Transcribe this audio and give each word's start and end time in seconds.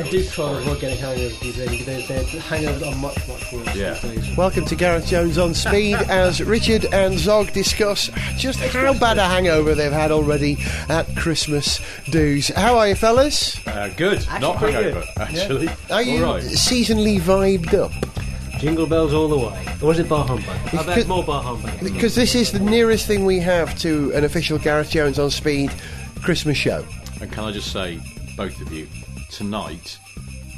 I 0.00 0.02
do 0.08 0.24
try 0.24 0.48
and 0.48 0.56
avoid 0.58 0.80
getting 0.80 0.96
hangovers 0.98 1.40
these 1.40 1.56
days. 1.56 1.84
They're, 1.84 2.00
they're, 2.22 2.40
hangovers 2.40 2.90
are 2.90 2.96
much, 2.96 3.28
much 3.28 3.52
worse 3.52 3.76
Yeah. 3.76 3.92
these 4.00 4.22
days. 4.28 4.36
Welcome 4.36 4.64
to 4.64 4.74
Gareth 4.74 5.06
Jones 5.06 5.36
on 5.36 5.52
Speed 5.52 5.96
as 6.08 6.40
Richard 6.42 6.86
and 6.90 7.18
Zog 7.18 7.52
discuss 7.52 8.08
just 8.38 8.60
how 8.60 8.98
bad 8.98 9.18
a 9.18 9.24
hangover 9.28 9.74
they've 9.74 9.92
had 9.92 10.10
already 10.10 10.56
at 10.88 11.06
Christmas 11.16 11.80
dues. 12.10 12.48
How 12.48 12.78
are 12.78 12.88
you, 12.88 12.94
fellas? 12.94 13.60
Uh, 13.66 13.92
good, 13.94 14.26
not 14.40 14.56
hangover, 14.56 15.00
good. 15.00 15.04
actually. 15.18 15.68
Are 15.90 16.02
you 16.02 16.24
All 16.24 16.34
right. 16.36 16.44
seasonally 16.44 17.20
vibed 17.20 17.74
up? 17.74 17.92
Jingle 18.58 18.86
bells 18.86 19.12
all 19.12 19.28
the 19.28 19.36
way. 19.36 19.66
Or 19.82 19.88
was 19.88 19.98
it 19.98 20.08
bar 20.08 20.26
humbug? 20.26 20.48
I've 20.48 20.70
Because- 20.72 20.94
had 20.94 21.08
more 21.08 21.24
bar 21.24 21.42
humbug. 21.42 21.78
Because 21.80 22.14
this 22.14 22.34
is 22.34 22.52
the 22.52 22.58
nearest 22.58 23.06
thing 23.06 23.26
we 23.26 23.38
have 23.40 23.78
to 23.80 24.12
an 24.14 24.24
official 24.24 24.56
Gareth 24.58 24.88
Jones 24.90 25.18
on 25.18 25.30
Speed 25.30 25.70
Christmas 26.22 26.56
show. 26.56 26.86
And 27.20 27.30
can 27.30 27.44
I 27.44 27.52
just 27.52 27.70
say, 27.70 28.00
both 28.34 28.58
of 28.62 28.72
you, 28.72 28.88
tonight, 29.30 29.98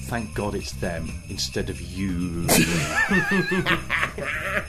thank 0.05 0.35
God 0.35 0.55
it's 0.55 0.73
them 0.73 1.11
instead 1.29 1.71
of 1.71 1.81
you. 1.81 2.43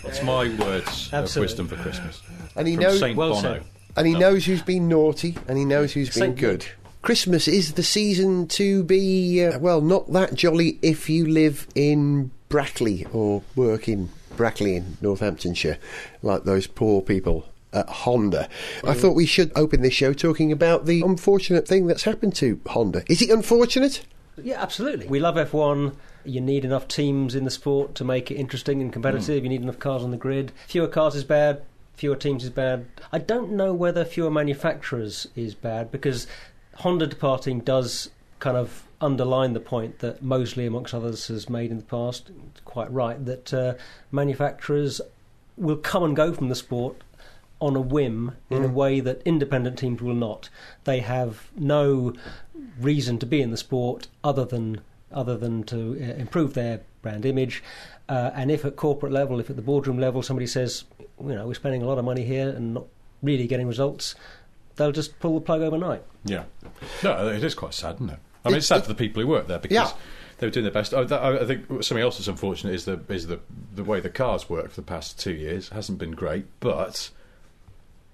That's 0.03 0.21
my 0.23 0.49
words 0.59 1.07
of 1.07 1.13
Absolutely. 1.13 1.41
wisdom 1.41 1.67
for 1.67 1.75
Christmas. 1.77 2.21
And 2.55 2.67
he 2.67 2.75
From 2.75 2.83
knows 2.83 2.99
Saint 2.99 3.17
Well 3.17 3.29
Bono. 3.29 3.41
said. 3.41 3.63
and 3.95 4.07
he 4.07 4.13
knows 4.13 4.45
who's 4.45 4.61
been 4.61 4.87
naughty 4.87 5.35
and 5.47 5.57
he 5.57 5.65
knows 5.65 5.93
who's 5.93 6.09
been 6.09 6.13
Saint 6.13 6.35
good. 6.37 6.59
Nick. 6.59 6.75
Christmas 7.01 7.47
is 7.47 7.73
the 7.73 7.83
season 7.83 8.47
to 8.49 8.83
be 8.83 9.43
uh, 9.45 9.59
well, 9.59 9.81
not 9.81 10.11
that 10.13 10.33
jolly 10.35 10.79
if 10.81 11.09
you 11.09 11.25
live 11.27 11.67
in 11.75 12.31
Brackley 12.49 13.05
or 13.11 13.41
work 13.55 13.89
in 13.89 14.09
Brackley 14.37 14.75
in 14.77 14.97
Northamptonshire, 15.01 15.77
like 16.21 16.43
those 16.43 16.65
poor 16.67 17.01
people 17.01 17.45
at 17.73 17.89
Honda. 17.89 18.47
I 18.83 18.93
thought 18.93 19.15
we 19.15 19.25
should 19.25 19.51
open 19.55 19.81
this 19.81 19.93
show 19.93 20.13
talking 20.13 20.51
about 20.51 20.85
the 20.85 21.01
unfortunate 21.01 21.67
thing 21.67 21.87
that's 21.87 22.03
happened 22.03 22.35
to 22.35 22.59
Honda. 22.67 23.03
Is 23.07 23.21
it 23.21 23.29
unfortunate? 23.29 24.05
Yeah, 24.41 24.61
absolutely. 24.61 25.07
We 25.07 25.19
love 25.19 25.35
F1. 25.35 25.95
You 26.25 26.41
need 26.41 26.65
enough 26.65 26.87
teams 26.87 27.35
in 27.35 27.43
the 27.43 27.51
sport 27.51 27.95
to 27.95 28.03
make 28.03 28.31
it 28.31 28.35
interesting 28.35 28.81
and 28.81 28.91
competitive. 28.91 29.43
You 29.43 29.49
need 29.49 29.61
enough 29.61 29.79
cars 29.79 30.03
on 30.03 30.11
the 30.11 30.17
grid. 30.17 30.51
Fewer 30.67 30.87
cars 30.87 31.15
is 31.15 31.23
bad. 31.23 31.63
Fewer 31.95 32.15
teams 32.15 32.43
is 32.43 32.49
bad. 32.49 32.87
I 33.11 33.19
don't 33.19 33.51
know 33.51 33.73
whether 33.73 34.03
fewer 34.03 34.31
manufacturers 34.31 35.27
is 35.35 35.53
bad 35.53 35.91
because 35.91 36.25
Honda 36.77 37.07
departing 37.07 37.59
does 37.59 38.09
kind 38.39 38.57
of 38.57 38.83
underline 38.99 39.53
the 39.53 39.59
point 39.59 39.99
that 39.99 40.23
Mosley, 40.23 40.65
amongst 40.65 40.93
others, 40.93 41.27
has 41.27 41.49
made 41.49 41.71
in 41.71 41.77
the 41.77 41.83
past. 41.83 42.31
Quite 42.65 42.91
right 42.91 43.23
that 43.25 43.53
uh, 43.53 43.73
manufacturers 44.11 45.01
will 45.55 45.77
come 45.77 46.03
and 46.03 46.15
go 46.15 46.33
from 46.33 46.49
the 46.49 46.55
sport 46.55 47.03
on 47.63 47.75
a 47.77 47.81
whim 47.81 48.33
in 48.49 48.65
a 48.65 48.67
way 48.67 48.99
that 48.99 49.21
independent 49.23 49.79
teams 49.79 50.01
will 50.01 50.13
not. 50.13 50.49
They 50.83 50.99
have 50.99 51.49
no 51.55 52.13
reason 52.79 53.19
to 53.19 53.25
be 53.25 53.41
in 53.41 53.51
the 53.51 53.57
sport 53.57 54.07
other 54.23 54.43
than 54.45 54.81
other 55.11 55.37
than 55.37 55.63
to 55.63 55.77
uh, 56.01 56.13
improve 56.19 56.53
their 56.55 56.81
brand 57.01 57.25
image. 57.25 57.63
Uh, 58.09 58.31
and 58.33 58.51
if 58.51 58.65
at 58.65 58.75
corporate 58.75 59.13
level, 59.13 59.39
if 59.39 59.49
at 59.49 59.55
the 59.55 59.61
boardroom 59.61 59.97
level, 59.99 60.21
somebody 60.21 60.47
says, 60.47 60.83
you 61.21 61.35
know, 61.35 61.47
we're 61.47 61.53
spending 61.53 61.81
a 61.81 61.85
lot 61.85 61.97
of 61.97 62.03
money 62.03 62.25
here 62.25 62.49
and 62.49 62.73
not 62.73 62.85
really 63.21 63.47
getting 63.47 63.67
results, 63.67 64.15
they'll 64.75 64.91
just 64.91 65.17
pull 65.19 65.35
the 65.35 65.41
plug 65.45 65.61
overnight. 65.61 66.03
Yeah. 66.25 66.43
No, 67.03 67.27
it 67.27 67.43
is 67.43 67.53
quite 67.55 67.73
sad, 67.75 67.95
isn't 67.95 68.09
it? 68.09 68.19
I 68.43 68.49
mean, 68.49 68.57
it's 68.57 68.67
sad 68.67 68.81
for 68.81 68.89
the 68.89 68.95
people 68.95 69.21
who 69.21 69.27
work 69.27 69.47
there 69.47 69.59
because 69.59 69.75
Yeah. 69.75 69.91
they 70.39 70.47
were 70.47 70.51
doing 70.51 70.65
their 70.65 70.73
best. 70.73 70.93
I, 70.93 71.01
I 71.03 71.41
I 71.43 71.45
think 71.45 71.65
something 71.83 71.99
else 72.03 72.17
that's 72.17 72.27
unfortunate 72.27 72.73
is 72.73 72.83
the 72.85 72.99
is 73.07 73.27
the 73.27 73.39
the 73.73 73.83
way 73.85 73.99
the 74.01 74.09
cars 74.09 74.49
work 74.49 74.69
for 74.71 74.75
the 74.81 74.87
past 74.87 75.17
two 75.19 75.33
years 75.33 75.69
hasn't 75.69 75.97
been 75.99 76.11
great, 76.11 76.45
but 76.59 77.09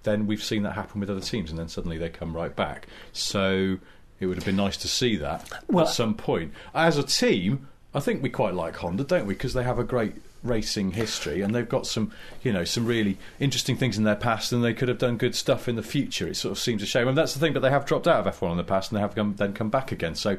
then 0.03 0.27
we've 0.27 0.43
seen 0.43 0.63
that 0.63 0.73
happen 0.73 0.99
with 0.99 1.09
other 1.09 1.19
teams, 1.21 1.49
and 1.49 1.59
then 1.59 1.67
suddenly 1.67 1.97
they 1.97 2.09
come 2.09 2.35
right 2.35 2.55
back. 2.55 2.87
So 3.13 3.77
it 4.19 4.25
would 4.25 4.37
have 4.37 4.45
been 4.45 4.55
nice 4.55 4.77
to 4.77 4.87
see 4.87 5.15
that 5.17 5.49
Well- 5.67 5.85
at 5.85 5.91
some 5.91 6.13
point. 6.13 6.53
As 6.73 6.97
a 6.97 7.03
team, 7.03 7.67
I 7.93 7.99
think 7.99 8.21
we 8.21 8.29
quite 8.29 8.53
like 8.53 8.77
Honda, 8.77 9.03
don't 9.03 9.25
we? 9.25 9.33
Because 9.33 9.53
they 9.53 9.63
have 9.63 9.79
a 9.79 9.83
great 9.83 10.13
racing 10.41 10.91
history 10.91 11.41
and 11.41 11.53
they've 11.53 11.67
got 11.67 11.85
some, 11.85 12.13
you 12.43 12.53
know, 12.53 12.63
some 12.63 12.85
really 12.85 13.17
interesting 13.41 13.75
things 13.75 13.97
in 13.97 14.03
their 14.03 14.15
past, 14.15 14.51
and 14.51 14.63
they 14.63 14.73
could 14.73 14.87
have 14.87 14.97
done 14.99 15.17
good 15.17 15.35
stuff 15.35 15.67
in 15.67 15.75
the 15.75 15.83
future. 15.83 16.27
It 16.27 16.35
sort 16.35 16.53
of 16.53 16.59
seems 16.59 16.81
a 16.81 16.85
shame, 16.85 17.07
and 17.07 17.17
that's 17.17 17.33
the 17.33 17.39
thing. 17.39 17.53
But 17.53 17.61
they 17.61 17.71
have 17.71 17.85
dropped 17.85 18.07
out 18.07 18.25
of 18.25 18.33
F1 18.33 18.51
in 18.51 18.57
the 18.57 18.63
past, 18.63 18.91
and 18.91 18.97
they 18.97 19.01
have 19.01 19.15
come, 19.15 19.35
then 19.35 19.53
come 19.53 19.69
back 19.69 19.91
again. 19.91 20.15
So. 20.15 20.37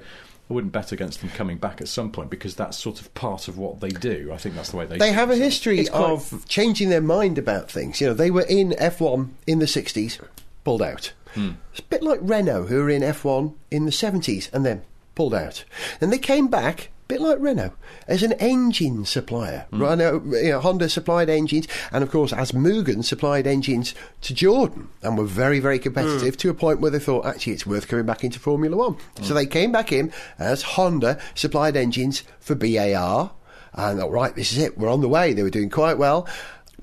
I 0.51 0.53
wouldn't 0.53 0.73
bet 0.73 0.91
against 0.91 1.21
them 1.21 1.31
coming 1.31 1.59
back 1.59 1.81
at 1.81 1.87
some 1.87 2.11
point 2.11 2.29
because 2.29 2.57
that's 2.57 2.77
sort 2.77 3.01
of 3.01 3.15
part 3.15 3.47
of 3.47 3.57
what 3.57 3.81
they 3.81 3.89
do. 3.91 4.31
I 4.33 4.37
think 4.37 4.57
that's 4.57 4.71
the 4.71 4.77
way 4.79 4.85
they. 4.85 4.99
They 4.99 5.09
see 5.11 5.15
have 5.15 5.31
a 5.31 5.35
themselves. 5.35 5.55
history 5.55 5.79
It's 5.79 5.91
quite- 5.91 6.11
of 6.11 6.45
changing 6.49 6.89
their 6.91 7.01
mind 7.01 7.39
about 7.39 7.71
things. 7.71 8.01
You 8.01 8.09
know, 8.09 8.15
they 8.15 8.31
were 8.33 8.43
in 8.49 8.73
F1 8.73 9.31
in 9.47 9.61
the 9.61 9.67
60s, 9.67 10.19
pulled 10.65 10.83
out. 10.83 11.13
Hmm. 11.35 11.53
It's 11.71 11.79
a 11.81 11.85
bit 11.85 12.03
like 12.03 12.19
Renault, 12.21 12.67
who 12.67 12.79
were 12.83 12.91
in 12.91 13.03
F1 13.03 13.55
in 13.71 13.85
the 13.85 13.93
70s 13.93 14.53
and 14.53 14.67
then 14.67 14.83
pulled 15.15 15.35
out. 15.35 15.65
And 16.01 16.13
they 16.13 16.19
came 16.19 16.49
back, 16.49 16.89
a 17.00 17.00
bit 17.11 17.21
like 17.21 17.39
Renault, 17.41 17.73
as 18.09 18.23
an 18.23 18.33
engine 18.33 19.05
supplier. 19.05 19.67
Hmm. 19.71 19.83
Renault, 19.83 20.23
you 20.25 20.51
know, 20.51 20.61
Honda 20.61 20.89
supplied 20.89 21.29
engines, 21.29 21.69
and 21.93 22.03
of 22.03 22.11
course, 22.11 22.33
as 22.33 22.53
Mugen 22.53 23.05
supplied 23.05 23.47
engines 23.47 23.95
to 24.23 24.35
Jordan, 24.35 24.89
and 25.03 25.19
were 25.19 25.25
very, 25.25 25.61
very 25.61 25.79
competitive 25.79 26.35
hmm. 26.35 26.39
to 26.39 26.51
a 26.51 26.55
point 26.55 26.81
where 26.81 26.91
they 26.91 26.99
thought, 26.99 27.27
actually, 27.27 27.53
it's 27.53 27.67
worth 27.67 27.89
coming 27.89 28.07
back 28.07 28.25
into 28.25 28.39
Formula 28.39 28.77
One. 28.77 28.97
So 29.23 29.29
hmm. 29.29 29.35
they 29.35 29.47
came 29.47 29.73
back 29.73 29.93
in 29.93 30.13
as 30.39 30.63
Honda 30.63 31.21
supplied 31.35 31.77
engines 31.77 32.23
for 32.39 32.55
BAR. 32.55 33.33
And 33.73 34.03
right, 34.13 34.35
this 34.35 34.53
is 34.53 34.59
it. 34.59 34.77
We're 34.77 34.91
on 34.91 35.01
the 35.01 35.09
way. 35.09 35.33
They 35.33 35.45
were 35.45 35.51
doing 35.51 35.71
quite 35.71 35.97
well. 35.97 36.27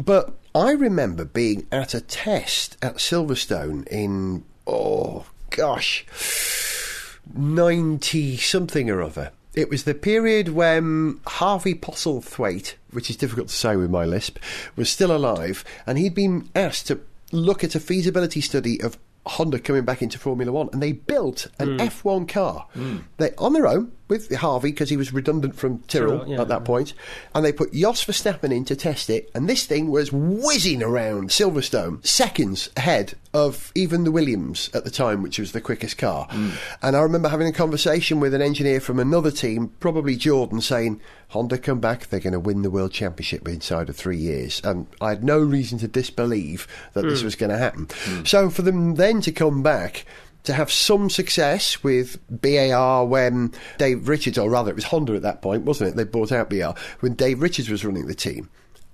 But 0.03 0.33
I 0.55 0.71
remember 0.71 1.25
being 1.25 1.67
at 1.71 1.93
a 1.93 2.01
test 2.01 2.77
at 2.81 2.95
Silverstone 2.95 3.87
in, 3.89 4.43
oh 4.65 5.25
gosh, 5.49 6.05
90 7.35 8.37
something 8.37 8.89
or 8.89 9.01
other. 9.01 9.31
It 9.57 9.71
was 9.71 9.85
the 9.85 9.95
period 9.95 10.49
when 10.49 11.19
Harvey 11.25 11.73
Postlethwaite, 11.73 12.75
which 12.91 13.09
is 13.09 13.17
difficult 13.17 13.47
to 13.47 13.55
say 13.55 13.75
with 13.75 13.89
my 13.89 14.05
lisp, 14.05 14.37
was 14.75 14.87
still 14.87 15.11
alive, 15.11 15.65
and 15.87 15.97
he'd 15.97 16.13
been 16.13 16.47
asked 16.53 16.85
to 16.87 16.99
look 17.31 17.63
at 17.63 17.73
a 17.73 17.79
feasibility 17.79 18.39
study 18.39 18.79
of 18.79 18.99
Honda 19.25 19.57
coming 19.57 19.83
back 19.83 20.03
into 20.03 20.19
Formula 20.19 20.51
One, 20.51 20.69
and 20.71 20.79
they 20.79 20.91
built 20.91 21.47
an 21.57 21.79
hmm. 21.79 21.87
F1 21.87 22.29
car. 22.29 22.67
Hmm. 22.75 22.97
They 23.17 23.31
on 23.39 23.53
their 23.53 23.65
own 23.65 23.93
with 24.07 24.33
Harvey 24.35 24.71
because 24.71 24.89
he 24.89 24.97
was 24.97 25.13
redundant 25.13 25.55
from 25.55 25.79
Tyrrell 25.79 26.19
Tyrrell, 26.19 26.29
yeah, 26.29 26.41
at 26.41 26.47
that 26.47 26.61
yeah. 26.61 26.65
point, 26.65 26.93
and 27.33 27.43
they 27.43 27.51
put 27.51 27.73
Jos 27.73 28.03
Verstappen 28.03 28.55
in 28.55 28.65
to 28.65 28.75
test 28.75 29.09
it, 29.09 29.29
and 29.33 29.49
this 29.49 29.65
thing 29.65 29.89
was 29.89 30.11
whizzing 30.11 30.83
around 30.83 31.29
Silverstone, 31.29 32.05
seconds 32.05 32.69
ahead 32.77 33.15
of 33.33 33.71
even 33.75 34.03
the 34.03 34.11
Williams 34.11 34.69
at 34.73 34.83
the 34.83 34.91
time, 34.91 35.21
which 35.21 35.39
was 35.39 35.51
the 35.51 35.61
quickest 35.61 35.97
car. 35.97 36.27
Mm. 36.29 36.53
And 36.81 36.95
I 36.95 37.01
remember 37.01 37.29
having 37.29 37.47
a 37.47 37.53
conversation 37.53 38.19
with 38.19 38.33
an 38.33 38.41
engineer 38.41 38.79
from 38.79 38.99
another 38.99 39.31
team, 39.31 39.71
probably 39.79 40.15
Jordan, 40.15 40.61
saying, 40.61 41.01
Honda 41.29 41.57
come 41.57 41.79
back, 41.79 42.07
they're 42.07 42.19
going 42.21 42.33
to 42.33 42.39
win 42.39 42.61
the 42.61 42.71
World 42.71 42.93
Championship 42.93 43.47
inside 43.47 43.89
of 43.89 43.95
three 43.95 44.17
years. 44.17 44.61
And 44.63 44.87
I 45.01 45.09
had 45.09 45.23
no 45.23 45.39
reason 45.39 45.77
to 45.79 45.87
disbelieve 45.87 46.67
that 46.93 47.03
this 47.03 47.21
mm. 47.21 47.25
was 47.25 47.35
going 47.35 47.51
to 47.51 47.57
happen. 47.57 47.87
Mm. 47.87 48.27
So 48.27 48.49
for 48.49 48.61
them 48.61 48.95
then 48.95 49.21
to 49.21 49.31
come 49.31 49.61
back, 49.61 50.05
to 50.47 50.53
have 50.53 50.71
some 50.71 51.09
success 51.09 51.83
with 51.83 52.17
BAR 52.29 53.05
when 53.05 53.53
Dave 53.77 54.07
Richards, 54.07 54.37
or 54.37 54.49
rather 54.49 54.71
it 54.71 54.75
was 54.75 54.85
Honda 54.85 55.13
at 55.13 55.21
that 55.21 55.41
point, 55.41 55.63
wasn't 55.63 55.91
it? 55.91 55.95
They 55.95 56.03
bought 56.03 56.31
out 56.31 56.49
BAR 56.49 56.73
when 57.01 57.13
Dave 57.13 57.41
Richards 57.41 57.69
was 57.69 57.85
running 57.85 58.07
the 58.07 58.15
team. 58.15 58.49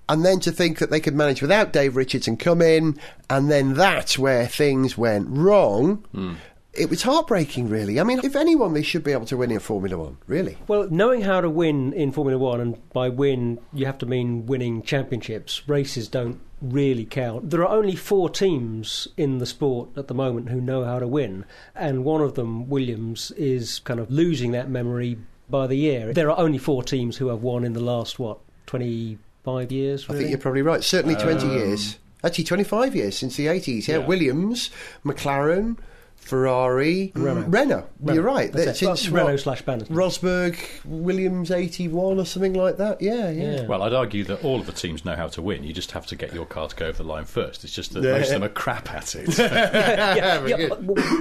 And 0.09 0.25
then 0.25 0.39
to 0.41 0.51
think 0.51 0.79
that 0.79 0.91
they 0.91 0.99
could 0.99 1.15
manage 1.15 1.41
without 1.41 1.71
Dave 1.71 1.95
Richards 1.95 2.27
and 2.27 2.39
come 2.39 2.61
in, 2.61 2.99
and 3.29 3.49
then 3.49 3.73
that's 3.73 4.19
where 4.19 4.47
things 4.47 4.97
went 4.97 5.27
wrong. 5.29 6.03
Hmm. 6.11 6.33
It 6.73 6.89
was 6.89 7.03
heartbreaking, 7.03 7.69
really. 7.69 7.99
I 7.99 8.03
mean, 8.03 8.19
if 8.23 8.35
anyone, 8.35 8.73
they 8.73 8.81
should 8.81 9.03
be 9.03 9.11
able 9.11 9.27
to 9.27 9.37
win 9.37 9.51
in 9.51 9.59
Formula 9.59 9.95
One, 9.95 10.17
really. 10.25 10.57
Well, 10.67 10.87
knowing 10.89 11.21
how 11.21 11.39
to 11.41 11.49
win 11.49 11.93
in 11.93 12.11
Formula 12.11 12.39
One, 12.39 12.59
and 12.59 12.89
by 12.93 13.09
win, 13.09 13.59
you 13.73 13.85
have 13.85 13.99
to 13.99 14.07
mean 14.07 14.47
winning 14.47 14.81
championships, 14.81 15.67
races 15.67 16.07
don't 16.07 16.39
really 16.61 17.05
count. 17.05 17.51
There 17.51 17.61
are 17.61 17.77
only 17.77 17.95
four 17.95 18.27
teams 18.27 19.07
in 19.17 19.37
the 19.37 19.45
sport 19.45 19.89
at 19.95 20.07
the 20.07 20.15
moment 20.15 20.49
who 20.49 20.59
know 20.59 20.83
how 20.83 20.97
to 20.97 21.07
win, 21.07 21.45
and 21.75 22.03
one 22.03 22.21
of 22.21 22.33
them, 22.33 22.67
Williams, 22.67 23.29
is 23.31 23.77
kind 23.79 23.99
of 23.99 24.09
losing 24.09 24.51
that 24.53 24.67
memory 24.67 25.19
by 25.49 25.67
the 25.67 25.75
year. 25.75 26.11
There 26.11 26.31
are 26.31 26.39
only 26.39 26.57
four 26.57 26.81
teams 26.81 27.17
who 27.17 27.27
have 27.27 27.43
won 27.43 27.63
in 27.63 27.73
the 27.73 27.81
last, 27.81 28.17
what, 28.17 28.39
25 28.65 29.71
years? 29.71 30.09
I 30.09 30.13
think 30.13 30.29
you're 30.29 30.39
probably 30.39 30.63
right. 30.63 30.83
Certainly 30.83 31.15
20 31.17 31.45
um, 31.45 31.51
years. 31.51 31.99
Actually, 32.23 32.45
25 32.45 32.95
years 32.95 33.17
since 33.17 33.35
the 33.35 33.47
80s. 33.47 33.87
Yeah, 33.87 33.99
Yeah. 33.99 34.07
Williams, 34.07 34.71
McLaren, 35.05 35.77
Ferrari, 36.23 37.11
Renault. 37.15 37.41
Renault. 37.47 37.87
Renault. 37.99 38.13
You're 38.13 38.23
right. 38.23 38.51
That's 38.51 38.65
That- 38.65 38.71
it. 38.71 38.77
Since 38.97 39.09
Well, 39.11 39.23
what, 39.23 39.27
Renault 39.29 39.37
slash 39.37 39.63
Benetton. 39.63 39.87
Rosberg, 39.89 40.57
Williams 40.85 41.51
81 41.51 42.19
or 42.19 42.25
something 42.25 42.53
like 42.53 42.77
that. 42.77 43.01
Yeah, 43.01 43.29
yeah. 43.29 43.51
Yeah. 43.57 43.65
Well, 43.67 43.83
I'd 43.83 43.93
argue 43.93 44.23
that 44.25 44.43
all 44.43 44.59
of 44.59 44.65
the 44.65 44.71
teams 44.71 45.05
know 45.05 45.15
how 45.15 45.27
to 45.27 45.41
win. 45.41 45.63
You 45.63 45.73
just 45.73 45.91
have 45.91 46.05
to 46.07 46.15
get 46.15 46.33
your 46.33 46.45
car 46.45 46.67
to 46.67 46.75
go 46.75 46.87
over 46.87 46.97
the 46.97 47.03
line 47.09 47.25
first. 47.25 47.63
It's 47.63 47.73
just 47.73 47.93
that 47.93 48.03
Yeah. 48.03 48.13
most 48.13 48.27
of 48.27 48.33
them 48.33 48.43
are 48.43 48.49
crap 48.49 48.91
at 48.93 49.15
it. 49.15 49.37
yeah, 49.37 50.39
Very 50.39 50.49
yeah, 50.63 50.69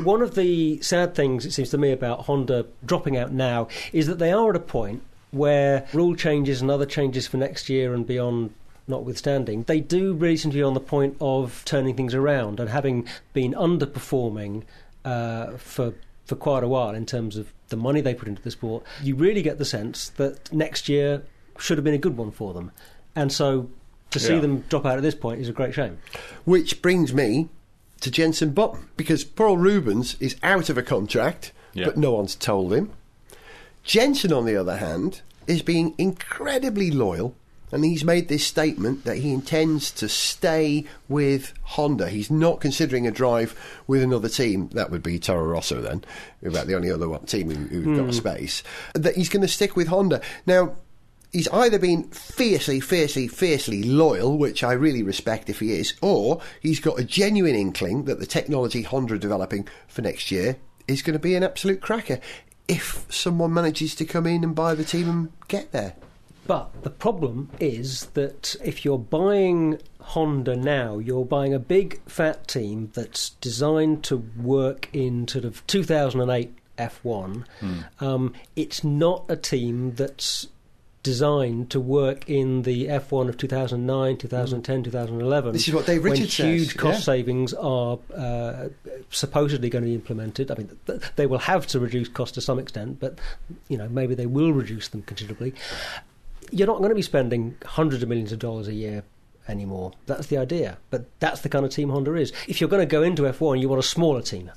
one 0.03 0.23
of 0.23 0.35
the 0.35 0.81
sad 0.83 1.15
things, 1.15 1.45
it 1.45 1.53
seems 1.53 1.71
to 1.71 1.79
me, 1.79 1.93
about 1.93 2.21
Honda 2.27 2.67
dropping 2.85 3.17
out 3.17 3.33
now 3.33 3.69
is 3.93 4.07
that 4.07 4.19
they 4.19 4.33
are 4.33 4.51
at 4.51 4.57
a 4.57 4.61
point 4.61 5.03
where 5.31 5.87
rule 5.93 6.15
changes 6.15 6.61
and 6.61 6.71
other 6.71 6.87
changes 6.87 7.27
for 7.27 7.37
next 7.39 7.69
year 7.69 7.95
and 7.95 8.07
beyond 8.07 8.53
notwithstanding, 8.89 9.63
they 9.63 9.81
do 9.81 10.13
really 10.13 10.37
seem 10.37 10.51
to 10.51 10.57
be 10.59 10.63
on 10.63 10.75
the 10.75 10.81
point 10.81 11.17
of 11.21 11.63
turning 11.65 11.95
things 11.95 12.15
around 12.15 12.59
and 12.61 12.69
having 12.69 13.07
been 13.33 13.55
underperforming 13.55 14.63
uh, 15.05 15.57
for 15.57 15.95
for 16.25 16.37
quite 16.37 16.63
a 16.63 16.69
while 16.69 16.95
in 16.95 17.05
terms 17.05 17.37
of 17.37 17.53
the 17.69 17.77
money 17.77 18.01
they 18.01 18.15
put 18.15 18.29
into 18.29 18.41
the 18.43 18.51
sport, 18.51 18.85
you 19.03 19.15
really 19.17 19.43
get 19.43 19.59
the 19.59 19.65
sense 19.65 20.09
that 20.11 20.53
next 20.53 20.89
year 20.89 21.23
should 21.59 21.77
have 21.79 21.85
been 21.85 21.95
a 21.95 21.99
good 21.99 22.17
one 22.17 22.31
for 22.31 22.55
them. 22.55 22.71
And 23.17 23.33
so 23.33 23.69
to 24.11 24.21
see 24.21 24.35
Yeah. 24.35 24.41
them 24.41 24.65
drop 24.69 24.87
out 24.87 24.97
at 24.97 25.03
this 25.03 25.15
point 25.17 25.41
is 25.41 25.49
a 25.49 25.53
great 25.53 25.75
shame. 25.75 25.99
Which 26.45 26.81
brings 26.81 27.13
me 27.13 27.49
to 28.01 28.11
Jenson 28.11 28.51
Button 28.53 28.89
because 28.97 29.25
Paul 29.25 29.57
Rubens 29.59 30.17
is 30.21 30.37
out 30.43 30.69
of 30.71 30.79
a 30.79 30.83
contract, 30.83 31.53
Yeah. 31.75 31.87
but 31.87 31.97
no 31.97 32.13
one's 32.13 32.37
told 32.37 32.73
him. 32.73 32.91
Jenson, 33.85 34.33
on 34.33 34.45
the 34.45 34.57
other 34.57 34.77
hand, 34.77 35.23
is 35.49 35.61
being 35.63 35.95
incredibly 35.99 36.91
loyal. 36.91 37.35
And 37.73 37.85
he's 37.85 38.05
made 38.05 38.29
this 38.29 38.47
statement 38.47 39.05
that 39.05 39.17
he 39.17 39.33
intends 39.33 39.91
to 39.93 40.09
stay 40.09 40.85
with 41.09 41.55
Honda. 41.63 42.09
He's 42.11 42.31
not 42.31 42.61
considering 42.61 43.07
a 43.07 43.11
drive 43.11 43.59
with 43.87 44.03
another 44.03 44.29
team. 44.29 44.69
That 44.75 44.91
would 44.91 45.03
be 45.03 45.19
Toro 45.19 45.45
Rosso 45.45 45.81
then, 45.81 46.05
about 46.45 46.67
the 46.67 46.77
only 46.77 46.91
other 46.91 47.09
one 47.09 47.25
team 47.25 47.51
who, 47.51 47.67
who've 47.67 47.97
got 47.97 48.09
a 48.09 48.13
space. 48.13 48.63
That 48.95 49.17
he's 49.17 49.31
going 49.31 49.43
to 49.43 49.49
stick 49.49 49.75
with 49.75 49.89
Honda. 49.89 50.21
Now, 50.47 50.77
he's 51.33 51.49
either 51.49 51.79
been 51.79 52.05
fiercely, 52.11 52.79
fiercely, 52.79 53.27
fiercely 53.27 53.83
loyal, 53.83 54.37
which 54.37 54.63
I 54.63 54.73
really 54.73 55.03
respect 55.03 55.49
if 55.49 55.61
he 55.61 55.73
is, 55.73 55.95
or 56.03 56.41
he's 56.61 56.81
got 56.81 57.01
a 57.01 57.05
genuine 57.05 57.55
inkling 57.55 58.05
that 58.05 58.21
the 58.21 58.27
technology 58.27 58.83
Honda 58.83 59.15
are 59.15 59.19
developing 59.19 59.67
for 59.89 60.03
next 60.03 60.31
year 60.31 60.57
is 60.87 61.03
going 61.03 61.15
to 61.15 61.19
be 61.19 61.35
an 61.35 61.43
absolute 61.43 61.81
cracker 61.81 62.21
if 62.69 63.07
someone 63.09 63.55
manages 63.55 63.95
to 63.95 64.05
come 64.05 64.27
in 64.27 64.45
and 64.45 64.55
buy 64.55 64.75
the 64.75 64.85
team 64.85 65.09
and 65.09 65.33
get 65.49 65.73
there. 65.73 65.95
But 66.47 66.83
the 66.83 66.91
problem 66.91 67.51
is 67.61 68.07
that 68.15 68.57
if 68.65 68.85
you're 68.85 68.99
buying 68.99 69.79
Honda 70.01 70.57
now, 70.57 70.99
you're 70.99 71.25
buying 71.25 71.55
a 71.55 71.59
big 71.59 72.03
fat 72.07 72.49
team 72.49 72.91
that's 72.95 73.31
designed 73.31 74.03
to 74.05 74.17
work 74.17 74.89
in 74.93 75.29
sort 75.29 75.45
of 75.45 75.65
2008 75.67 76.53
F1. 76.79 77.45
Um, 78.01 78.35
it's 78.57 78.83
not 78.83 79.25
a 79.29 79.37
team 79.37 79.95
that's 79.95 80.49
designed 81.03 81.69
to 81.71 81.81
work 81.81 82.29
in 82.29 82.63
the 82.63 82.87
F1 82.87 83.29
of 83.29 83.37
2009, 83.37 84.17
2010, 84.17 84.85
2011. 84.85 85.53
This 85.53 85.67
is 85.67 85.75
what 85.75 85.87
Dave 85.87 86.03
when 86.03 86.13
Richards 86.13 86.35
says, 86.35 86.47
huge 86.47 86.77
cost 86.77 86.99
yeah. 86.99 87.05
savings 87.05 87.55
are 87.55 87.99
uh, 88.15 88.69
supposedly 89.11 89.69
going 89.69 89.85
to 89.85 89.89
be 89.89 89.95
implemented. 89.95 90.51
I 90.51 90.55
mean, 90.55 90.79
th- 90.87 91.03
they 91.17 91.27
will 91.27 91.39
have 91.39 91.67
to 91.69 91.81
reduce 91.81 92.09
costs 92.09 92.35
to 92.35 92.41
some 92.41 92.59
extent, 92.59 93.01
but 93.01 93.19
you 93.69 93.77
know 93.77 93.89
maybe 93.89 94.15
they 94.15 94.27
will 94.27 94.53
reduce 94.53 94.89
them 94.89 95.03
considerably. 95.03 95.55
You're 96.55 96.67
not 96.67 96.79
going 96.79 96.91
to 96.91 96.95
be 96.95 97.03
spending 97.03 97.57
hundreds 97.65 98.03
of 98.03 98.09
millions 98.11 98.31
of 98.31 98.39
dollars 98.39 98.69
a 98.69 98.75
year 98.75 99.05
anymore. 99.49 99.93
That's 100.07 100.27
the 100.27 100.37
idea. 100.37 100.77
But 100.91 101.07
that's 101.19 101.41
the 101.41 101.49
kind 101.49 101.65
of 101.65 101.71
team 101.71 101.89
Honda 101.89 102.15
is. 102.15 102.31
If 102.47 102.61
you're 102.61 102.69
going 102.69 102.83
to 102.83 102.87
go 102.91 103.03
into 103.03 103.23
F1, 103.23 103.59
you 103.61 103.69
want 103.71 103.81
a 103.81 103.83
smaller 103.87 104.21
team. 104.21 104.51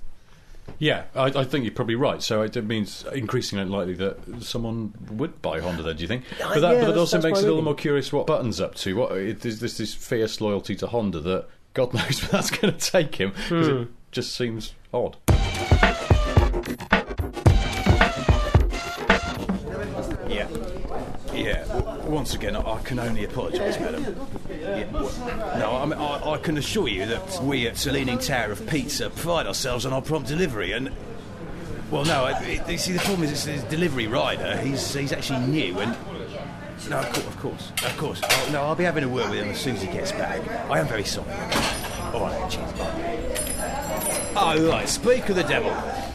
Yeah, 0.77 1.03
I, 1.15 1.25
I 1.27 1.43
think 1.45 1.63
you're 1.63 1.73
probably 1.73 1.95
right. 1.95 2.21
So 2.21 2.41
it 2.41 2.55
means 2.65 3.05
increasingly 3.13 3.63
likely 3.65 3.93
that 3.93 4.17
someone 4.43 4.93
would 5.11 5.41
buy 5.41 5.61
Honda. 5.61 5.83
Then, 5.83 5.95
do 5.95 6.01
you 6.01 6.07
think? 6.09 6.25
Uh, 6.43 6.55
But 6.55 6.59
that, 6.59 6.61
yeah, 6.61 6.61
but 6.61 6.71
it 6.73 6.79
that's- 6.87 6.97
also 6.97 7.21
makes 7.21 7.39
it 7.39 7.43
a 7.43 7.47
little 7.47 7.61
more 7.61 7.75
curious 7.75 8.11
what 8.11 8.27
Button's 8.27 8.59
up 8.59 8.75
to. 8.75 8.93
What 8.97 9.13
it, 9.13 9.45
is 9.45 9.61
this 9.61 9.77
this 9.77 9.93
fierce 9.93 10.41
loyalty 10.41 10.75
to 10.77 10.87
Honda 10.87 11.21
that 11.21 11.45
God 11.73 11.93
knows 11.93 12.21
where 12.23 12.31
that's 12.31 12.49
going 12.51 12.73
to 12.73 12.79
take 12.91 13.15
him? 13.15 13.29
Because 13.31 13.67
Hmm. 13.67 13.81
it 13.83 13.87
just 14.11 14.35
seems 14.35 14.73
odd. 14.93 15.15
Yeah. 20.27 20.47
Yeah. 21.35 21.65
Once 22.05 22.33
again, 22.33 22.55
I, 22.55 22.79
can 22.83 22.99
only 22.99 23.25
apologise, 23.25 23.79
madam. 23.79 24.03
Yeah, 24.49 24.83
w- 24.85 25.09
no, 25.59 25.75
I, 25.75 25.85
mean, 25.85 25.99
I, 25.99 26.31
I 26.31 26.37
can 26.37 26.57
assure 26.57 26.87
you 26.87 27.05
that 27.05 27.43
we 27.43 27.67
at 27.67 27.85
Leaning 27.85 28.19
Tower 28.19 28.51
of 28.51 28.65
Pizza 28.67 29.09
pride 29.09 29.47
ourselves 29.47 29.85
on 29.85 29.93
our 29.93 30.01
prompt 30.01 30.27
delivery, 30.27 30.71
and 30.71 30.91
well, 31.91 32.05
no, 32.05 32.25
it, 32.27 32.41
it, 32.47 32.69
you 32.69 32.77
see, 32.77 32.93
the 32.93 32.99
problem 32.99 33.23
is 33.23 33.31
it's 33.31 33.45
this 33.45 33.63
delivery 33.63 34.07
rider. 34.07 34.57
He's 34.57 34.93
he's 34.93 35.11
actually 35.11 35.45
new, 35.47 35.79
and 35.79 35.95
no, 36.89 36.99
of 36.99 37.13
course, 37.13 37.27
of 37.27 37.37
course, 37.39 37.71
of 37.83 37.97
course. 37.97 38.21
Oh, 38.23 38.49
no, 38.51 38.63
I'll 38.63 38.75
be 38.75 38.83
having 38.83 39.03
a 39.03 39.09
word 39.09 39.29
with 39.29 39.39
him 39.39 39.49
as 39.49 39.59
soon 39.59 39.75
as 39.75 39.81
he 39.81 39.87
gets 39.87 40.11
back. 40.11 40.47
I 40.69 40.79
am 40.79 40.87
very 40.87 41.03
sorry. 41.03 41.31
All 42.13 42.21
right, 42.21 42.49
cheers. 42.49 42.71
Bye. 42.73 43.35
Oh, 44.37 44.69
right. 44.69 44.87
Speak 44.87 45.29
of 45.29 45.35
the 45.35 45.43
devil. 45.43 45.71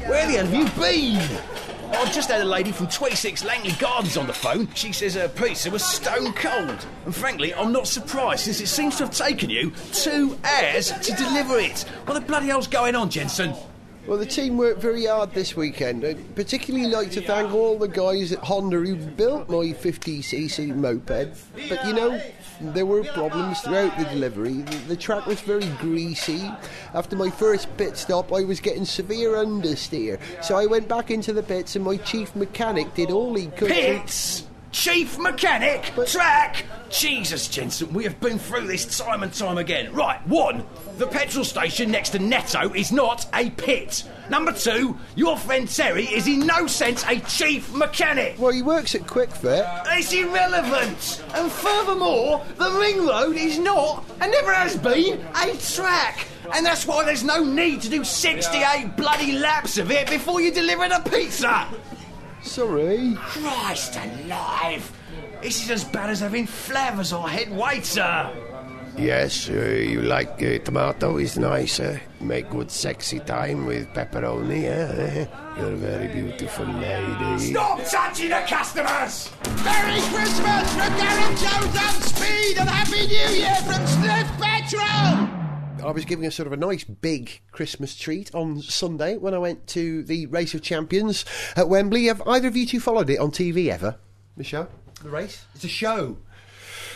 Where 0.09 0.27
the 0.27 0.33
hell 0.35 0.47
have 0.47 0.55
you 0.55 0.65
been? 0.81 1.60
I 1.93 2.11
just 2.13 2.31
had 2.31 2.41
a 2.41 2.45
lady 2.45 2.73
from 2.73 2.89
26 2.89 3.45
Langley 3.45 3.73
Gardens 3.73 4.17
on 4.17 4.27
the 4.27 4.33
phone. 4.33 4.69
She 4.75 4.93
says 4.93 5.15
her 5.15 5.29
pizza 5.29 5.71
was 5.71 5.85
stone 5.85 6.33
cold. 6.33 6.87
And 7.05 7.15
frankly, 7.15 7.53
I'm 7.55 7.73
not 7.73 7.89
surprised 7.89 8.45
since 8.45 8.61
it 8.61 8.69
seems 8.69 8.97
to 8.97 9.05
have 9.05 9.15
taken 9.15 9.51
you 9.51 9.73
two 9.93 10.39
hours 10.45 10.93
to 10.93 11.13
deliver 11.13 11.59
it. 11.59 11.81
What 12.07 12.15
the 12.15 12.21
bloody 12.21 12.47
hell's 12.47 12.69
going 12.69 12.95
on, 12.95 13.11
Jenson? 13.11 13.55
Well, 14.07 14.17
the 14.19 14.27
team 14.27 14.57
worked 14.57 14.81
very 14.81 15.07
hard 15.07 15.35
this 15.35 15.55
weekend. 15.55 16.05
I'd 16.05 16.35
particularly 16.35 16.87
like 16.87 17.11
to 17.13 17.21
thank 17.21 17.53
all 17.53 17.79
the 17.79 17.87
guys 17.87 18.33
at 18.33 18.39
Honda 18.39 18.79
who 18.79 18.97
built 18.97 19.49
my 19.51 19.57
50cc 19.57 20.75
moped. 20.75 21.37
But 21.69 21.87
you 21.87 21.93
know, 21.93 22.21
there 22.61 22.87
were 22.87 23.03
problems 23.05 23.61
throughout 23.61 23.97
the 23.99 24.05
delivery. 24.05 24.62
The, 24.62 24.77
the 24.89 24.97
track 24.97 25.27
was 25.27 25.41
very 25.41 25.67
greasy. 25.79 26.51
After 26.95 27.17
my 27.17 27.31
first 27.31 27.75
pit 27.77 27.97
stop, 27.97 28.33
I 28.33 28.45
was 28.45 28.61
getting 28.61 28.85
severe 28.85 29.31
understeer. 29.31 30.21
So 30.43 30.57
I 30.57 30.67
went 30.67 30.89
back 30.89 31.11
into 31.11 31.33
the 31.33 31.43
pits, 31.43 31.77
and 31.77 31.85
my 31.85 31.97
chief 31.97 32.35
mechanic 32.37 32.95
did 32.95 33.11
all 33.11 33.35
he 33.35 33.47
could. 33.47 33.71
Pits! 33.71 34.45
Chief 34.73 35.19
mechanic! 35.19 35.93
Track! 36.07 36.65
Jesus, 36.91 37.49
Jenson, 37.49 37.93
we 37.93 38.05
have 38.05 38.21
been 38.21 38.39
through 38.39 38.69
this 38.69 38.99
time 38.99 39.25
and 39.25 39.33
time 39.33 39.59
again. 39.59 39.93
Right, 39.93 40.25
one, 40.29 40.65
the 40.97 41.09
petrol 41.09 41.45
station 41.45 41.91
next 41.91 42.11
to 42.11 42.21
Netto 42.21 42.73
is 42.75 42.93
not 42.93 43.27
a 43.35 43.51
pit. 43.51 44.05
Number 44.29 44.53
two, 44.53 44.97
your 45.17 45.37
friend 45.37 45.69
Terry 45.69 46.05
is 46.05 46.29
in 46.29 46.47
no 46.47 46.69
sense 46.69 47.05
a 47.09 47.19
chief 47.21 47.73
mechanic. 47.75 48.39
Well, 48.39 48.53
he 48.53 48.63
works 48.63 48.95
at 48.95 49.07
Kwik 49.09 49.33
Fit. 49.33 49.65
It's 49.87 50.13
irrelevant. 50.13 51.23
And 51.35 51.51
furthermore, 51.51 52.45
the 52.57 52.71
ring 52.71 53.05
road 53.07 53.37
is 53.37 53.59
not, 53.59 54.05
and 54.21 54.31
never 54.31 54.53
has 54.53 54.77
been, 54.77 55.21
a 55.35 55.57
track. 55.57 56.29
And 56.55 56.65
that's 56.65 56.87
why 56.87 57.05
there's 57.05 57.25
no 57.25 57.43
need 57.43 57.83
to 57.83 57.89
do 57.89 58.05
68 58.05 58.97
bloody 58.97 59.33
laps 59.33 59.79
of 59.79 59.91
it 59.91 60.09
before 60.09 60.41
you 60.41 60.53
deliver 60.53 60.89
the 60.89 61.03
pizza. 61.11 61.69
Sorry. 62.43 63.15
Christ 63.17 63.97
alive! 63.97 64.93
This 65.43 65.65
is 65.65 65.71
as 65.71 65.85
bad 65.85 66.11
as 66.11 66.21
having 66.21 66.47
flavors 66.47 67.13
or 67.13 67.29
head 67.29 67.51
waiter. 67.51 68.31
Yes, 68.97 69.49
uh, 69.49 69.53
you 69.53 70.03
like 70.03 70.43
uh, 70.43 70.59
tomato 70.59 71.17
is 71.17 71.39
nice. 71.39 71.81
Uh, 71.81 71.99
make 72.21 72.51
good 72.51 72.71
sexy 72.71 73.21
time 73.21 73.65
with 73.65 73.89
pepperoni. 73.95 74.65
Eh? 74.65 75.27
You're 75.59 75.73
a 75.73 75.77
very 75.77 76.09
beautiful 76.09 76.67
lady. 76.67 77.38
Stop 77.38 77.81
touching 77.85 78.31
the 78.31 78.45
customers! 78.47 79.31
Merry 79.64 80.00
Christmas 80.12 80.75
from 80.75 80.93
Gareth 80.99 81.41
Jones 81.41 81.76
on 81.76 82.03
Speed 82.03 82.59
and 82.59 82.69
Happy 82.69 83.07
New 83.07 83.31
Year 83.41 83.57
from 83.64 83.87
Sniff 83.87 84.29
Petrol! 84.41 85.39
I 85.85 85.91
was 85.91 86.05
giving 86.05 86.27
a 86.27 86.31
sort 86.31 86.47
of 86.47 86.53
a 86.53 86.57
nice 86.57 86.85
big 86.85 87.41
Christmas 87.53 87.97
treat 87.97 88.35
on 88.35 88.61
Sunday 88.61 89.17
when 89.17 89.35
I 89.35 89.39
went 89.39 89.67
to 89.69 90.03
the 90.03 90.27
Race 90.27 90.55
of 90.55 90.63
Champions 90.63 91.25
at 91.57 91.69
Wembley. 91.69 92.07
Have 92.07 92.23
either 92.27 92.49
of 92.49 92.57
you 92.57 92.67
two 92.67 92.81
followed 92.81 93.09
it 93.11 93.19
on 93.19 93.31
TV 93.31 93.69
ever? 93.69 93.97
The 94.37 94.45
show? 94.45 94.69
The 95.03 95.11
race? 95.11 95.45
It's 95.55 95.65
a 95.65 95.69
show. 95.69 96.19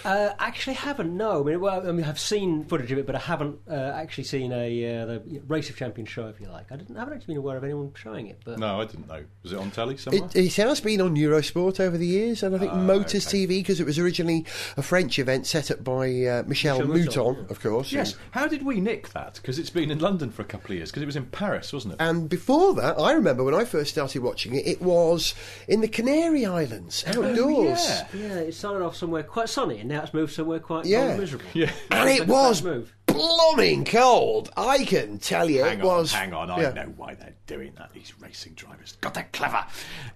Uh, 0.05 0.35
actually, 0.39 0.75
haven't. 0.75 1.17
No, 1.17 1.41
I 1.41 1.45
mean, 1.45 1.61
well, 1.61 1.89
I 1.89 1.93
mean, 1.93 2.05
I've 2.05 2.19
seen 2.19 2.65
footage 2.65 2.93
of 2.93 2.99
it, 2.99 3.07
but 3.07 3.15
I 3.15 3.21
haven't 3.21 3.59
uh, 3.69 3.75
actually 3.75 4.25
seen 4.25 4.53
a 4.53 5.01
uh, 5.03 5.07
the 5.07 5.41
Race 5.47 5.71
of 5.71 5.77
Champions 5.77 6.09
show, 6.11 6.27
if 6.27 6.41
you 6.41 6.49
like. 6.49 6.71
I 6.71 6.77
didn't. 6.77 6.97
I 6.97 7.01
haven't 7.01 7.15
actually 7.15 7.35
been 7.35 7.39
aware 7.39 7.57
of 7.57 7.65
anyone 7.65 7.93
showing 7.95 8.27
it. 8.27 8.41
But 8.45 8.59
No, 8.59 8.81
I 8.81 8.85
didn't 8.85 9.09
know. 9.09 9.25
Was 9.43 9.53
it 9.53 9.59
on 9.59 9.71
telly 9.71 9.97
somewhere? 9.97 10.25
It, 10.35 10.37
it 10.37 10.55
has 10.57 10.81
been 10.81 11.01
on 11.01 11.17
Eurosport 11.17 11.81
over 11.81 11.97
the 11.97 12.07
years, 12.07 12.43
and 12.43 12.55
I 12.55 12.59
think 12.59 12.75
Motors 12.75 13.27
Ah, 13.27 13.29
okay. 13.31 13.47
TV 13.47 13.49
because 13.49 13.81
it 13.81 13.87
was 13.87 13.99
originally 13.99 14.45
a 14.77 14.83
French 14.83 15.19
event 15.19 15.47
set 15.47 15.71
up 15.71 15.83
by 15.83 16.05
uh, 16.05 16.43
Michèle, 16.45 16.81
Michèle 16.83 16.87
Mouton, 16.87 17.05
Mouton, 17.37 17.51
of 17.51 17.61
course. 17.61 17.93
yes. 17.93 18.15
How 18.33 18.47
did 18.47 18.63
we 18.65 18.81
nick 18.81 19.09
that? 19.11 19.35
Because 19.37 19.59
it's 19.59 19.71
been 19.71 19.91
in 19.91 19.99
London 20.01 20.31
for 20.31 20.43
a 20.43 20.45
couple 20.45 20.73
of 20.73 20.77
years. 20.77 20.91
Because 20.91 21.03
it 21.03 21.07
was 21.07 21.17
in 21.17 21.27
Paris, 21.27 21.73
wasn't 21.73 21.95
it? 21.95 22.01
And 22.01 22.29
before 22.29 22.75
that, 22.75 22.99
I 22.99 23.13
remember 23.13 23.43
when 23.45 23.55
I 23.55 23.65
first 23.65 23.91
started 23.93 24.23
watching 24.23 24.55
it, 24.55 24.67
it 24.67 24.83
was 24.83 25.35
in 25.69 25.81
the 25.81 25.89
Canary 25.89 26.45
Islands, 26.45 27.05
outdoors. 27.07 27.87
yeah. 27.87 28.07
yeah, 28.15 28.35
it 28.41 28.55
started 28.55 28.85
off 28.85 28.97
somewhere 28.97 29.23
quite 29.23 29.49
sunny, 29.49 29.79
and 29.79 29.94
now 29.95 30.03
it's 30.03 30.13
moved 30.15 30.33
somewhere 30.33 30.59
quite 30.59 30.83
cold 30.83 30.87
Yeah. 30.87 31.11
and 31.11 31.21
miserable. 31.21 31.47
Yeah. 31.55 31.71
And 31.91 32.09
it 32.11 32.27
was 32.27 32.61
bad 32.61 32.71
move. 32.71 32.95
blooming 33.07 33.85
cold. 33.85 34.51
I 34.57 34.85
can 34.85 35.19
tell 35.19 35.49
you, 35.49 35.63
Hang 35.65 35.79
it 35.79 35.83
on, 35.83 35.87
was. 35.87 36.13
hang 36.13 36.33
on. 36.35 36.51
I 36.51 36.61
yeah. 36.63 36.71
know 36.73 36.93
why 36.97 37.15
they're 37.15 37.35
doing 37.47 37.73
that. 37.79 37.93
These 37.93 38.13
racing 38.21 38.55
drivers. 38.55 38.97
God, 39.01 39.15
they're 39.15 39.29
clever. 39.33 39.65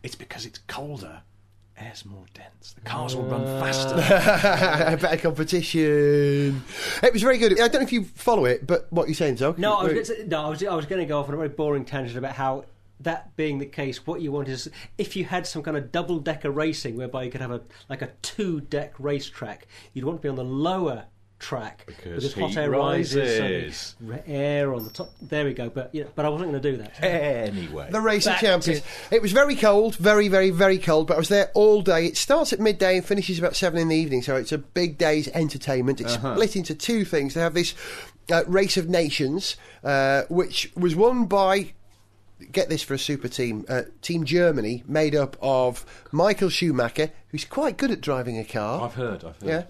It's 0.02 0.14
because 0.14 0.46
it's 0.46 0.58
colder. 0.66 1.22
Air's 1.80 2.04
more 2.04 2.24
dense. 2.34 2.72
The 2.72 2.80
cars 2.80 3.14
will 3.14 3.22
run 3.22 3.44
faster. 3.60 3.94
Better 5.00 5.16
competition. 5.16 6.62
It 7.04 7.12
was 7.12 7.22
very 7.22 7.38
good. 7.38 7.52
I 7.52 7.68
don't 7.68 7.74
know 7.74 7.80
if 7.82 7.92
you 7.92 8.02
follow 8.02 8.46
it, 8.46 8.66
but 8.66 8.92
what 8.92 9.02
you're 9.04 9.10
you 9.10 9.14
saying, 9.14 9.36
Zog? 9.36 9.58
No, 9.60 9.74
I 9.76 9.84
was, 9.84 10.10
no, 10.26 10.46
I 10.46 10.48
was, 10.48 10.64
I 10.64 10.74
was 10.74 10.86
going 10.86 11.00
to 11.00 11.06
go 11.06 11.20
off 11.20 11.28
on 11.28 11.34
a 11.34 11.36
very 11.36 11.50
boring 11.50 11.84
tangent 11.84 12.18
about 12.18 12.32
how 12.32 12.64
that 13.00 13.36
being 13.36 13.58
the 13.58 13.66
case, 13.66 14.06
what 14.06 14.20
you 14.20 14.32
want 14.32 14.48
is 14.48 14.68
if 14.96 15.14
you 15.16 15.24
had 15.24 15.46
some 15.46 15.62
kind 15.62 15.76
of 15.76 15.92
double 15.92 16.18
decker 16.18 16.50
racing 16.50 16.96
whereby 16.96 17.22
you 17.24 17.30
could 17.30 17.40
have 17.40 17.50
a 17.52 17.60
like 17.88 18.02
a 18.02 18.10
two 18.22 18.60
deck 18.60 18.94
racetrack, 18.98 19.66
you'd 19.92 20.04
want 20.04 20.18
to 20.18 20.22
be 20.22 20.28
on 20.28 20.36
the 20.36 20.44
lower 20.44 21.04
track 21.40 21.84
Because 21.86 22.34
hot 22.34 22.56
air 22.56 22.68
rises, 22.68 23.36
so 23.36 23.42
rises. 23.44 23.94
the 24.00 24.28
air 24.28 24.74
on 24.74 24.82
the 24.82 24.90
top. 24.90 25.12
There 25.22 25.44
we 25.44 25.54
go. 25.54 25.70
But 25.70 25.94
you 25.94 26.02
know, 26.02 26.10
but 26.16 26.24
I 26.24 26.28
wasn't 26.30 26.50
going 26.50 26.60
to 26.60 26.70
do 26.72 26.76
that. 26.78 27.00
Anyway. 27.04 27.88
The 27.92 28.00
race 28.00 28.26
of 28.26 28.32
Back 28.32 28.40
champions. 28.40 28.80
to- 28.80 29.14
It 29.14 29.22
was 29.22 29.30
very 29.30 29.54
cold, 29.54 29.94
very, 29.96 30.26
very, 30.26 30.50
very 30.50 30.78
cold, 30.78 31.06
but 31.06 31.14
I 31.14 31.18
was 31.18 31.28
there 31.28 31.52
all 31.54 31.80
day. 31.80 32.06
It 32.06 32.16
starts 32.16 32.52
at 32.52 32.58
midday 32.58 32.96
and 32.96 33.06
finishes 33.06 33.38
about 33.38 33.54
seven 33.54 33.78
in 33.80 33.86
the 33.86 33.94
evening, 33.94 34.22
so 34.22 34.34
it's 34.34 34.50
a 34.50 34.58
big 34.58 34.98
day's 34.98 35.28
entertainment. 35.28 36.00
It's 36.00 36.16
Uh-huh. 36.16 36.34
split 36.34 36.56
into 36.56 36.74
two 36.74 37.04
things. 37.04 37.34
They 37.34 37.40
have 37.40 37.54
this 37.54 37.72
uh, 38.32 38.42
race 38.48 38.76
of 38.76 38.88
nations, 38.88 39.56
uh, 39.84 40.22
which 40.28 40.72
was 40.74 40.96
won 40.96 41.26
by. 41.26 41.72
Get 42.52 42.68
this 42.68 42.82
for 42.82 42.94
a 42.94 42.98
super 42.98 43.28
team. 43.28 43.64
Uh, 43.68 43.82
team 44.02 44.24
Germany, 44.24 44.84
made 44.86 45.14
up 45.14 45.36
of 45.40 45.84
Michael 46.12 46.48
Schumacher, 46.48 47.10
who's 47.28 47.44
quite 47.44 47.76
good 47.76 47.90
at 47.90 48.00
driving 48.00 48.38
a 48.38 48.44
car. 48.44 48.82
I've 48.82 48.94
heard, 48.94 49.24
I've 49.24 49.40
heard. 49.40 49.48
Yeah. 49.48 49.64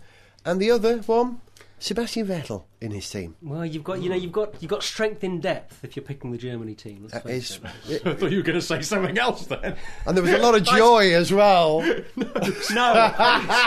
And 0.45 0.61
the 0.61 0.71
other 0.71 0.99
one, 0.99 1.41
Sebastian 1.81 2.27
Vettel 2.27 2.65
in 2.81 2.91
his 2.91 3.09
team. 3.09 3.37
Well, 3.43 3.65
you've 3.65 3.85
got 3.85 4.01
you 4.03 4.09
know 4.11 4.17
you've 4.17 4.33
got 4.33 4.61
you've 4.63 4.71
got 4.71 4.83
strength 4.83 5.23
in 5.25 5.41
depth 5.41 5.85
if 5.85 5.97
you're 5.97 6.05
picking 6.05 6.31
the 6.33 6.39
Germany 6.39 6.75
team. 6.75 7.03
let's 7.03 7.15
That 7.25 7.27
is, 7.31 7.61
it. 7.89 8.03
I 8.07 8.15
thought 8.15 8.31
you 8.31 8.39
were 8.39 8.43
going 8.43 8.59
to 8.59 8.65
say 8.65 8.83
something 8.83 9.17
else 9.19 9.47
then. 9.47 9.77
and 10.07 10.17
there 10.17 10.23
was 10.23 10.33
a 10.33 10.39
lot 10.39 10.55
of 10.55 10.63
joy 10.77 11.15
as 11.15 11.33
well. 11.33 11.81
no. 12.17 13.13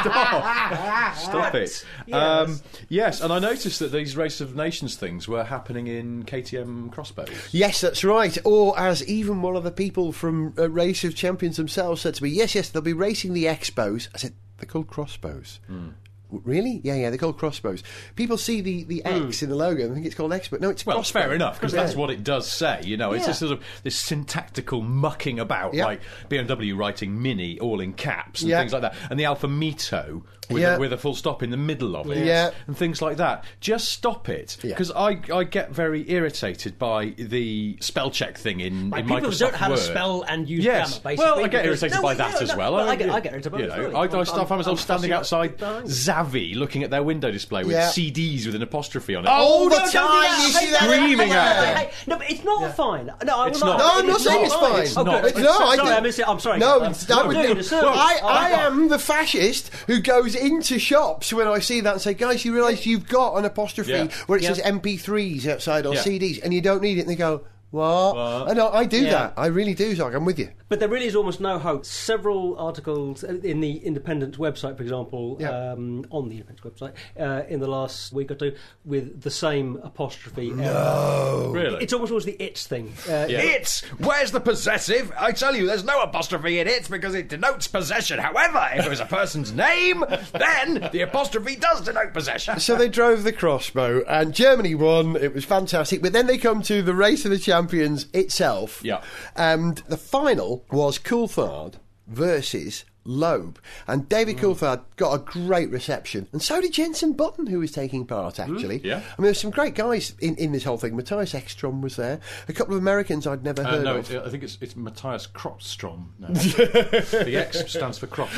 Stop 0.05 1.15
stop 1.17 1.55
it. 1.55 1.85
Um, 2.11 2.59
yes, 2.89 3.21
and 3.21 3.31
I 3.31 3.39
noticed 3.39 3.79
that 3.79 3.91
these 3.91 4.15
Race 4.17 4.41
of 4.41 4.55
Nations 4.55 4.95
things 4.95 5.27
were 5.27 5.43
happening 5.43 5.87
in 5.87 6.23
KTM 6.23 6.91
crossbows. 6.91 7.29
Yes, 7.51 7.81
that's 7.81 8.03
right. 8.03 8.37
Or 8.45 8.77
as 8.79 9.05
even 9.07 9.41
one 9.41 9.55
of 9.55 9.63
the 9.63 9.71
people 9.71 10.11
from 10.11 10.53
uh, 10.57 10.69
Race 10.69 11.03
of 11.03 11.15
Champions 11.15 11.57
themselves 11.57 12.01
said 12.01 12.15
to 12.15 12.23
me, 12.23 12.29
yes, 12.29 12.55
yes, 12.55 12.69
they'll 12.69 12.81
be 12.81 12.93
racing 12.93 13.33
the 13.33 13.45
Expos. 13.45 14.07
I 14.13 14.17
said, 14.17 14.33
they're 14.57 14.67
called 14.69 14.87
crossbows. 14.87 15.59
W- 15.67 15.93
Really? 16.31 16.81
Yeah, 16.83 16.95
yeah, 16.95 17.09
they're 17.09 17.19
called 17.19 17.37
crossbows. 17.37 17.83
People 18.15 18.37
see 18.37 18.61
the, 18.61 18.83
the 18.85 19.01
hmm. 19.05 19.27
X 19.27 19.43
in 19.43 19.49
the 19.49 19.55
logo 19.55 19.85
and 19.85 19.93
think 19.93 20.05
it's 20.05 20.15
called 20.15 20.31
Expo. 20.31 20.59
No, 20.59 20.69
it's 20.69 20.85
Well, 20.85 20.97
crossbow. 20.97 21.19
fair 21.19 21.33
enough, 21.33 21.59
because 21.59 21.73
that's 21.73 21.95
what 21.95 22.09
it 22.09 22.23
does 22.23 22.49
say. 22.49 22.81
You 22.83 22.97
know, 22.97 23.11
it's 23.11 23.23
Yeah. 23.23 23.27
just 23.27 23.39
sort 23.39 23.51
of 23.51 23.63
this 23.83 23.95
syntactical 23.95 24.81
mucking 24.81 25.39
about, 25.39 25.73
Yeah. 25.73 25.85
like 25.85 26.01
BMW 26.29 26.73
writing 26.75 27.21
Mini 27.21 27.59
all 27.59 27.79
in 27.81 27.93
caps 27.93 28.41
and 28.41 28.49
Yeah. 28.49 28.59
things 28.59 28.73
like 28.73 28.81
that, 28.83 28.95
and 29.09 29.19
the 29.19 29.25
Alfa 29.25 29.47
Mito 29.47 30.23
with, 30.51 30.61
Yeah. 30.61 30.75
a, 30.75 30.79
with 30.79 30.93
a 30.93 30.97
full 30.97 31.15
stop 31.15 31.41
in 31.43 31.49
the 31.49 31.57
middle 31.57 31.95
of 31.95 32.09
it, 32.11 32.25
Yeah. 32.25 32.51
and 32.67 32.77
things 32.77 33.01
like 33.01 33.17
that. 33.17 33.43
Just 33.59 33.89
stop 33.89 34.29
it, 34.29 34.57
Yeah. 34.63 34.69
because 34.69 34.91
I, 34.91 35.19
I 35.33 35.43
get 35.43 35.71
very 35.71 36.09
irritated 36.11 36.77
by 36.79 37.13
the 37.17 37.77
spell 37.81 38.11
check 38.11 38.37
thing 38.37 38.59
in, 38.59 38.89
By 38.89 38.99
in 38.99 39.07
people 39.07 39.29
Microsoft 39.29 39.31
who 39.33 39.39
don't 39.39 39.51
know 39.53 39.57
how 39.57 39.67
to 39.69 39.77
spell 39.77 40.23
and 40.27 40.49
use 40.49 40.63
Yes. 40.65 40.99
grammar, 40.99 41.03
basically. 41.17 41.25
well, 41.37 41.45
I 41.45 41.47
get 41.47 41.65
irritated 41.65 41.95
No, 41.97 42.01
by 42.01 42.13
that 42.15 42.33
no, 42.35 42.39
as 42.39 42.55
well. 42.55 42.73
well, 42.73 42.87
I 42.87 42.89
mean, 42.95 42.99
get, 43.07 43.09
I 43.09 43.19
get 43.19 43.33
irritated 43.33 43.51
by 43.51 43.59
you 43.59 43.67
know, 43.67 43.73
as 43.73 43.79
well. 43.93 43.95
I, 43.97 43.99
I, 44.05 44.07
I'm- 44.07 44.25
stuff, 44.25 44.37
I 44.37 44.55
I'm- 44.55 44.57
myself 44.59 44.79
I'm 44.79 44.83
standing 44.83 45.11
outside 45.11 45.57
behind. 45.57 45.87
Zavvi 45.87 46.55
looking 46.55 46.83
at 46.83 46.89
their 46.89 47.03
window 47.03 47.31
display 47.31 47.63
with 47.63 47.73
Yeah. 47.73 47.89
CDs 47.89 48.45
with 48.45 48.55
an 48.55 48.61
apostrophe 48.61 49.15
on 49.15 49.25
it. 49.25 49.29
All 49.29 49.69
the 49.69 49.77
no, 49.79 49.89
time 49.91 50.41
you 50.41 50.47
see 50.49 50.69
that. 50.71 50.81
Screaming 50.83 51.31
at 51.31 51.33
that. 51.33 51.75
them. 51.91 51.91
No, 52.07 52.17
but 52.17 52.29
it's 52.29 52.43
not 52.43 52.75
fine. 52.75 53.11
No, 53.23 53.35
I 53.35 53.45
will 53.45 53.47
It's 53.51 53.59
not. 53.59 53.77
not. 53.77 53.77
No, 53.79 53.99
I'm 53.99 54.07
not 54.07 54.21
saying 54.21 54.45
it's 54.45 54.53
fine. 54.53 54.81
It's 54.83 54.97
Oh, 54.97 55.03
not. 55.03 55.21
No, 55.23 55.27
I 55.29 55.75
sorry, 55.75 55.77
did- 55.77 55.85
I 55.97 55.99
missed 56.01 56.19
it. 56.19 56.27
I'm 56.27 56.39
sorry. 56.39 56.59
No, 56.59 56.81
I'm, 56.81 56.93
that 56.93 57.27
would 57.27 57.33
doing 57.33 57.47
do- 57.47 57.53
you 57.53 57.59
a 57.59 57.63
service. 57.63 57.89
I, 57.93 58.19
Oh, 58.21 58.27
I 58.27 58.51
oh. 58.51 58.55
am 58.67 58.87
the 58.89 58.99
fascist 58.99 59.71
who 59.87 59.99
goes 59.99 60.35
into 60.41 60.79
shops 60.79 61.31
when 61.31 61.47
I 61.47 61.59
see 61.59 61.81
that 61.81 61.93
and 61.93 62.01
say, 62.01 62.13
guys, 62.13 62.43
you 62.43 62.53
realise 62.53 62.85
you've 62.85 63.07
got 63.07 63.35
an 63.35 63.45
apostrophe 63.45 63.91
Yeah. 63.91 64.07
where 64.27 64.37
it 64.37 64.43
Yeah. 64.43 64.53
says 64.53 64.59
MP3s 64.65 65.47
outside 65.47 65.85
or 65.85 65.93
Yeah. 65.93 66.01
CDs 66.03 66.39
and 66.43 66.53
you 66.53 66.61
don't 66.61 66.81
need 66.81 66.97
it. 66.97 67.01
And 67.01 67.09
they 67.09 67.15
go, 67.15 67.41
what? 67.71 68.15
What? 68.15 68.49
I 68.49 68.53
know, 68.53 68.69
I 68.71 68.85
do 68.85 69.01
Yeah. 69.01 69.11
that. 69.11 69.33
I 69.37 69.47
really 69.47 69.73
do, 69.73 69.95
Zog. 69.95 70.13
I'm 70.13 70.25
with 70.25 70.37
you. 70.39 70.49
But 70.69 70.79
there 70.79 70.87
really 70.89 71.05
is 71.07 71.15
almost 71.15 71.41
no 71.41 71.59
hope. 71.59 71.85
Several 71.85 72.57
articles 72.57 73.23
in 73.23 73.59
the 73.59 73.77
Independent 73.77 74.37
website, 74.37 74.77
for 74.77 74.83
example, 74.83 75.37
Yeah. 75.39 75.71
um, 75.73 76.05
on 76.11 76.29
the 76.29 76.35
Independent 76.37 76.63
website, 76.75 76.93
uh, 77.19 77.43
in 77.49 77.59
the 77.59 77.67
last 77.67 78.13
week 78.13 78.31
or 78.31 78.35
two, 78.35 78.53
with 78.85 79.21
the 79.21 79.29
same 79.31 79.79
apostrophe. 79.83 80.49
No. 80.51 81.51
Really? 81.53 81.83
It's 81.83 81.91
almost 81.93 82.11
always 82.11 82.25
the 82.25 82.37
it's 82.41 82.67
thing. 82.67 82.93
Uh, 83.09 83.25
Yeah. 83.29 83.39
It's 83.41 83.81
where's 83.99 84.31
the 84.31 84.39
possessive? 84.39 85.11
I 85.19 85.31
tell 85.31 85.55
you, 85.55 85.65
there's 85.67 85.83
no 85.83 86.01
apostrophe 86.01 86.59
in 86.59 86.67
it 86.67 86.89
because 86.89 87.15
it 87.15 87.27
denotes 87.29 87.67
possession. 87.67 88.19
However, 88.19 88.69
if 88.75 88.85
it 88.85 88.89
was 88.89 88.99
a 88.99 89.05
person's 89.05 89.51
name, 89.53 90.03
then 90.33 90.89
the 90.91 91.01
apostrophe 91.01 91.55
does 91.57 91.81
denote 91.81 92.13
possession. 92.13 92.59
So 92.59 92.75
they 92.75 92.89
drove 92.89 93.23
the 93.23 93.33
crossbow, 93.33 94.03
and 94.07 94.33
Germany 94.33 94.75
won. 94.75 95.15
It 95.15 95.33
was 95.33 95.45
fantastic. 95.45 96.01
But 96.01 96.13
then 96.13 96.27
they 96.27 96.37
come 96.37 96.61
to 96.63 96.81
the 96.81 96.93
race 96.93 97.25
of 97.25 97.31
the 97.31 97.37
champions 97.39 97.60
itself. 97.69 98.81
Yeah. 98.83 99.01
And 99.35 99.77
the 99.87 99.97
final 99.97 100.65
was 100.71 100.97
Coulthard 100.99 101.75
versus 102.07 102.85
Loeb. 103.03 103.57
And 103.87 104.07
David 104.07 104.37
Coulthard 104.37 104.81
got 104.95 105.13
a 105.15 105.17
great 105.17 105.71
reception. 105.71 106.27
And 106.31 106.39
so 106.39 106.61
did 106.61 106.71
Jenson 106.73 107.13
Button, 107.13 107.47
who 107.47 107.57
was 107.57 107.71
taking 107.71 108.05
part, 108.05 108.39
actually. 108.39 108.79
yeah. 108.83 108.97
I 108.97 109.19
mean, 109.21 109.23
there's 109.25 109.41
some 109.41 109.49
great 109.49 109.73
guys 109.73 110.13
in, 110.19 110.35
in 110.35 110.51
this 110.51 110.63
whole 110.65 110.77
thing. 110.77 110.93
Mattias 110.95 111.33
Ekstrom 111.33 111.81
was 111.81 111.95
there. 111.95 112.19
A 112.47 112.53
couple 112.53 112.75
of 112.75 112.79
Americans 112.81 113.25
I'd 113.25 113.43
never 113.43 113.63
Uh, 113.63 113.71
heard 113.71 113.83
no, 113.85 113.95
of. 113.97 114.11
it's, 114.11 114.27
I 114.27 114.29
think 114.29 114.43
it's, 114.43 114.59
it's 114.61 114.75
Matthias 114.75 115.25
Kropstrom. 115.25 116.09
No. 116.19 116.27
the 116.33 117.37
X 117.37 117.71
stands 117.71 117.97
for 117.97 118.05
Krops. 118.05 118.37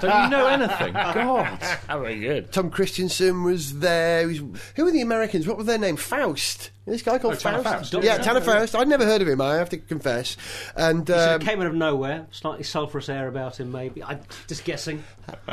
Don't 0.00 0.24
you 0.24 0.30
know 0.30 0.46
anything? 0.46 0.94
God. 0.94 1.44
How 1.88 2.00
very 2.00 2.20
good. 2.20 2.52
Tom 2.52 2.70
Kristensen 2.70 3.44
was 3.44 3.80
there. 3.80 4.26
Was- 4.28 4.38
who 4.76 4.84
were 4.86 4.92
the 4.92 5.02
Americans? 5.02 5.46
What 5.46 5.58
were 5.58 5.64
their 5.64 5.76
name? 5.78 5.96
Faust. 5.96 6.70
This 6.84 7.02
guy 7.02 7.18
called 7.18 7.34
Oh, 7.34 7.36
Tanner 7.36 7.62
Faust. 7.62 7.92
Faust, 7.92 8.04
Yeah, 8.04 8.16
yeah. 8.16 8.22
Tanner 8.22 8.40
Faust. 8.40 8.74
I'd 8.74 8.88
never 8.88 9.04
heard 9.04 9.22
of 9.22 9.28
him. 9.28 9.40
I 9.40 9.54
have 9.54 9.68
to 9.70 9.78
confess. 9.78 10.36
And 10.74 11.06
Sort 11.06 11.18
um, 11.20 11.34
of 11.36 11.46
came 11.46 11.60
out 11.60 11.66
of 11.68 11.74
nowhere, 11.74 12.26
slightly 12.32 12.64
sulphurous 12.64 13.08
air 13.08 13.28
about 13.28 13.60
him, 13.60 13.70
maybe. 13.70 14.02
I'm 14.02 14.20
just 14.48 14.64
guessing. 14.64 15.04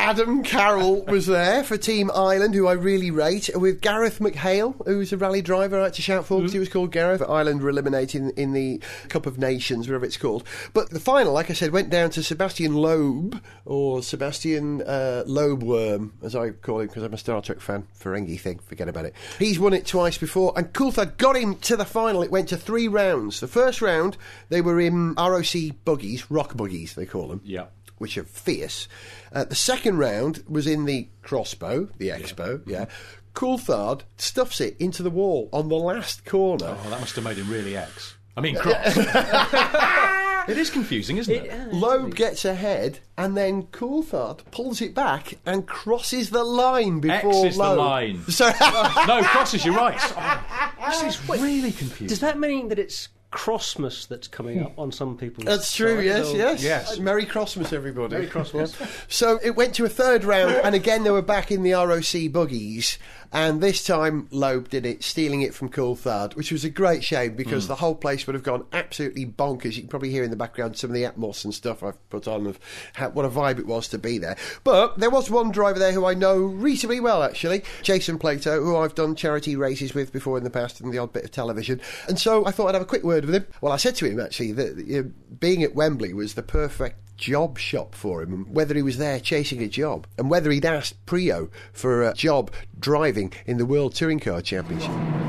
Adam 0.00 0.42
Carroll 0.42 1.04
was 1.04 1.26
there 1.26 1.62
for 1.62 1.76
Team 1.76 2.10
Ireland, 2.12 2.54
who 2.54 2.66
I 2.66 2.72
really 2.72 3.10
rate, 3.12 3.50
with 3.54 3.80
Gareth 3.80 4.18
MacHale, 4.18 4.74
who's 4.84 5.12
a 5.12 5.16
rally 5.16 5.42
driver. 5.42 5.78
I 5.78 5.82
like 5.84 5.92
to 5.94 6.02
shout 6.02 6.26
for 6.26 6.38
because 6.38 6.52
he 6.52 6.58
was 6.58 6.68
called 6.68 6.90
Gareth. 6.90 7.22
Ireland 7.22 7.62
were 7.62 7.68
eliminated 7.68 8.20
in, 8.22 8.30
in 8.30 8.52
the 8.52 8.82
Cup 9.08 9.26
of 9.26 9.38
Nations, 9.38 9.86
wherever 9.86 10.04
it's 10.04 10.16
called. 10.16 10.44
But 10.72 10.90
the 10.90 10.98
final, 11.00 11.32
like 11.32 11.50
I 11.50 11.54
said, 11.54 11.70
went 11.70 11.90
down 11.90 12.10
to 12.10 12.22
Sebastian 12.22 12.74
Loeb, 12.74 13.40
or 13.64 14.02
Sebastian 14.02 14.82
uh, 14.82 15.22
Loebworm, 15.26 16.10
as 16.22 16.34
I 16.34 16.50
call 16.50 16.80
him, 16.80 16.88
because 16.88 17.04
I'm 17.04 17.14
a 17.14 17.18
Star 17.18 17.40
Trek 17.42 17.60
fan. 17.60 17.86
Ferengi 17.98 18.40
thing, 18.40 18.58
forget 18.58 18.88
about 18.88 19.04
it. 19.04 19.14
He's 19.38 19.60
won 19.60 19.72
it 19.72 19.86
twice 19.86 20.18
before, 20.18 20.31
and 20.56 20.72
Coulthard 20.72 21.16
got 21.16 21.36
him 21.36 21.56
to 21.56 21.76
the 21.76 21.84
final. 21.84 22.22
It 22.22 22.30
went 22.30 22.48
to 22.50 22.56
three 22.56 22.88
rounds. 22.88 23.40
The 23.40 23.46
first 23.48 23.80
round, 23.82 24.16
they 24.48 24.60
were 24.60 24.80
in 24.80 25.14
ROC 25.14 25.54
buggies, 25.84 26.30
rock 26.30 26.56
buggies, 26.56 26.94
they 26.94 27.06
call 27.06 27.28
them 27.28 27.40
Yeah. 27.44 27.66
which 27.98 28.16
are 28.18 28.24
fierce. 28.24 28.88
Uh, 29.32 29.44
the 29.44 29.54
second 29.54 29.98
round 29.98 30.42
was 30.48 30.66
in 30.66 30.84
the 30.86 31.08
crossbow, 31.22 31.88
the 31.98 32.08
expo, 32.08 32.60
yeah. 32.66 32.86
Coulthard 33.34 34.02
stuffs 34.18 34.60
it 34.60 34.76
into 34.78 35.02
the 35.02 35.10
wall 35.10 35.48
on 35.52 35.68
the 35.68 35.76
last 35.76 36.24
corner. 36.24 36.76
Oh, 36.84 36.90
that 36.90 37.00
must 37.00 37.14
have 37.16 37.24
made 37.24 37.36
him 37.38 37.48
really 37.50 37.76
X. 37.76 38.16
I 38.36 38.40
mean, 38.40 38.56
Krops. 38.58 38.94
it 40.48 40.58
is 40.58 40.70
confusing, 40.70 41.16
isn't 41.18 41.34
it? 41.34 41.72
Loeb 41.72 42.14
gets 42.14 42.44
ahead, 42.44 43.00
and 43.16 43.36
then 43.36 43.64
Coulthard 43.64 44.40
pulls 44.50 44.80
it 44.80 44.94
back 44.94 45.34
and 45.46 45.66
crosses 45.66 46.30
the 46.30 46.44
line 46.44 46.96
X 47.08 47.24
before 47.24 47.46
is 47.46 47.56
the 47.56 47.74
line. 47.74 48.22
So, 48.30 48.46
no, 49.06 49.22
crosses, 49.24 49.64
you're 49.64 49.74
right. 49.74 49.98
Oh, 50.16 51.02
this 51.02 51.02
is 51.20 51.28
really 51.28 51.72
confusing. 51.72 52.06
Does 52.08 52.20
that 52.20 52.38
mean 52.38 52.68
that 52.68 52.78
it's 52.78 53.08
Crossmas 53.30 54.06
that's 54.08 54.28
coming 54.28 54.62
up 54.62 54.78
on 54.78 54.92
some 54.92 55.16
people's 55.16 55.46
That's 55.46 55.74
true, 55.74 55.96
side? 55.96 56.04
yes, 56.04 56.26
Or- 56.28 56.36
yes. 56.36 56.62
Yes. 56.62 56.98
Uh, 56.98 57.02
Merry 57.02 57.24
Christmas, 57.24 57.72
everybody. 57.72 58.14
Merry 58.14 58.26
Christmas. 58.26 58.76
So 59.08 59.38
it 59.42 59.56
went 59.56 59.74
to 59.76 59.84
a 59.84 59.88
third 59.88 60.24
round, 60.24 60.52
and 60.56 60.74
again 60.74 61.02
they 61.04 61.10
were 61.10 61.22
back 61.22 61.50
in 61.50 61.62
the 61.62 61.72
ROC 61.72 62.30
buggies, 62.30 62.98
and 63.32 63.60
this 63.60 63.84
time 63.84 64.28
Loeb 64.30 64.68
did 64.68 64.84
it, 64.84 65.02
stealing 65.02 65.42
it 65.42 65.54
from 65.54 65.68
Cool 65.68 65.92
Coulthard, 65.96 66.36
which 66.36 66.52
was 66.52 66.64
a 66.64 66.70
great 66.70 67.02
shame 67.02 67.34
because 67.34 67.64
hmm. 67.64 67.68
the 67.68 67.76
whole 67.76 67.94
place 67.94 68.26
would 68.26 68.34
have 68.34 68.42
gone 68.42 68.66
absolutely 68.72 69.26
bonkers. 69.26 69.74
You 69.74 69.82
can 69.82 69.88
probably 69.88 70.10
hear 70.10 70.24
in 70.24 70.30
the 70.30 70.36
background 70.36 70.76
some 70.76 70.90
of 70.90 70.94
the 70.94 71.02
Atmos 71.02 71.44
and 71.44 71.54
stuff 71.54 71.82
I've 71.82 72.08
put 72.10 72.28
on 72.28 72.46
of 72.46 72.58
how, 72.94 73.10
what 73.10 73.24
a 73.24 73.30
vibe 73.30 73.58
it 73.58 73.66
was 73.66 73.88
to 73.88 73.98
be 73.98 74.18
there. 74.18 74.36
But 74.64 74.98
there 74.98 75.10
was 75.10 75.30
one 75.30 75.50
driver 75.50 75.78
there 75.78 75.92
who 75.92 76.04
I 76.04 76.14
know 76.14 76.36
reasonably 76.36 77.00
well, 77.00 77.22
actually, 77.22 77.64
Jason 77.82 78.18
Plato, 78.18 78.62
who 78.62 78.76
I've 78.76 78.94
done 78.94 79.14
charity 79.14 79.56
races 79.56 79.94
with 79.94 80.12
before 80.12 80.38
in 80.38 80.44
the 80.44 80.50
past 80.50 80.80
and 80.80 80.92
the 80.92 80.98
odd 80.98 81.12
bit 81.12 81.24
of 81.24 81.30
television. 81.30 81.80
And 82.08 82.18
so 82.18 82.46
I 82.46 82.50
thought 82.50 82.68
I'd 82.68 82.74
have 82.74 82.82
a 82.82 82.86
quick 82.86 83.04
word 83.04 83.24
with 83.24 83.34
him. 83.34 83.46
Well, 83.60 83.72
I 83.72 83.76
said 83.76 83.96
to 83.96 84.06
him 84.06 84.20
actually 84.20 84.52
that 84.52 84.76
you 84.76 85.02
know, 85.02 85.12
being 85.40 85.62
at 85.62 85.74
Wembley 85.74 86.12
was 86.12 86.34
the 86.34 86.42
perfect 86.42 87.11
job 87.16 87.58
shop 87.58 87.94
for 87.94 88.22
him, 88.22 88.32
and 88.32 88.54
whether 88.54 88.74
he 88.74 88.82
was 88.82 88.98
there 88.98 89.20
chasing 89.20 89.62
a 89.62 89.68
job, 89.68 90.06
and 90.18 90.30
whether 90.30 90.50
he'd 90.50 90.64
asked 90.64 91.04
Prio 91.06 91.50
for 91.72 92.02
a 92.02 92.14
job 92.14 92.50
driving 92.78 93.32
in 93.46 93.58
the 93.58 93.66
World 93.66 93.94
Touring 93.94 94.20
Car 94.20 94.42
Championship. 94.42 95.21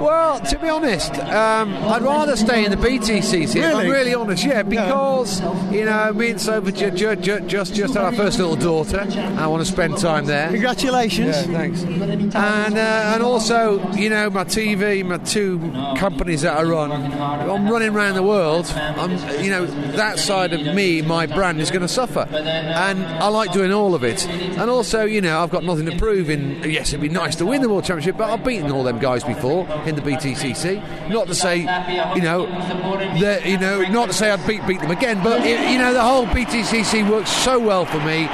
Well, 0.00 0.40
to 0.40 0.58
be 0.58 0.68
honest, 0.68 1.12
um, 1.14 1.74
I'd 1.74 2.02
rather 2.02 2.36
stay 2.36 2.64
in 2.64 2.70
the 2.70 2.76
BTCC. 2.76 3.56
If 3.56 3.64
I'm 3.64 3.78
Really? 3.78 3.90
really 3.90 4.14
honest, 4.14 4.44
yeah, 4.44 4.62
because 4.62 5.40
you 5.72 5.84
know, 5.84 6.12
me 6.12 6.30
and 6.30 6.40
Sophie 6.40 6.72
ju- 6.72 6.90
ju- 6.90 7.16
ju- 7.16 7.40
just 7.40 7.74
just 7.74 7.94
had 7.94 8.04
our 8.04 8.12
first 8.12 8.38
little 8.38 8.56
daughter. 8.56 9.06
I 9.36 9.46
want 9.46 9.64
to 9.64 9.70
spend 9.70 9.96
time 9.98 10.26
there. 10.26 10.48
Congratulations. 10.50 11.34
Yeah, 11.36 11.42
thanks. 11.58 11.82
And 11.82 12.34
uh, 12.78 13.12
and 13.14 13.22
also, 13.22 13.80
you 13.92 14.10
know, 14.10 14.28
my 14.30 14.44
TV, 14.44 15.04
my 15.04 15.18
two 15.18 15.58
companies 15.96 16.42
that 16.42 16.56
I 16.58 16.62
run, 16.62 16.92
I'm 16.92 17.68
running 17.68 17.94
around 17.94 18.14
the 18.16 18.22
world. 18.22 18.70
I'm, 18.76 19.12
you 19.42 19.50
know, 19.50 19.64
that 19.96 20.18
side 20.18 20.52
of 20.52 20.74
me, 20.74 21.00
my 21.02 21.26
brand 21.26 21.60
is 21.60 21.70
going 21.70 21.82
to 21.82 21.88
suffer, 21.88 22.28
and 22.30 23.04
I 23.06 23.28
like 23.28 23.52
doing 23.52 23.72
all 23.72 23.94
of 23.94 24.04
it. 24.04 24.26
And 24.28 24.70
also, 24.70 25.04
you 25.04 25.20
know, 25.20 25.40
I've 25.42 25.50
got 25.50 25.64
nothing 25.64 25.86
to 25.86 25.96
prove. 25.96 26.28
In 26.30 26.62
yes, 26.70 26.88
it'd 26.90 27.00
be 27.00 27.08
nice 27.08 27.34
to 27.36 27.46
win 27.46 27.62
the 27.62 27.68
world 27.68 27.84
championship, 27.84 28.16
but 28.18 28.28
I've 28.30 28.44
beaten 28.44 28.70
all 28.70 28.82
them 28.84 28.98
guys 28.98 29.24
before 29.24 29.66
in 29.86 29.94
the 29.94 30.02
BTCC. 30.02 31.08
Not 31.08 31.26
to 31.28 31.34
say, 31.34 31.58
you 31.58 32.22
know, 32.22 32.46
that 33.20 33.46
you 33.46 33.58
know, 33.58 33.82
not 33.82 34.06
to 34.08 34.12
say 34.12 34.30
I'd 34.30 34.46
beat 34.46 34.66
beat 34.66 34.80
them 34.80 34.90
again, 34.90 35.22
but 35.22 35.44
it, 35.44 35.70
you 35.70 35.78
know, 35.78 35.92
the 35.92 36.02
whole 36.02 36.26
BTCC 36.26 37.08
works 37.08 37.30
so 37.30 37.58
well 37.58 37.84
for 37.84 38.00
me. 38.00 38.28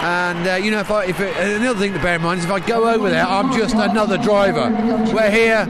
And 0.00 0.46
uh, 0.46 0.54
you 0.54 0.70
know, 0.70 0.78
if 0.80 0.90
I, 0.92 1.06
if 1.06 1.18
it, 1.18 1.36
another 1.36 1.78
thing 1.80 1.92
to 1.92 1.98
bear 2.00 2.14
in 2.16 2.22
mind 2.22 2.38
is 2.38 2.44
if 2.44 2.50
I 2.52 2.60
go 2.60 2.88
over 2.88 3.10
there, 3.10 3.24
I'm 3.26 3.52
just 3.52 3.74
another 3.74 4.16
driver. 4.16 4.70
Where 5.12 5.30
here, 5.30 5.66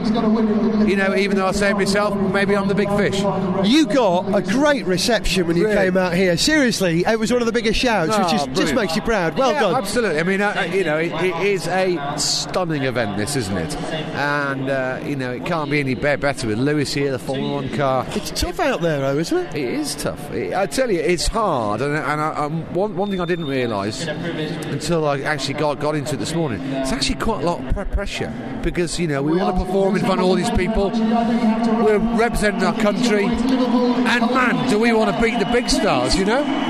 you 0.87 0.95
know, 0.95 1.15
even 1.15 1.37
though 1.37 1.47
I 1.47 1.51
say 1.51 1.71
it 1.71 1.73
myself, 1.73 2.15
maybe 2.31 2.55
I'm 2.55 2.67
the 2.67 2.75
big 2.75 2.89
fish. 2.89 3.19
You 3.67 3.87
got 3.87 4.33
a 4.35 4.41
great 4.41 4.85
reception 4.85 5.47
when 5.47 5.57
you 5.57 5.63
Really? 5.65 5.75
came 5.75 5.97
out 5.97 6.13
here. 6.13 6.37
Seriously, 6.37 7.03
it 7.07 7.17
was 7.19 7.31
one 7.33 7.41
of 7.41 7.47
the 7.47 7.51
biggest 7.51 7.79
shouts, 7.79 8.15
which 8.17 8.27
Oh, 8.39 8.51
is, 8.51 8.57
just 8.57 8.75
makes 8.75 8.95
you 8.95 9.01
proud. 9.01 9.35
Well 9.37 9.51
Yeah, 9.51 9.61
done. 9.61 9.75
Absolutely. 9.75 10.19
I 10.19 10.23
mean, 10.23 10.41
uh, 10.41 10.53
uh, 10.57 10.61
you 10.73 10.83
know, 10.83 10.97
it, 10.97 11.11
it 11.13 11.35
is 11.47 11.67
a 11.67 11.97
stunning 12.17 12.83
event, 12.83 13.17
this, 13.17 13.35
isn't 13.35 13.57
it? 13.57 13.75
And 14.15 14.69
uh, 14.69 15.01
you 15.05 15.15
know, 15.15 15.31
it 15.31 15.43
can't 15.45 15.71
be 15.71 15.79
any 15.79 15.95
better 15.95 16.19
with 16.47 16.59
Lewis 16.59 16.93
here, 16.93 17.11
the 17.11 17.19
Formula 17.19 17.51
One 17.55 17.69
car. 17.75 18.05
It's 18.09 18.29
tough 18.39 18.59
out 18.59 18.81
there, 18.81 18.99
though, 18.99 19.17
isn't 19.17 19.37
it? 19.37 19.55
It 19.55 19.73
is 19.73 19.95
tough. 19.95 20.31
It, 20.31 20.53
I 20.53 20.67
tell 20.67 20.91
you, 20.91 20.99
it's 20.99 21.25
hard. 21.27 21.81
And, 21.81 21.95
and 21.95 22.21
I, 22.21 22.35
um, 22.35 22.61
one, 22.73 22.95
one 22.95 23.09
thing 23.09 23.19
I 23.21 23.25
didn't 23.25 23.45
realise 23.47 24.05
until 24.19 25.07
I 25.07 25.21
actually 25.21 25.55
got, 25.55 25.79
got 25.79 25.95
into 25.95 26.15
it 26.15 26.17
this 26.17 26.33
morning, 26.33 26.61
it's 26.73 26.91
actually 26.91 27.15
quite 27.15 27.43
a 27.43 27.45
lot 27.45 27.77
of 27.77 27.91
pressure 27.91 28.33
because, 28.63 28.99
you 28.99 29.07
know, 29.07 29.21
we 29.23 29.37
want 29.37 29.57
to 29.57 29.65
perform 29.65 29.95
in 29.95 30.01
front 30.01 30.19
of 30.19 30.25
all 30.25 30.35
these 30.35 30.49
people. 30.51 30.91
We're 30.91 31.99
representing 32.17 32.63
our 32.63 32.75
country. 32.75 33.25
And 33.25 34.21
man, 34.31 34.69
do 34.69 34.79
we 34.79 34.93
want 34.93 35.15
to 35.15 35.21
beat 35.21 35.39
the 35.39 35.49
big 35.51 35.69
stars, 35.69 36.15
you 36.15 36.25
know? 36.25 36.68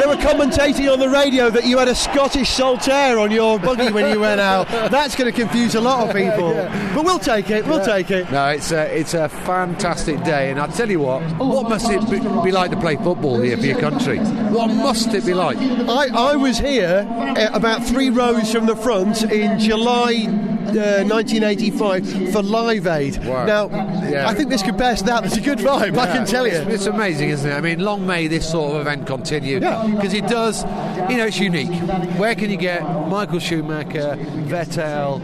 They 0.00 0.06
were 0.06 0.16
commentating 0.16 0.90
on 0.90 0.98
the 0.98 1.08
radio 1.08 1.50
that 1.50 1.66
you 1.66 1.78
had 1.78 1.88
a 1.88 1.94
Scottish 1.94 2.48
Saltire 2.50 3.18
on 3.18 3.30
your 3.30 3.58
buggy 3.58 3.92
when 3.92 4.10
you 4.12 4.20
went 4.20 4.40
out. 4.40 4.68
That's 4.90 5.14
going 5.14 5.30
to 5.32 5.38
confuse 5.38 5.74
a 5.74 5.80
lot 5.80 6.08
of 6.08 6.14
people. 6.16 6.50
But 6.90 7.04
we'll 7.04 7.20
take 7.20 7.50
it. 7.50 7.64
We'll 7.66 7.84
take 7.84 8.10
it. 8.10 8.30
No, 8.32 8.48
it's 8.48 8.72
a, 8.72 8.92
it's 8.98 9.14
a 9.14 9.28
fantastic 9.28 10.22
day. 10.24 10.50
And 10.50 10.58
I 10.58 10.66
tell 10.66 10.90
you 10.90 10.98
what, 10.98 11.22
what 11.38 11.68
must 11.68 11.88
it 11.88 12.00
be, 12.10 12.18
like 12.50 12.72
to 12.72 12.76
play 12.76 12.96
football 12.96 13.40
here 13.40 13.56
for 13.56 13.64
your 13.64 13.78
country? 13.78 14.18
What 14.18 14.68
must 14.68 15.14
it 15.14 15.24
be 15.24 15.32
like? 15.32 15.56
I, 15.58 16.08
I 16.32 16.36
was 16.36 16.58
here 16.58 17.06
uh, 17.08 17.50
about 17.52 17.84
three 17.84 18.10
rows 18.10 18.50
from 18.52 18.66
the 18.66 18.74
front 18.74 19.22
in 19.22 19.58
July 19.60 20.26
uh, 20.70 21.04
1985 21.04 22.32
for 22.32 22.42
Live 22.42 22.86
Aid. 22.86 23.24
Wow. 23.24 23.46
Now, 23.46 23.68
Yeah. 24.10 24.28
I 24.28 24.34
think 24.34 24.50
this 24.50 24.62
compares 24.62 24.98
to 25.00 25.04
that. 25.06 25.22
There's 25.22 25.36
a 25.36 25.40
good 25.40 25.58
vibe, 25.58 25.96
I 25.96 26.06
can 26.06 26.26
tell 26.26 26.46
you. 26.46 26.54
It's, 26.54 26.70
it's 26.74 26.86
amazing, 26.86 27.30
isn't 27.30 27.50
it? 27.50 27.54
I 27.54 27.60
mean, 27.60 27.80
long 27.80 28.06
may 28.06 28.26
this 28.26 28.50
sort 28.50 28.74
of 28.74 28.80
event 28.82 29.06
continue. 29.06 29.49
Yeah. 29.58 29.86
Because 29.86 30.14
it 30.14 30.26
does, 30.28 30.62
you 31.10 31.16
know, 31.16 31.26
it's 31.26 31.38
unique. 31.40 31.70
Where 32.18 32.34
can 32.34 32.50
you 32.50 32.56
get 32.56 32.82
Michael 33.08 33.38
Schumacher, 33.40 34.16
Vettel, 34.46 35.20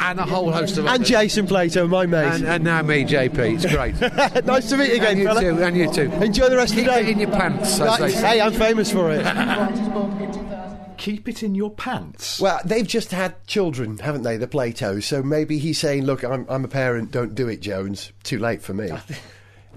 and 0.00 0.18
a 0.18 0.24
whole 0.24 0.50
host 0.50 0.78
of 0.78 0.86
And 0.86 0.94
others? 0.96 1.08
Jason 1.08 1.46
Plato, 1.46 1.86
my 1.86 2.06
mate. 2.06 2.26
And, 2.32 2.44
and 2.46 2.64
now 2.64 2.82
me, 2.82 3.04
JP. 3.04 3.62
It's 3.62 3.66
great. 3.66 4.00
nice 4.46 4.68
to 4.70 4.76
meet 4.76 4.88
you 4.90 4.94
again, 4.96 5.08
and 5.10 5.18
you 5.18 5.26
fella. 5.26 5.40
too. 5.40 5.62
And 5.62 5.76
you 5.76 5.92
too. 5.92 6.10
Enjoy 6.24 6.48
the 6.48 6.56
rest 6.56 6.72
of 6.72 6.78
Keep 6.78 6.86
the 6.86 6.98
it 6.98 7.02
day. 7.04 7.12
in 7.12 7.18
your 7.20 7.30
pants. 7.30 7.74
as 7.74 7.80
Right, 8.00 8.12
say. 8.12 8.20
hey, 8.20 8.40
I'm 8.40 8.52
famous 8.52 8.90
for 8.90 9.10
it. 9.12 9.24
Keep 10.96 11.28
it 11.30 11.42
in 11.42 11.54
your 11.54 11.70
pants. 11.70 12.40
well, 12.40 12.60
they've 12.64 12.86
just 12.86 13.10
had 13.10 13.46
children, 13.46 13.96
haven't 13.98 14.22
they, 14.22 14.36
the 14.36 14.46
Platos? 14.46 15.06
So 15.06 15.22
maybe 15.22 15.58
he's 15.58 15.78
saying, 15.78 16.04
look, 16.04 16.22
I'm, 16.22 16.44
I'm 16.48 16.62
a 16.64 16.68
parent, 16.68 17.10
don't 17.10 17.34
do 17.34 17.48
it, 17.48 17.60
Jones. 17.62 18.12
Too 18.22 18.38
late 18.38 18.60
for 18.60 18.74
me. 18.74 18.90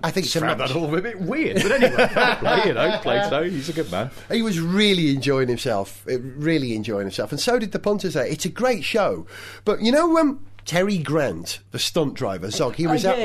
I 0.01 0.11
think 0.11 0.25
it's 0.25 0.35
found 0.35 0.59
that 0.59 0.75
all 0.75 0.93
a 0.93 1.01
bit 1.01 1.19
weird, 1.21 1.61
but 1.61 1.71
anyway, 1.71 2.07
play, 2.39 2.63
you 2.65 2.73
know, 2.73 2.99
Plato, 3.01 3.43
he's 3.43 3.69
a 3.69 3.73
good 3.73 3.91
man. 3.91 4.09
He 4.29 4.41
was 4.41 4.59
really 4.59 5.11
enjoying 5.11 5.47
himself, 5.47 6.05
uh, 6.09 6.19
really 6.19 6.75
enjoying 6.75 7.05
himself, 7.05 7.31
and 7.31 7.39
so 7.39 7.59
did 7.59 7.71
the 7.71 7.79
punters 7.79 8.15
there. 8.15 8.25
It's 8.25 8.45
a 8.45 8.49
great 8.49 8.83
show, 8.83 9.27
but 9.63 9.81
you 9.81 9.91
know, 9.91 10.17
um, 10.17 10.45
Terry 10.65 10.97
Grant, 10.97 11.59
the 11.71 11.79
stunt 11.79 12.13
driver, 12.13 12.49
Zog, 12.49 12.75
he 12.75 12.87
was 12.87 13.05
Uh, 13.05 13.09
at 13.09 13.15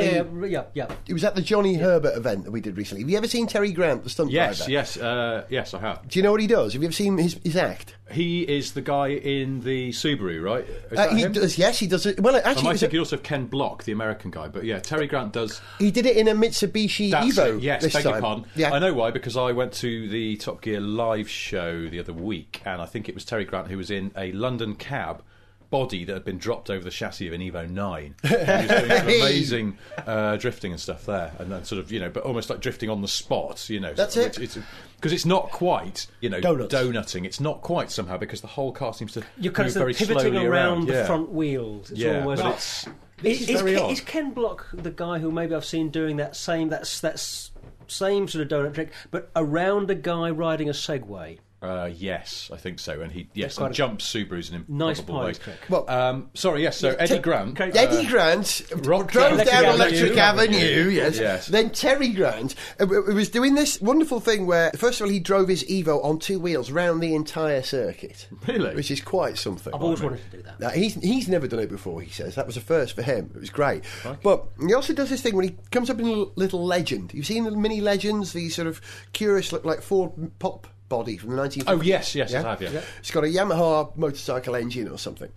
the 0.41 0.49
yeah, 0.49 0.65
yeah. 0.75 0.89
he 1.07 1.13
was 1.13 1.23
at 1.25 1.35
the 1.37 1.43
Johnny 1.43 1.75
Herbert 1.75 2.17
event 2.17 2.45
that 2.45 2.51
we 2.51 2.61
did 2.61 2.77
recently. 2.77 3.03
Have 3.03 3.11
you 3.11 3.17
ever 3.17 3.29
seen 3.29 3.47
Terry 3.47 3.71
Grant, 3.73 4.03
the 4.05 4.11
stunt 4.11 4.31
Yes, 4.31 4.59
driver? 4.59 4.73
yes, 4.73 4.97
uh, 4.97 5.45
yes, 5.49 5.73
I 5.75 5.79
have. 5.81 6.09
Do 6.09 6.19
you 6.19 6.23
know 6.25 6.33
what 6.33 6.41
he 6.41 6.47
does? 6.47 6.73
Have 6.73 6.83
you 6.83 6.89
ever 6.89 6.93
seen 6.95 7.17
his, 7.19 7.39
his 7.45 7.57
act? 7.57 7.95
He 8.11 8.41
is 8.43 8.73
the 8.73 8.81
guy 8.81 9.09
in 9.09 9.61
the 9.61 9.91
Subaru, 9.91 10.43
right? 10.43 10.65
Is 10.67 10.99
Uh, 10.99 11.07
that 11.07 11.13
he 11.13 11.21
him? 11.23 11.33
does. 11.33 11.59
Yes, 11.59 11.79
he 11.79 11.87
does. 11.87 12.07
It. 12.07 12.19
Well, 12.21 12.35
I 12.35 12.39
actually, 12.41 12.65
might 12.65 12.71
was 12.73 12.81
think 12.81 12.95
a- 12.95 12.99
also 12.99 13.17
of 13.17 13.23
Ken 13.23 13.47
Block, 13.47 13.85
the 13.85 13.93
American 13.93 14.31
guy, 14.31 14.49
but 14.49 14.65
yeah, 14.65 14.79
Terry 14.81 15.07
Grant 15.07 15.33
does. 15.33 15.61
he 15.79 15.91
did 15.91 16.07
it 16.07 16.17
in 16.17 16.27
a 16.27 16.35
Mitsubishi 16.35 17.11
That's 17.11 17.39
Evo. 17.39 17.59
it, 17.59 17.63
yes, 17.63 17.83
this 17.83 17.93
beg 17.93 18.03
time. 18.05 18.13
your 18.15 18.21
pardon. 18.23 18.45
Yeah, 18.57 18.73
I 18.73 18.79
know 18.79 18.95
why 18.95 19.11
because 19.11 19.37
I 19.37 19.53
went 19.53 19.73
to 19.75 20.09
the 20.09 20.37
Top 20.39 20.63
Gear 20.63 20.81
live 20.81 21.29
show 21.29 21.87
the 21.89 22.01
other 22.01 22.13
week, 22.15 22.63
and 22.65 22.81
I 22.81 22.87
think 22.87 23.09
it 23.09 23.15
was 23.15 23.25
Terry 23.25 23.45
Grant 23.45 23.69
who 23.69 23.77
was 23.77 23.91
in 23.91 24.11
a 24.17 24.33
London 24.33 24.75
cab 24.75 25.23
body 25.71 26.05
that 26.05 26.13
had 26.13 26.25
been 26.25 26.39
dropped 26.39 26.71
over 26.71 26.83
the 26.83 26.91
chassis 26.91 27.27
of 27.27 27.33
an 27.33 27.41
Evo 27.41 27.69
9. 27.69 28.15
he 28.23 28.35
was 28.35 28.47
doing 28.47 28.69
some 28.69 29.01
amazing 29.07 29.79
uh, 30.07 30.37
drifting 30.37 30.73
and 30.73 30.81
stuff 30.81 31.07
there, 31.07 31.33
and 31.39 31.51
then 31.53 31.65
sort 31.65 31.79
of 31.81 31.93
you 31.93 32.01
know, 32.01 32.11
but 32.11 32.23
almost 32.25 32.51
like 32.51 32.61
drifting 32.61 32.89
on 32.91 33.03
the 33.03 33.09
spot, 33.09 33.69
you 33.69 33.81
know. 33.81 33.93
That's 33.95 34.15
so 34.15 34.21
it. 34.23 34.39
It's 34.39 34.59
because 34.97 35.13
it's, 35.13 35.27
not 35.27 35.51
quite 35.51 36.07
you 36.21 36.29
know 36.31 36.41
Donuts. 36.41 36.75
donutting. 36.75 37.25
It's 37.25 37.41
not 37.41 37.61
quite 37.63 37.91
somehow 37.91 38.17
because 38.17 38.41
the 38.41 38.47
whole 38.49 38.73
car 38.73 38.93
seems 38.95 39.13
to 39.13 39.23
You're 39.39 39.53
kind 39.53 39.67
move 39.67 39.77
of 39.77 39.81
very 39.81 39.95
pivoting 39.95 40.33
slowly 40.33 40.47
around, 40.47 40.87
the 40.87 40.95
Yeah. 40.95 41.07
front 41.07 41.31
wheels. 41.31 41.91
It's 41.91 42.01
Yeah, 42.01 42.21
almost 42.21 42.43
but 42.43 42.55
it's 42.55 42.87
Is, 43.23 43.43
is 43.43 43.51
is 43.51 43.61
very 43.61 43.75
Ken, 43.75 43.83
odd. 43.85 43.93
is 43.93 44.01
Ken 44.01 44.31
Block 44.33 44.67
the 44.73 44.91
guy 44.91 45.19
who 45.19 45.31
maybe 45.31 45.55
I've 45.55 45.65
seen 45.65 45.91
doing 45.91 46.17
that 46.17 46.35
same 46.37 46.69
that's 46.69 47.01
that's 47.01 47.51
same 47.87 48.29
sort 48.29 48.43
of 48.43 48.49
donut 48.49 48.75
trick, 48.75 48.93
but 49.11 49.31
around 49.37 49.91
a 49.91 49.95
guy 49.95 50.31
riding 50.31 50.69
a 50.69 50.73
Segway? 50.73 51.39
Uh, 51.61 51.91
yes, 51.93 52.51
I 52.53 52.57
think 52.57 52.79
so. 52.79 53.01
And 53.01 53.11
he 53.11 53.29
yes, 53.35 53.57
quite 53.57 53.67
and 53.67 53.75
a- 53.75 53.77
jumps 53.77 54.13
Subarus 54.13 54.53
in 54.53 54.65
Nice 54.69 55.01
improbable 55.01 55.21
pilot 55.21 55.47
ways. 55.47 55.57
Well- 55.69 55.91
um, 55.91 56.31
sorry, 56.35 56.63
yes. 56.63 56.77
So 56.77 56.91
Eddie 56.91 57.17
Te- 57.17 57.21
Grant. 57.21 57.61
Okay. 57.61 57.77
Eddie 57.77 58.07
uh, 58.07 58.11
Grant 58.11 58.63
Rock 58.85 59.11
drove 59.11 59.33
Electric 59.33 59.61
down 59.61 59.75
Electric 59.75 60.17
Avenue, 60.17 60.57
Avenue, 60.57 60.91
yes. 60.91 61.19
yes. 61.19 61.47
Then 61.47 61.71
Terry 61.71 62.11
Grant 62.11 62.55
uh, 62.81 62.87
was 62.87 63.29
doing 63.29 63.57
this 63.57 63.81
wonderful 63.81 64.21
thing 64.21 64.47
where, 64.47 64.71
first 64.73 65.01
of 65.01 65.07
all, 65.07 65.11
he 65.11 65.19
drove 65.19 65.49
his 65.49 65.65
Evo 65.65 66.05
on 66.05 66.21
two 66.21 66.39
wheels 66.39 66.71
round 66.71 67.03
the 67.03 67.15
entire 67.15 67.63
circuit. 67.63 68.29
Really? 68.47 68.75
Which 68.77 68.91
is 68.93 69.01
quite 69.01 69.37
something. 69.37 69.75
I've 69.75 69.83
always 69.83 70.01
wanted 70.01 70.21
to 70.31 70.37
do 70.37 70.43
that. 70.45 70.61
Now, 70.61 70.69
he's, 70.71 70.95
he's 70.95 71.29
never 71.29 71.49
done 71.49 71.61
it 71.61 71.71
before, 71.71 72.01
he 72.01 72.11
says. 72.11 72.37
That 72.37 72.47
was 72.47 72.57
a 72.57 72.61
first 72.61 72.95
for 72.95 73.03
him. 73.03 73.33
It 73.35 73.41
was 73.41 73.51
great. 73.51 73.83
But 74.23 74.47
he 74.65 74.75
also 74.75 74.93
does 74.93 75.11
this 75.11 75.23
thing 75.23 75.35
when 75.35 75.49
he 75.49 75.57
comes 75.73 75.91
up 75.91 75.99
in 75.99 76.07
a 76.07 76.09
little, 76.09 76.33
little 76.37 76.65
legend. 76.65 77.13
You've 77.15 77.27
seen 77.27 77.45
the 77.45 77.51
mini 77.51 77.81
legends, 77.81 78.33
these 78.33 78.55
sort 78.55 78.69
of 78.69 78.81
curious, 79.13 79.53
look 79.53 79.65
like 79.65 79.83
Ford 79.83 80.13
pop 80.39 80.69
body 80.89 81.17
from 81.17 81.31
the 81.31 81.43
1950s? 81.43 81.65
Oh, 81.67 81.81
yes, 81.83 82.15
yes, 82.15 82.35
I 82.35 82.41
have, 82.43 82.63
yeah. 82.63 82.81
It's 82.99 83.11
got 83.11 83.25
a 83.25 83.29
Yamaha 83.29 83.97
motorcycle 83.97 84.55
engine 84.55 84.89
or 84.89 84.99
something. 84.99 85.31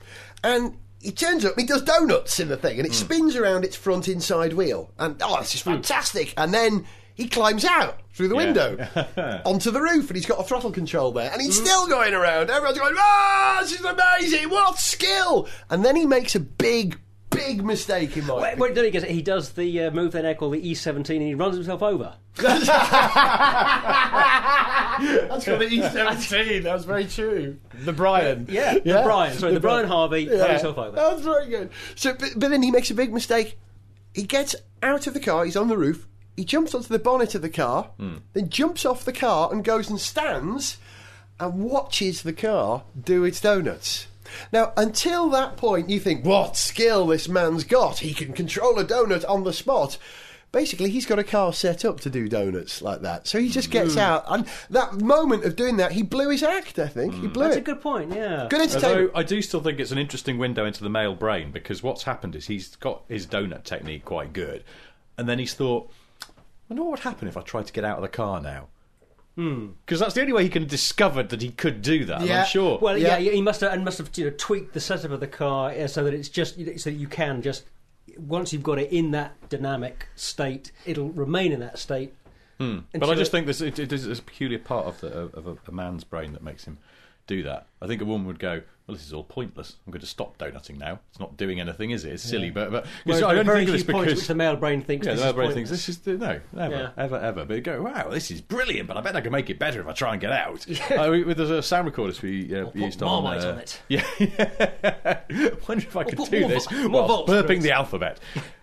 And 0.43 0.77
he 1.01 1.11
turns 1.11 1.45
up, 1.45 1.53
he 1.57 1.65
does 1.65 1.81
donuts 1.81 2.39
in 2.39 2.47
the 2.47 2.57
thing, 2.57 2.77
and 2.77 2.85
it 2.85 2.93
Hmm. 2.93 3.05
spins 3.05 3.35
around 3.35 3.63
its 3.65 3.75
front 3.75 4.07
inside 4.07 4.53
wheel. 4.53 4.91
And, 4.99 5.21
oh, 5.23 5.39
this 5.39 5.55
is 5.55 5.61
fantastic. 5.61 6.33
And 6.37 6.53
then 6.53 6.85
he 7.15 7.27
climbs 7.27 7.65
out 7.65 7.99
through 8.13 8.27
the 8.29 8.35
Yeah. 8.35 8.43
window 8.45 9.41
onto 9.45 9.71
the 9.71 9.81
roof, 9.81 10.07
and 10.09 10.15
he's 10.15 10.25
got 10.25 10.39
a 10.39 10.43
throttle 10.43 10.71
control 10.71 11.11
there. 11.11 11.31
And 11.31 11.41
he's 11.41 11.57
Hmm. 11.59 11.65
still 11.65 11.87
going 11.87 12.13
around. 12.13 12.49
Everyone's 12.49 12.77
going, 12.79 12.95
ah, 12.97 13.59
this 13.61 13.73
is 13.73 13.81
amazing. 13.85 14.49
What 14.49 14.77
skill. 14.79 15.47
And 15.69 15.83
then 15.83 15.95
he 15.95 16.05
makes 16.05 16.35
a 16.35 16.39
big, 16.39 16.99
big 17.31 17.63
mistake 17.65 18.15
in 18.17 18.25
my 18.27 18.35
Wait, 18.35 18.57
wait, 18.57 18.75
then 18.75 18.85
he, 18.85 18.91
gets, 18.91 19.05
he 19.05 19.21
does 19.21 19.51
the 19.53 19.83
uh, 19.83 19.91
move 19.91 20.11
they 20.11 20.21
now 20.21 20.33
call 20.33 20.49
the 20.51 20.61
E17 20.61 21.09
and 21.09 21.21
he 21.21 21.33
runs 21.35 21.55
himself 21.55 21.81
over. 21.81 22.13
That's 22.37 22.65
got 25.45 25.59
the 25.59 25.65
E17. 25.65 26.63
That 26.63 26.73
was 26.73 26.85
very 26.85 27.05
true. 27.05 27.57
The 27.73 27.93
Brian. 27.93 28.45
Yeah, 28.49 28.75
the 28.75 29.01
Brian. 29.03 29.37
Sorry, 29.37 29.53
the, 29.53 29.59
Brian 29.59 29.87
Harvey 29.87 30.23
Yeah. 30.23 30.39
ran 30.41 30.49
himself 30.51 30.77
over. 30.77 30.95
That's 30.95 31.21
very 31.21 31.47
good. 31.49 31.69
So, 31.95 32.13
but, 32.13 32.29
but 32.37 32.49
then 32.51 32.61
he 32.63 32.71
makes 32.71 32.91
a 32.91 32.93
big 32.95 33.13
mistake. 33.13 33.57
He 34.13 34.23
gets 34.23 34.55
out 34.83 35.07
of 35.07 35.13
the 35.13 35.19
car. 35.19 35.45
He's 35.45 35.55
on 35.57 35.67
the 35.69 35.77
roof. 35.77 36.07
He 36.37 36.45
jumps 36.45 36.73
onto 36.73 36.87
the 36.87 36.99
bonnet 36.99 37.35
of 37.35 37.41
the 37.41 37.49
car, 37.49 37.91
then 37.97 38.49
jumps 38.49 38.85
off 38.85 39.03
the 39.03 39.11
car 39.13 39.51
and 39.51 39.63
goes 39.65 39.89
and 39.89 39.99
stands 39.99 40.77
and 41.39 41.53
watches 41.65 42.23
the 42.23 42.33
car 42.33 42.83
do 42.99 43.23
its 43.25 43.41
donuts. 43.41 44.07
Now, 44.51 44.73
until 44.77 45.29
that 45.29 45.57
point, 45.57 45.89
you 45.89 45.99
think, 45.99 46.25
what 46.25 46.57
skill 46.57 47.07
this 47.07 47.27
man's 47.27 47.63
got. 47.63 47.99
He 47.99 48.13
can 48.13 48.33
control 48.33 48.79
a 48.79 48.85
donut 48.85 49.27
on 49.27 49.43
the 49.43 49.53
spot. 49.53 49.97
Basically, 50.51 50.89
he's 50.89 51.05
got 51.05 51.17
a 51.17 51.23
car 51.23 51.53
set 51.53 51.85
up 51.85 52.01
to 52.01 52.09
do 52.09 52.27
donuts 52.27 52.81
like 52.81 53.01
that. 53.01 53.25
So 53.25 53.39
he 53.39 53.49
just 53.49 53.71
gets 53.71 53.93
hmm. 53.93 53.99
out. 53.99 54.25
And 54.27 54.45
that 54.69 54.95
moment 54.95 55.45
of 55.45 55.55
doing 55.55 55.77
that, 55.77 55.93
he 55.93 56.03
blew 56.03 56.29
his 56.29 56.43
act, 56.43 56.77
I 56.77 56.87
think. 56.87 57.13
He 57.13 57.21
hmm. 57.21 57.27
blew 57.29 57.45
That's 57.45 57.55
a 57.57 57.61
good 57.61 57.81
point. 57.81 58.13
Yeah. 58.13 58.47
Good 58.49 58.61
entertainment. 58.61 59.11
Although 59.13 59.19
I 59.19 59.23
do 59.23 59.41
still 59.41 59.61
think 59.61 59.79
it's 59.79 59.91
an 59.91 59.97
interesting 59.97 60.37
window 60.37 60.65
into 60.65 60.83
the 60.83 60.89
male 60.89 61.15
brain 61.15 61.51
because 61.51 61.81
what's 61.81 62.03
happened 62.03 62.35
is 62.35 62.47
he's 62.47 62.75
got 62.75 63.03
his 63.07 63.25
donut 63.25 63.63
technique 63.63 64.03
quite 64.03 64.33
good, 64.33 64.65
and 65.17 65.29
then 65.29 65.39
he's 65.39 65.53
thought, 65.53 65.89
I 66.21 66.25
wonder 66.67 66.83
what 66.83 66.91
would 66.91 66.99
happen 66.99 67.29
if 67.29 67.37
I 67.37 67.41
tried 67.41 67.67
to 67.67 67.73
get 67.73 67.85
out 67.85 67.97
of 67.97 68.01
the 68.01 68.09
car 68.09 68.41
now. 68.41 68.67
Hmm. 69.35 69.67
Because 69.85 69.99
that's 69.99 70.13
the 70.13 70.21
only 70.21 70.33
way 70.33 70.43
he 70.43 70.49
can 70.49 70.63
have 70.63 70.69
discovered 70.69 71.29
that 71.29 71.41
he 71.41 71.49
could 71.51 71.81
do 71.81 72.05
that. 72.05 72.21
Yeah. 72.21 72.41
I'm 72.41 72.47
sure. 72.47 72.77
Well, 72.79 72.97
Yeah. 72.97 73.17
yeah, 73.17 73.31
he 73.31 73.41
must 73.41 73.61
have 73.61 73.71
and 73.73 73.85
must 73.85 73.97
have 73.97 74.09
you 74.15 74.25
know 74.25 74.33
tweaked 74.37 74.73
the 74.73 74.79
setup 74.81 75.11
of 75.11 75.19
the 75.21 75.27
car 75.27 75.71
uh, 75.71 75.87
so 75.87 76.03
that 76.03 76.13
it's 76.13 76.29
just 76.29 76.55
so 76.55 76.89
that 76.89 76.97
you 76.97 77.07
can 77.07 77.41
just 77.41 77.63
once 78.17 78.51
you've 78.51 78.63
got 78.63 78.77
it 78.77 78.91
in 78.91 79.11
that 79.11 79.33
dynamic 79.49 80.07
state, 80.15 80.71
it'll 80.85 81.09
remain 81.11 81.51
in 81.53 81.59
that 81.61 81.79
state. 81.79 82.13
Hmm. 82.57 82.79
but 82.93 83.09
I 83.09 83.15
just 83.15 83.29
it- 83.29 83.31
think 83.31 83.47
this 83.47 83.61
it, 83.61 83.79
it 83.79 83.91
is 83.93 84.05
a 84.19 84.21
peculiar 84.21 84.59
part 84.59 84.85
of 84.85 84.99
the 85.01 85.07
of 85.33 85.47
a, 85.47 85.57
a 85.67 85.71
man's 85.71 86.03
brain 86.03 86.33
that 86.33 86.43
makes 86.43 86.65
him 86.65 86.77
do 87.25 87.41
that. 87.43 87.67
I 87.81 87.87
think 87.87 88.01
a 88.01 88.05
woman 88.05 88.27
would 88.27 88.39
go, 88.39 88.61
"Well, 88.91 88.97
this 88.97 89.07
is 89.07 89.13
all 89.13 89.23
pointless. 89.23 89.75
I'm 89.87 89.91
going 89.91 90.01
to 90.01 90.07
stop 90.07 90.37
donutting 90.37 90.77
now. 90.77 90.99
It's 91.09 91.19
not 91.19 91.37
doing 91.37 91.59
anything, 91.59 91.91
is 91.91 92.05
it? 92.05 92.13
It's 92.13 92.23
silly." 92.23 92.49
But 92.49 92.71
but 92.71 92.83
'cause 92.83 92.91
Whereas 93.05 93.23
I 93.23 93.33
there 93.33 93.45
are 93.47 93.51
only 93.51 93.65
think 93.65 93.67
of 93.69 93.73
this 93.73 93.83
because 93.83 94.05
which 94.19 94.27
the 94.27 94.35
male 94.35 94.55
brain 94.55 94.81
thinks 94.81 95.07
Yeah, 95.07 95.13
the 95.15 95.21
male 95.23 95.33
brain 95.33 95.47
pointless. 95.47 95.55
thinks 95.55 95.69
this 95.69 95.89
is 95.89 95.97
the, 95.99 96.13
no, 96.17 96.39
never, 96.53 96.75
Yeah. 96.75 96.89
ever, 96.97 97.17
ever. 97.17 97.45
But 97.45 97.55
you 97.55 97.61
go, 97.61 97.81
wow, 97.81 98.09
this 98.09 98.29
is 98.31 98.41
brilliant. 98.41 98.87
But 98.87 98.97
I 98.97 99.01
bet 99.01 99.15
I 99.15 99.21
can 99.21 99.31
make 99.31 99.49
it 99.49 99.57
better 99.59 99.81
if 99.81 99.87
I 99.87 99.93
try 99.93 100.11
and 100.11 100.21
get 100.21 100.31
out. 100.31 100.65
Uh, 100.91 101.07
we, 101.11 101.23
with 101.23 101.37
the 101.37 101.61
sound 101.61 101.85
recorder 101.85 102.13
we 102.21 102.55
uh, 102.55 102.65
put 102.65 102.75
used 102.75 103.01
on, 103.01 103.23
Marmite 103.23 103.45
uh, 103.45 103.51
on 103.51 103.59
it. 103.59 103.81
Yeah, 103.89 104.03
I 104.17 105.51
wonder 105.67 105.85
if 105.87 105.95
I 105.95 106.03
could 106.03 106.17
put 106.17 106.29
do 106.31 106.41
more 106.41 106.49
this 106.49 106.67
vo- 106.67 106.89
more 106.89 107.07
whilst 107.07 107.27
volts, 107.27 107.31
burping 107.31 107.47
please. 107.47 107.63
the 107.63 107.71
alphabet. 107.71 108.19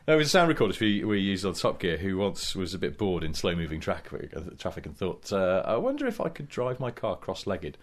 There 0.07 0.17
was 0.17 0.29
a 0.29 0.31
sound 0.31 0.51
recordist 0.55 0.81
we, 0.81 1.05
we 1.05 1.21
used 1.21 1.45
on 1.45 1.53
Top 1.53 1.81
Gear 1.81 1.99
who 1.99 2.17
once 2.17 2.55
was 2.57 2.73
a 2.73 2.79
bit 2.79 2.97
bored 2.97 3.23
in 3.23 3.35
slow 3.35 3.55
moving 3.55 3.79
traffic, 3.79 4.31
uh, 4.35 4.41
traffic 4.59 4.87
and 4.87 4.97
thought, 4.97 5.31
uh, 5.33 5.63
I 5.67 5.77
wonder 5.77 6.07
if 6.07 6.19
I 6.21 6.31
could 6.31 6.49
drive 6.49 6.81
my 6.81 6.91
car 6.91 7.15
cross 7.17 7.47
legged. 7.47 7.77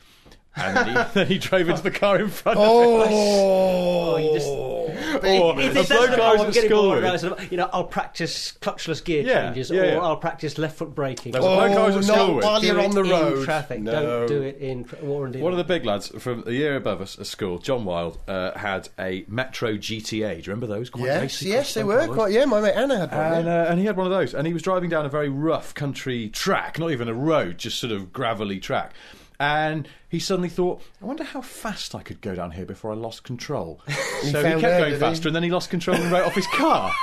And 0.58 0.78
then 0.78 0.88
he, 0.88 0.94
then 1.13 1.28
he 1.28 1.38
drove 1.38 1.68
into 1.70 1.82
the 1.84 1.91
car 1.91 2.20
in 2.20 2.30
front 2.30 2.58
of 2.60 2.63
us. 3.02 3.08
Oh, 3.12 4.18
you 4.18 4.34
just- 4.34 4.48
Or 4.48 5.60
If 5.60 5.76
a 5.76 5.80
it's 5.80 5.89
bloke 5.89 6.10
that 6.10 6.20
I 6.20 6.32
was 6.34 6.41
I'm 6.41 6.48
at 6.48 6.54
getting 6.54 6.70
school 6.70 6.82
bored 6.84 6.96
with. 6.98 7.06
about 7.06 7.20
sort 7.20 7.39
of, 7.39 7.52
you 7.52 7.58
know, 7.58 7.70
I'll 7.74 7.84
practice 7.86 8.54
clutchless 8.62 9.04
gear 9.04 9.24
Yeah, 9.24 9.46
changes, 9.46 9.70
yeah, 9.72 9.96
or. 9.96 10.02
I'll 10.02 10.18
practice 10.18 10.58
left 10.58 10.78
foot 10.78 10.94
braking. 10.94 11.32
There 11.32 11.41
was 11.41 11.52
a 11.52 11.56
bloke 11.56 11.78
I 11.78 11.86
was 11.88 11.96
Oh, 11.96 12.00
at 12.00 12.06
not 12.18 12.24
school 12.26 12.36
with. 12.36 12.46
while 12.46 12.60
Do 12.62 12.68
you're 12.68 12.80
it 12.80 12.86
on 12.86 12.91
the 12.91 13.04
in 13.04 13.10
road. 13.10 13.46
traffic. 13.46 13.82
No. 13.82 13.91
Don't 13.91 14.28
do 14.28 14.41
it 14.44 14.58
in 14.58 14.84
tra- 14.84 15.00
or. 15.00 15.28
One 15.28 15.52
of 15.52 15.58
the 15.58 15.63
big 15.63 15.86
lads 15.86 16.08
from 16.20 16.44
a 16.46 16.52
year 16.52 16.76
above 16.76 17.02
us 17.02 17.18
at 17.20 17.26
school, 17.28 17.58
John 17.60 17.86
Wild, 17.86 18.18
uh, 18.28 18.58
had 18.58 18.89
a 19.00 19.26
Metro 19.28 19.74
GTA. 19.78 20.36
Do 20.36 20.38
you 20.38 20.44
remember 20.48 20.68
those? 20.68 20.89
Quite 20.89 21.06
Yes, 21.06 21.22
racy 21.22 21.50
yes, 21.50 21.74
they 21.74 21.82
crossway 21.82 21.96
were 21.96 22.06
cars? 22.08 22.15
quite. 22.18 22.32
Yeah, 22.34 22.46
my 22.46 22.62
mate 22.62 22.74
Anna 22.76 22.98
had 23.00 23.12
one. 23.12 23.20
And, 23.34 23.46
yeah. 23.48 23.62
uh, 23.63 23.65
and 23.72 23.80
he 23.80 23.86
had 23.86 23.98
one 23.98 24.06
of 24.08 24.12
those, 24.12 24.34
and 24.34 24.46
he 24.48 24.54
was 24.54 24.62
driving 24.62 24.89
down 24.89 25.06
a 25.06 25.10
very 25.10 25.30
rough 25.30 25.74
country 25.74 26.30
track, 26.30 26.78
not 26.80 26.91
even 26.91 27.08
a 27.08 27.13
road, 27.13 27.58
just 27.58 27.80
sort 27.80 27.91
of 27.94 28.12
gravelly 28.13 28.60
track. 28.60 28.94
And 29.39 29.88
he 30.10 30.19
suddenly 30.19 30.50
thought, 30.50 30.82
I 31.02 31.06
wonder 31.06 31.24
how 31.24 31.41
fast 31.41 31.95
I 31.95 32.02
could 32.02 32.21
go 32.21 32.36
down 32.36 32.52
here 32.52 32.65
before 32.65 32.91
I 32.91 32.95
lost 32.95 33.24
control. 33.24 33.82
so 33.88 33.93
he 34.24 34.32
found 34.32 34.62
kept 34.62 34.74
out, 34.74 34.80
going 34.80 34.91
did 34.91 34.93
he? 34.93 35.00
faster, 35.00 35.30
and 35.30 35.36
then 35.36 35.43
he 35.43 35.52
lost 35.52 35.69
control 35.69 35.98
and 35.98 36.12
wrote 36.12 36.26
off 36.26 36.36
his 36.36 36.48
car. 36.48 36.91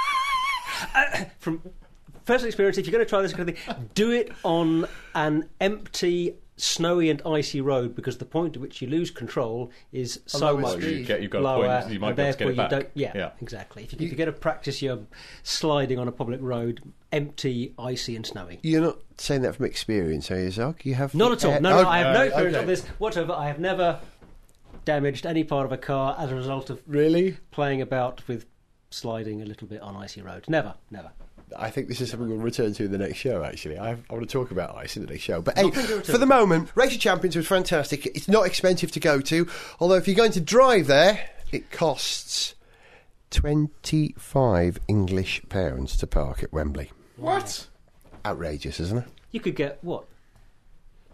Uh, 0.96 1.26
from 1.38 1.62
personal 2.24 2.48
experience, 2.48 2.76
if 2.76 2.86
you're 2.86 2.92
going 2.92 3.04
to 3.04 3.08
try 3.08 3.22
this 3.22 3.32
kind 3.32 3.48
of 3.48 3.56
thing, 3.56 3.90
do 3.94 4.10
it 4.10 4.32
on 4.42 4.84
an 5.14 5.48
empty, 5.60 6.34
snowy 6.62 7.10
and 7.10 7.20
icy 7.26 7.60
road 7.60 7.92
because 7.96 8.18
the 8.18 8.24
point 8.24 8.54
at 8.54 8.62
which 8.62 8.80
you 8.80 8.86
lose 8.88 9.10
control 9.10 9.70
is 9.90 10.20
so 10.26 10.56
much. 10.56 10.80
You 10.80 11.02
get- 11.04 11.20
you've 11.20 11.30
got 11.32 11.40
a 11.40 11.44
lower, 11.44 11.80
point, 11.80 11.92
you 11.92 11.98
might 11.98 12.08
and 12.10 12.16
be 12.16 12.22
able 12.22 12.32
to 12.32 12.38
get 12.38 12.38
therefore 12.38 12.52
it 12.52 12.56
back. 12.56 12.70
you 12.70 12.76
don't. 12.78 12.88
Yeah, 12.94 13.12
Yeah. 13.16 13.30
exactly. 13.40 13.82
If 13.82 13.92
you, 13.92 14.04
if 14.06 14.10
you 14.12 14.16
get 14.16 14.26
to 14.26 14.32
practice 14.32 14.80
you're 14.80 15.00
sliding 15.42 15.98
on 15.98 16.06
a 16.06 16.12
public 16.12 16.40
road, 16.40 16.80
empty, 17.10 17.74
icy, 17.78 18.14
and 18.14 18.24
snowy. 18.24 18.60
You're 18.62 18.80
not 18.82 18.98
saying 19.18 19.42
that 19.42 19.56
from 19.56 19.66
experience, 19.66 20.30
are 20.30 20.38
you, 20.40 20.50
Zog? 20.52 20.84
You 20.84 20.94
have 20.94 21.14
Not 21.16 21.32
at 21.32 21.44
all. 21.44 21.60
No, 21.60 21.82
no, 21.82 21.88
I 21.88 21.98
have 21.98 22.14
no 22.14 22.22
experience 22.22 22.54
okay. 22.56 22.62
of 22.62 22.68
this 22.68 22.86
whatsoever. 22.98 23.32
I 23.32 23.48
have 23.48 23.58
never 23.58 23.98
damaged 24.84 25.26
any 25.26 25.42
part 25.44 25.66
of 25.66 25.72
a 25.72 25.78
car 25.78 26.14
as 26.18 26.30
a 26.30 26.34
result 26.36 26.70
of 26.70 26.80
Really? 26.86 27.38
playing 27.50 27.80
about 27.82 28.26
with 28.28 28.46
sliding 28.90 29.42
a 29.42 29.44
little 29.44 29.66
bit 29.66 29.80
on 29.80 29.96
icy 29.96 30.22
roads. 30.22 30.48
Never, 30.48 30.74
never. 30.90 31.10
I 31.56 31.70
think 31.70 31.88
this 31.88 32.00
is 32.00 32.10
something 32.10 32.28
we'll 32.28 32.38
return 32.38 32.72
to 32.74 32.84
in 32.84 32.92
the 32.92 32.98
next 32.98 33.18
show, 33.18 33.42
actually. 33.44 33.78
I, 33.78 33.92
I 33.92 33.96
want 34.10 34.28
to 34.28 34.32
talk 34.32 34.50
about 34.50 34.76
ice 34.76 34.96
in 34.96 35.04
the 35.04 35.10
next 35.10 35.22
show. 35.22 35.40
But 35.42 35.56
hey, 35.56 35.64
Nothing 35.64 35.86
to 35.86 35.96
return 35.96 36.12
for 36.14 36.18
the 36.18 36.26
moment, 36.26 36.70
Race 36.74 36.94
of 36.94 37.00
Champions 37.00 37.36
was 37.36 37.46
fantastic. 37.46 38.06
It's 38.06 38.28
not 38.28 38.46
expensive 38.46 38.90
to 38.92 39.00
go 39.00 39.20
to, 39.20 39.48
although 39.80 39.94
if 39.96 40.06
you're 40.06 40.16
going 40.16 40.32
to 40.32 40.40
drive 40.40 40.86
there, 40.86 41.30
it 41.50 41.70
costs 41.70 42.54
25 43.30 44.78
English 44.88 45.42
pounds 45.48 45.96
to 45.98 46.06
park 46.06 46.42
at 46.42 46.52
Wembley. 46.52 46.90
what? 47.16 47.66
Outrageous, 48.24 48.78
isn't 48.78 48.98
it? 48.98 49.04
You 49.32 49.40
could 49.40 49.56
get 49.56 49.78
what 49.82 50.04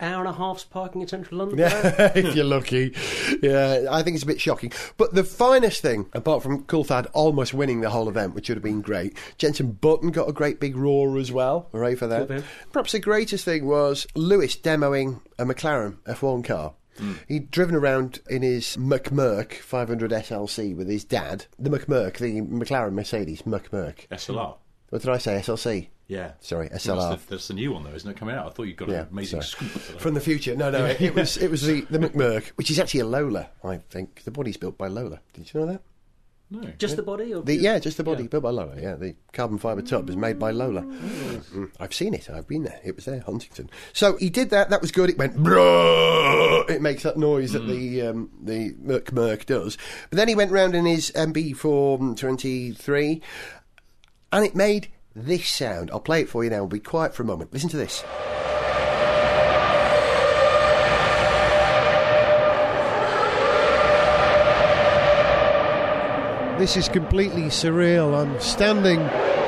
hour 0.01 0.21
and 0.21 0.29
a 0.29 0.33
half's 0.33 0.65
parking 0.65 1.03
in 1.03 1.09
central 1.09 1.39
London. 1.39 1.59
Yeah, 1.59 2.13
if 2.15 2.35
you're 2.35 2.45
lucky. 2.45 2.95
Yeah, 3.43 3.87
I 3.91 4.03
think 4.03 4.15
it's 4.15 4.25
a 4.25 4.27
bit 4.27 4.41
shocking. 4.41 4.73
But 4.97 5.15
the 5.15 5.25
finest 5.25 5.83
thing, 5.83 6.07
apart 6.13 6.43
from 6.43 6.65
Coulthard 6.65 7.07
almost 7.13 7.55
winning 7.55 7.81
the 7.81 7.91
whole 7.91 8.09
event, 8.09 8.35
which 8.35 8.49
would 8.49 8.57
have 8.57 8.63
been 8.63 8.81
great, 8.81 9.17
Jenson 9.39 9.73
Button 9.73 10.11
got 10.11 10.29
a 10.29 10.33
great 10.33 10.61
big 10.61 10.77
roar 10.77 11.19
as 11.19 11.33
well. 11.33 11.69
Hooray 11.73 11.95
for 11.95 12.07
that. 12.07 12.29
Good 12.29 12.29
for 12.29 12.35
him. 12.35 12.45
Perhaps 12.73 12.93
the 12.93 13.01
greatest 13.01 13.45
thing 13.45 13.67
was 13.67 14.07
Lewis 14.15 14.57
demoing 14.57 15.21
a 15.39 15.45
McLaren 15.45 15.97
F1 16.05 16.45
car. 16.45 16.75
Hmm. 16.99 17.15
He'd 17.29 17.51
driven 17.51 17.75
around 17.77 18.21
in 18.29 18.43
his 18.43 18.77
McMurk 18.77 19.55
500 19.55 20.11
SLC 20.11 20.75
with 20.77 20.89
his 20.89 21.05
dad. 21.05 21.47
The 21.59 21.71
McMurk, 21.71 22.19
the 22.19 22.41
McLaren 22.41 22.93
Mercedes 22.93 23.43
McMurk. 23.43 24.09
SLR. 24.09 24.57
What 24.91 25.03
did 25.03 25.11
I 25.11 25.19
say? 25.19 25.39
SLC? 25.41 25.89
Yeah. 26.07 26.33
Sorry, 26.41 26.69
That's 26.69 26.87
SLR. 26.87 27.19
the, 27.19 27.31
that's 27.31 27.49
the 27.49 27.55
new 27.55 27.73
one, 27.73 27.85
though, 27.85 27.93
isn't 27.95 28.11
it? 28.11 28.17
Coming 28.17 28.35
out. 28.35 28.47
I 28.47 28.51
thought 28.51 28.63
you 28.63 28.73
got 28.75 28.89
Yeah, 28.89 29.03
an 29.03 29.09
amazing 29.13 29.43
sorry. 29.43 29.69
scoop. 29.69 29.69
for 29.83 29.93
that. 29.93 30.01
From 30.01 30.15
the 30.15 30.21
future. 30.21 30.57
No, 30.57 30.71
no, 30.71 30.87
it 30.87 31.15
was 31.15 31.37
it 31.37 31.51
was 31.51 31.63
the, 31.63 31.81
the 31.91 31.99
McMurk, 31.99 32.49
which 32.57 32.71
is 32.71 32.79
actually 32.79 33.01
a 33.01 33.07
Lola, 33.07 33.51
I 33.63 33.77
think. 33.91 34.23
The 34.25 34.31
body's 34.31 34.57
built 34.57 34.79
by 34.79 34.89
Lola. 34.89 35.21
Did 35.35 35.53
you 35.53 35.61
know 35.61 35.67
that? 35.67 35.83
no. 36.51 36.63
Just 36.79 36.97
the 36.97 37.03
body, 37.03 37.35
or 37.35 37.43
The, 37.43 37.57
yeah, 37.57 37.79
just 37.79 37.99
the 37.99 38.03
body 38.05 38.23
Yeah. 38.23 38.29
built 38.31 38.43
by 38.45 38.49
Lola. 38.51 38.81
Yeah, 38.81 38.95
the 38.95 39.15
carbon 39.35 39.59
fibre 39.59 39.83
top 39.83 40.09
is 40.09 40.17
made 40.17 40.39
by 40.39 40.51
Lola. 40.51 40.81
Mm, 40.81 41.71
I've 41.79 41.93
seen 41.93 42.15
it. 42.15 42.31
I've 42.31 42.49
been 42.49 42.63
there. 42.63 42.81
It 42.83 42.97
was 42.97 43.05
there, 43.05 43.21
Huntingdon. 43.21 43.69
So 43.93 44.17
he 44.17 44.31
did 44.31 44.49
that. 44.49 44.71
That 44.71 44.81
was 44.81 44.91
good. 44.91 45.11
It 45.11 45.19
went. 45.19 45.37
"Bruh." 45.37 46.71
It 46.71 46.81
makes 46.81 47.03
that 47.03 47.19
noise 47.19 47.53
that 47.53 47.67
the 47.67 48.01
um, 48.03 48.31
the 48.43 48.75
Merc 48.81 49.13
Merc 49.13 49.45
does. 49.47 49.77
But 50.09 50.17
then 50.17 50.29
he 50.29 50.35
went 50.35 50.51
round 50.51 50.75
in 50.75 50.87
his 50.87 51.11
MP 51.15 51.55
four 51.55 51.99
twenty 52.15 52.73
three, 52.73 53.21
and 54.33 54.45
it 54.45 54.55
made 54.55 54.89
this 55.15 55.49
sound. 55.49 55.91
I'll 55.91 56.01
play 56.01 56.21
it 56.23 56.29
for 56.29 56.45
you 56.45 56.51
now. 56.51 56.59
We'll 56.59 56.69
be 56.69 56.81
quiet 56.81 57.15
for 57.15 57.23
a 57.23 57.27
moment. 57.27 57.53
Listen 57.53 57.69
to 57.71 57.77
this. 57.77 58.05
This 66.59 66.77
is 66.77 66.89
completely 66.89 67.45
surreal. 67.45 68.21
I'm 68.21 68.41
standing 68.41 69.01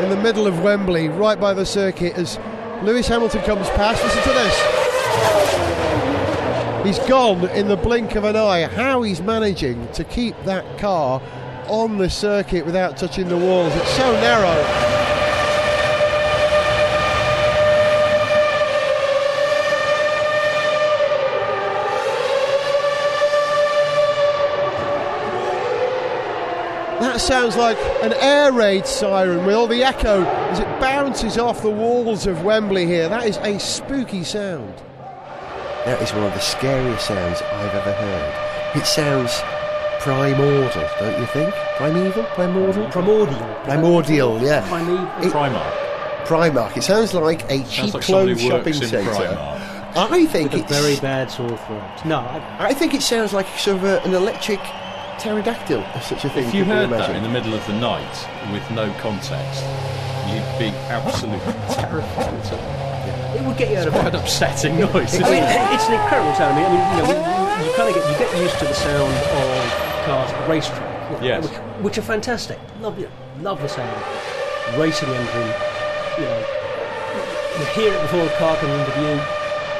in 0.02 0.10
the 0.10 0.22
middle 0.22 0.46
of 0.46 0.62
Wembley, 0.62 1.08
right 1.08 1.38
by 1.40 1.52
the 1.52 1.66
circuit, 1.66 2.14
as 2.16 2.38
Lewis 2.82 3.08
Hamilton 3.08 3.42
comes 3.42 3.68
past. 3.70 4.02
Listen 4.04 4.22
to 4.22 4.28
this. 4.28 4.80
He's 6.86 7.08
gone 7.08 7.48
in 7.50 7.66
the 7.68 7.76
blink 7.76 8.14
of 8.14 8.24
an 8.24 8.36
eye. 8.36 8.64
How 8.66 9.02
he's 9.02 9.20
managing 9.20 9.88
to 9.92 10.04
keep 10.04 10.34
that 10.44 10.78
car 10.78 11.20
on 11.68 11.98
the 11.98 12.08
circuit 12.08 12.64
without 12.64 12.96
touching 12.96 13.28
the 13.28 13.36
walls. 13.36 13.74
It's 13.76 13.90
so 13.90 14.12
narrow. 14.12 15.00
That 27.00 27.20
sounds 27.20 27.56
like 27.56 27.78
an 28.02 28.12
air 28.14 28.52
raid 28.52 28.86
siren 28.86 29.44
with 29.44 29.54
all 29.54 29.66
the 29.66 29.82
echo 29.82 30.24
as 30.24 30.60
it 30.60 30.80
bounces 30.80 31.38
off 31.38 31.62
the 31.62 31.70
walls 31.70 32.26
of 32.26 32.44
Wembley 32.44 32.86
here. 32.86 33.08
That 33.08 33.26
is 33.26 33.36
a 33.38 33.58
spooky 33.58 34.22
sound. 34.22 34.74
That 35.86 36.00
is 36.02 36.12
one 36.12 36.24
of 36.24 36.34
the 36.34 36.40
scariest 36.40 37.06
sounds 37.06 37.40
I've 37.40 37.74
ever 37.74 37.92
heard. 37.92 38.76
It 38.76 38.86
sounds 38.86 39.42
primordial, 40.00 40.88
don't 40.98 41.20
you 41.20 41.26
think? 41.26 41.54
Primeval? 41.76 42.24
Primordial? 42.34 42.88
primordial. 42.88 43.54
Primordial, 43.64 44.40
yeah. 44.42 44.66
Primeval. 44.68 45.06
It- 45.22 45.32
Primark. 45.32 45.90
Primark. 46.26 46.76
It 46.76 46.82
sounds 46.82 47.12
like 47.12 47.42
a 47.50 47.58
cheap 47.58 47.66
Sounds 47.66 47.94
like 47.94 48.02
somebody 48.04 48.34
clothes 48.34 48.42
shopping 48.42 48.72
centre. 48.74 49.60
I 49.96 50.26
think 50.26 50.54
a 50.54 50.58
it's 50.58 50.70
very 50.72 50.96
bad 51.00 51.30
sore 51.30 51.48
throat. 51.48 52.04
No, 52.04 52.20
I, 52.20 52.68
I 52.68 52.74
think 52.74 52.94
it 52.94 53.02
sounds 53.02 53.32
like 53.32 53.46
sort 53.58 53.78
of 53.78 53.84
a, 53.84 54.00
an 54.02 54.14
electric 54.14 54.60
pterodactyl, 55.18 55.84
or 55.94 56.00
such 56.00 56.24
a 56.24 56.30
thing. 56.30 56.46
If 56.46 56.54
you 56.54 56.62
could 56.62 56.70
be 56.70 56.74
heard 56.76 56.90
that 56.90 57.16
in 57.16 57.22
the 57.24 57.28
middle 57.28 57.52
of 57.54 57.66
the 57.66 57.72
night 57.74 58.28
with 58.52 58.62
no 58.70 58.92
context, 59.00 59.64
you'd 60.30 60.46
be 60.58 60.70
absolutely 60.88 61.40
terrified. 61.74 62.34
It's, 62.34 62.52
it 63.36 63.44
would 63.44 63.56
get 63.56 63.70
you 63.70 63.78
out 63.78 63.86
of 63.88 63.92
quite 63.94 64.04
bed. 64.04 64.14
an 64.14 64.20
upsetting 64.20 64.78
noise. 64.78 65.14
I 65.18 65.30
mean, 65.30 65.44
it's 65.74 65.88
an 65.88 65.94
incredible 65.94 66.34
sound. 66.34 66.54
I 66.54 66.62
mean, 66.62 66.70
I 66.70 67.02
mean 67.02 67.08
you, 67.08 67.12
know, 67.18 67.58
you, 67.58 67.70
you 67.70 67.76
kind 67.76 67.88
of 67.88 67.94
get 67.94 68.06
you 68.06 68.18
get 68.18 68.40
used 68.40 68.58
to 68.60 68.64
the 68.66 68.74
sound 68.74 69.12
of 69.12 69.89
the 70.18 70.48
racetrack, 70.48 71.10
you 71.10 71.16
know, 71.18 71.22
Yes. 71.24 71.44
which, 71.48 71.58
which 71.84 71.98
are 71.98 72.02
fantastic. 72.02 72.58
Love, 72.80 72.98
you 72.98 73.06
know, 73.06 73.42
love 73.50 73.60
the 73.62 73.68
sound. 73.68 73.90
Racing 74.78 75.08
engine, 75.08 75.52
you 76.18 76.24
know, 76.24 76.44
you 77.58 77.64
hear 77.74 77.92
it 77.92 78.00
before 78.02 78.24
the 78.24 78.30
car 78.38 78.56
comes 78.56 78.72
into 78.72 78.92
view, 79.00 79.20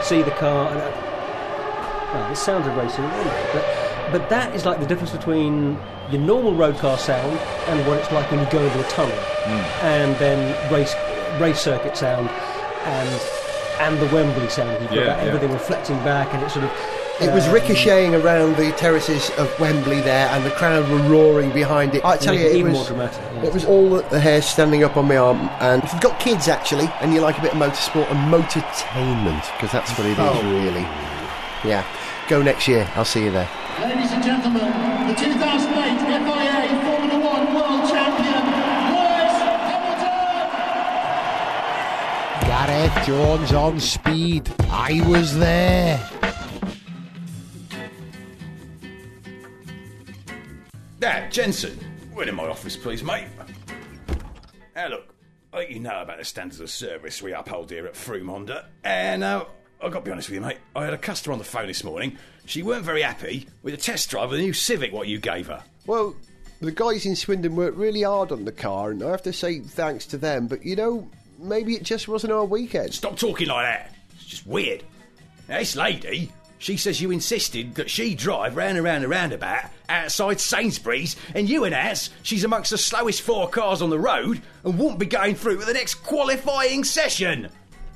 see 0.02 0.22
the 0.22 0.30
car, 0.32 0.68
and 0.70 0.80
uh, 0.80 0.90
well, 2.14 2.34
sounds 2.34 2.66
of 2.66 2.76
racing, 2.76 3.04
but 3.52 3.64
but 4.12 4.28
that 4.28 4.52
is 4.56 4.66
like 4.66 4.80
the 4.80 4.86
difference 4.86 5.12
between 5.12 5.78
your 6.10 6.20
normal 6.20 6.52
road 6.56 6.76
car 6.78 6.98
sound 6.98 7.38
and 7.68 7.86
what 7.86 7.98
it's 7.98 8.10
like 8.10 8.28
when 8.32 8.40
you 8.40 8.50
go 8.50 8.60
into 8.60 8.80
a 8.84 8.88
tunnel, 8.90 9.16
and 9.82 10.16
then 10.16 10.72
race 10.72 10.94
race 11.40 11.60
circuit 11.60 11.96
sound, 11.96 12.28
and 12.84 13.20
and 13.80 13.98
the 14.00 14.12
Wembley 14.14 14.48
sound. 14.48 14.72
You've 14.82 14.90
got 14.90 14.96
Yeah, 14.96 15.16
everything 15.18 15.52
reflecting 15.52 15.96
back, 15.98 16.34
and 16.34 16.42
it's 16.42 16.54
sort 16.54 16.64
of. 16.64 16.72
It 17.20 17.30
was 17.34 17.46
ricocheting 17.50 18.14
around 18.14 18.56
the 18.56 18.72
terraces 18.72 19.28
of 19.36 19.52
Wembley 19.60 20.00
there, 20.00 20.26
and 20.28 20.42
the 20.44 20.50
crowd 20.52 20.88
were 20.88 21.02
roaring 21.06 21.50
behind 21.52 21.94
it. 21.94 22.02
I 22.02 22.16
tell 22.16 22.32
you, 22.34 22.46
it 22.46 22.56
it 22.56 22.62
was, 22.64 22.72
more 22.72 22.84
dramatic, 22.86 23.20
yeah. 23.34 23.42
It 23.44 23.52
was 23.52 23.66
all 23.66 24.00
the 24.00 24.18
hair 24.18 24.40
standing 24.40 24.84
up 24.84 24.96
on 24.96 25.06
my 25.06 25.18
arm. 25.18 25.50
And 25.60 25.84
if 25.84 25.92
you've 25.92 26.00
got 26.00 26.18
kids, 26.18 26.48
actually, 26.48 26.88
and 27.02 27.12
you 27.12 27.20
like 27.20 27.36
a 27.38 27.42
bit 27.42 27.52
of 27.52 27.58
motorsport 27.58 28.10
and 28.10 28.18
motortainment, 28.32 29.44
because 29.52 29.70
that's 29.70 29.90
what 29.98 30.06
it 30.06 30.12
is, 30.12 30.18
Oh. 30.18 30.40
really. 30.50 30.86
Yeah. 31.62 31.84
Go 32.28 32.40
next 32.42 32.66
year. 32.68 32.88
I'll 32.96 33.04
see 33.04 33.24
you 33.24 33.30
there. 33.30 33.48
Ladies 33.82 34.12
and 34.12 34.22
gentlemen, 34.24 34.72
the 35.08 35.14
2008 35.14 36.00
FIA 36.00 36.68
Formula 36.84 37.18
One 37.22 37.54
World 37.54 37.86
Champion, 37.90 38.44
Lewis 38.96 39.36
Hamilton! 39.68 40.08
Gareth 42.96 43.06
Jones 43.06 43.52
on 43.52 43.78
speed. 43.78 44.50
I 44.70 45.02
was 45.06 45.36
there. 45.38 46.00
Now, 51.30 51.34
Jenson, 51.34 51.78
wait 52.12 52.26
in 52.26 52.34
my 52.34 52.48
office, 52.48 52.76
please, 52.76 53.04
mate. 53.04 53.28
Now, 54.74 54.88
look, 54.88 55.14
I 55.52 55.58
think 55.58 55.70
you 55.70 55.78
know 55.78 56.02
about 56.02 56.18
the 56.18 56.24
standards 56.24 56.58
of 56.58 56.68
service 56.68 57.22
we 57.22 57.32
uphold 57.32 57.70
here 57.70 57.86
at 57.86 57.94
Frome 57.94 58.26
Honda. 58.26 58.66
And 58.82 59.22
uh, 59.22 59.44
I've 59.80 59.92
got 59.92 60.00
to 60.00 60.04
be 60.06 60.10
honest 60.10 60.28
with 60.28 60.34
you, 60.34 60.40
mate. 60.40 60.58
I 60.74 60.82
had 60.82 60.92
a 60.92 60.98
customer 60.98 61.34
on 61.34 61.38
the 61.38 61.44
phone 61.44 61.68
this 61.68 61.84
morning. 61.84 62.18
She 62.46 62.64
weren't 62.64 62.84
very 62.84 63.02
happy 63.02 63.46
with 63.62 63.74
the 63.74 63.80
test 63.80 64.10
drive 64.10 64.24
of 64.24 64.30
the 64.32 64.38
new 64.38 64.52
Civic 64.52 64.92
what 64.92 65.06
you 65.06 65.20
gave 65.20 65.46
her. 65.46 65.62
Well, 65.86 66.16
the 66.60 66.72
guys 66.72 67.06
in 67.06 67.14
Swindon 67.14 67.54
worked 67.54 67.76
really 67.76 68.02
hard 68.02 68.32
on 68.32 68.44
the 68.44 68.50
car, 68.50 68.90
and 68.90 69.00
I 69.00 69.10
have 69.12 69.22
to 69.22 69.32
say 69.32 69.60
thanks 69.60 70.06
to 70.06 70.18
them. 70.18 70.48
But 70.48 70.66
you 70.66 70.74
know, 70.74 71.08
maybe 71.38 71.76
it 71.76 71.84
just 71.84 72.08
wasn't 72.08 72.32
our 72.32 72.44
weekend. 72.44 72.92
Stop 72.92 73.16
talking 73.16 73.46
like 73.46 73.66
that. 73.66 73.94
It's 74.14 74.26
just 74.26 74.48
weird. 74.48 74.82
Now, 75.48 75.58
this 75.58 75.76
lady, 75.76 76.32
she 76.60 76.76
says 76.76 77.00
you 77.00 77.10
insisted 77.10 77.74
that 77.76 77.90
she 77.90 78.14
drive 78.14 78.54
round 78.54 78.76
and 78.76 78.84
round 78.84 79.02
the 79.02 79.08
roundabout 79.08 79.64
outside 79.88 80.38
Sainsbury's, 80.38 81.16
and 81.34 81.48
you 81.48 81.64
announce 81.64 82.10
she's 82.22 82.44
amongst 82.44 82.70
the 82.70 82.78
slowest 82.78 83.22
four 83.22 83.48
cars 83.48 83.80
on 83.80 83.88
the 83.88 83.98
road 83.98 84.42
and 84.62 84.78
won't 84.78 84.98
be 84.98 85.06
going 85.06 85.34
through 85.34 85.58
to 85.58 85.64
the 85.64 85.72
next 85.72 85.94
qualifying 85.94 86.84
session. 86.84 87.48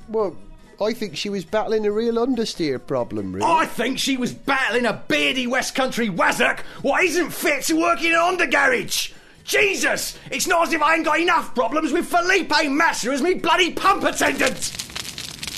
Well, 0.09 0.35
I 0.81 0.93
think 0.93 1.15
she 1.15 1.29
was 1.29 1.45
battling 1.45 1.85
a 1.85 1.91
real 1.91 2.15
understeer 2.15 2.85
problem, 2.85 3.33
really. 3.33 3.47
I 3.47 3.67
think 3.67 3.99
she 3.99 4.17
was 4.17 4.33
battling 4.33 4.87
a 4.87 4.93
beardy 5.07 5.45
West 5.45 5.75
Country 5.75 6.09
wazzock 6.09 6.61
what 6.81 7.03
isn't 7.03 7.31
fit 7.31 7.65
to 7.65 7.79
work 7.79 8.03
in 8.03 8.13
an 8.13 8.17
Honda 8.19 8.47
garage. 8.47 9.11
Jesus! 9.43 10.17
It's 10.31 10.47
not 10.47 10.67
as 10.67 10.73
if 10.73 10.81
I 10.81 10.95
ain't 10.95 11.05
got 11.05 11.19
enough 11.19 11.53
problems 11.53 11.93
with 11.93 12.07
Felipe 12.07 12.49
Massa 12.71 13.11
as 13.11 13.21
me 13.21 13.35
bloody 13.35 13.73
pump 13.73 14.03
attendant! 14.03 14.55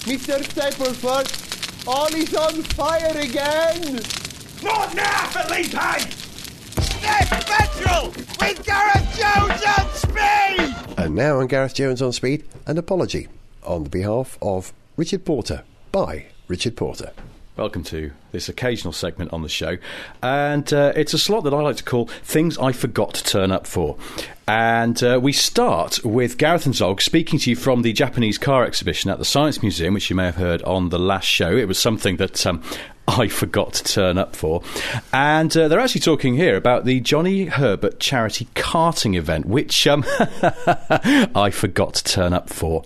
Mr. 0.08 0.43
Staplefoot, 0.43 1.37
all 1.88 2.13
is 2.13 2.36
on 2.36 2.62
fire 2.63 3.17
again! 3.17 4.02
Not 4.62 4.93
now, 4.93 5.28
Felipe! 5.28 5.71
Sniff 6.82 7.30
Petrol 7.45 8.10
with 8.10 8.65
Gareth 8.65 9.17
Jones 9.17 9.63
on 9.65 9.89
speed! 9.93 10.76
And 10.97 11.15
now 11.15 11.39
on 11.39 11.47
Gareth 11.47 11.76
Jones 11.76 12.02
on 12.02 12.12
Speed, 12.12 12.43
an 12.65 12.78
apology 12.78 13.30
on 13.63 13.86
the 13.86 13.89
behalf 13.89 14.38
of 14.41 14.73
Richard 14.97 15.23
Porter 15.23 15.63
by 15.91 16.26
Richard 16.47 16.76
Porter. 16.76 17.13
Welcome 17.58 17.84
to 17.86 18.12
this 18.32 18.50
occasional 18.50 18.93
segment 18.93 19.34
on 19.34 19.41
the 19.41 19.50
show. 19.50 19.78
And 20.22 20.72
uh, 20.72 20.93
it's 20.96 21.15
a 21.15 21.17
slot 21.17 21.43
that 21.46 21.56
I 21.56 21.62
like 21.62 21.78
to 21.78 21.84
call 21.84 22.06
Things 22.06 22.56
I 22.60 22.72
Forgot 22.72 23.15
to 23.15 23.24
Turn 23.24 23.52
Up 23.52 23.65
For. 23.65 23.98
And 24.48 25.02
uh, 25.02 25.20
we 25.20 25.34
start 25.34 26.06
with 26.06 26.38
Gareth 26.38 26.67
and 26.67 26.76
Zog 26.76 27.02
speaking 27.02 27.39
to 27.39 27.50
you 27.50 27.56
from 27.56 27.82
the 27.82 27.93
Japanese 27.93 28.38
car 28.38 28.63
exhibition 28.63 29.10
at 29.10 29.17
the 29.17 29.26
Science 29.26 29.63
Museum, 29.63 29.96
which 29.96 30.08
you 30.12 30.15
may 30.15 30.26
have 30.26 30.36
heard 30.36 30.62
on 30.62 30.89
the 30.89 31.00
last 31.00 31.26
show. 31.26 31.58
It 31.58 31.67
was 31.67 31.80
something 31.80 32.17
that. 32.17 32.46
Um, 32.46 32.62
I 33.10 33.30
forgot 33.30 33.72
to 33.76 33.84
turn 33.86 34.17
up 34.17 34.36
for. 34.36 34.62
And 35.13 35.56
uh, 35.56 35.70
they're 35.70 35.80
actually 35.80 36.02
talking 36.02 36.36
here 36.36 36.58
about 36.58 36.84
the 36.84 37.00
Johnny 37.00 37.46
Herbert 37.46 38.02
charity 38.02 38.50
karting 38.54 39.15
event, 39.15 39.46
which 39.46 39.88
um, 39.88 40.04
I 40.20 41.50
forgot 41.54 41.93
to 41.93 42.04
turn 42.04 42.34
up 42.34 42.50
for. 42.50 42.84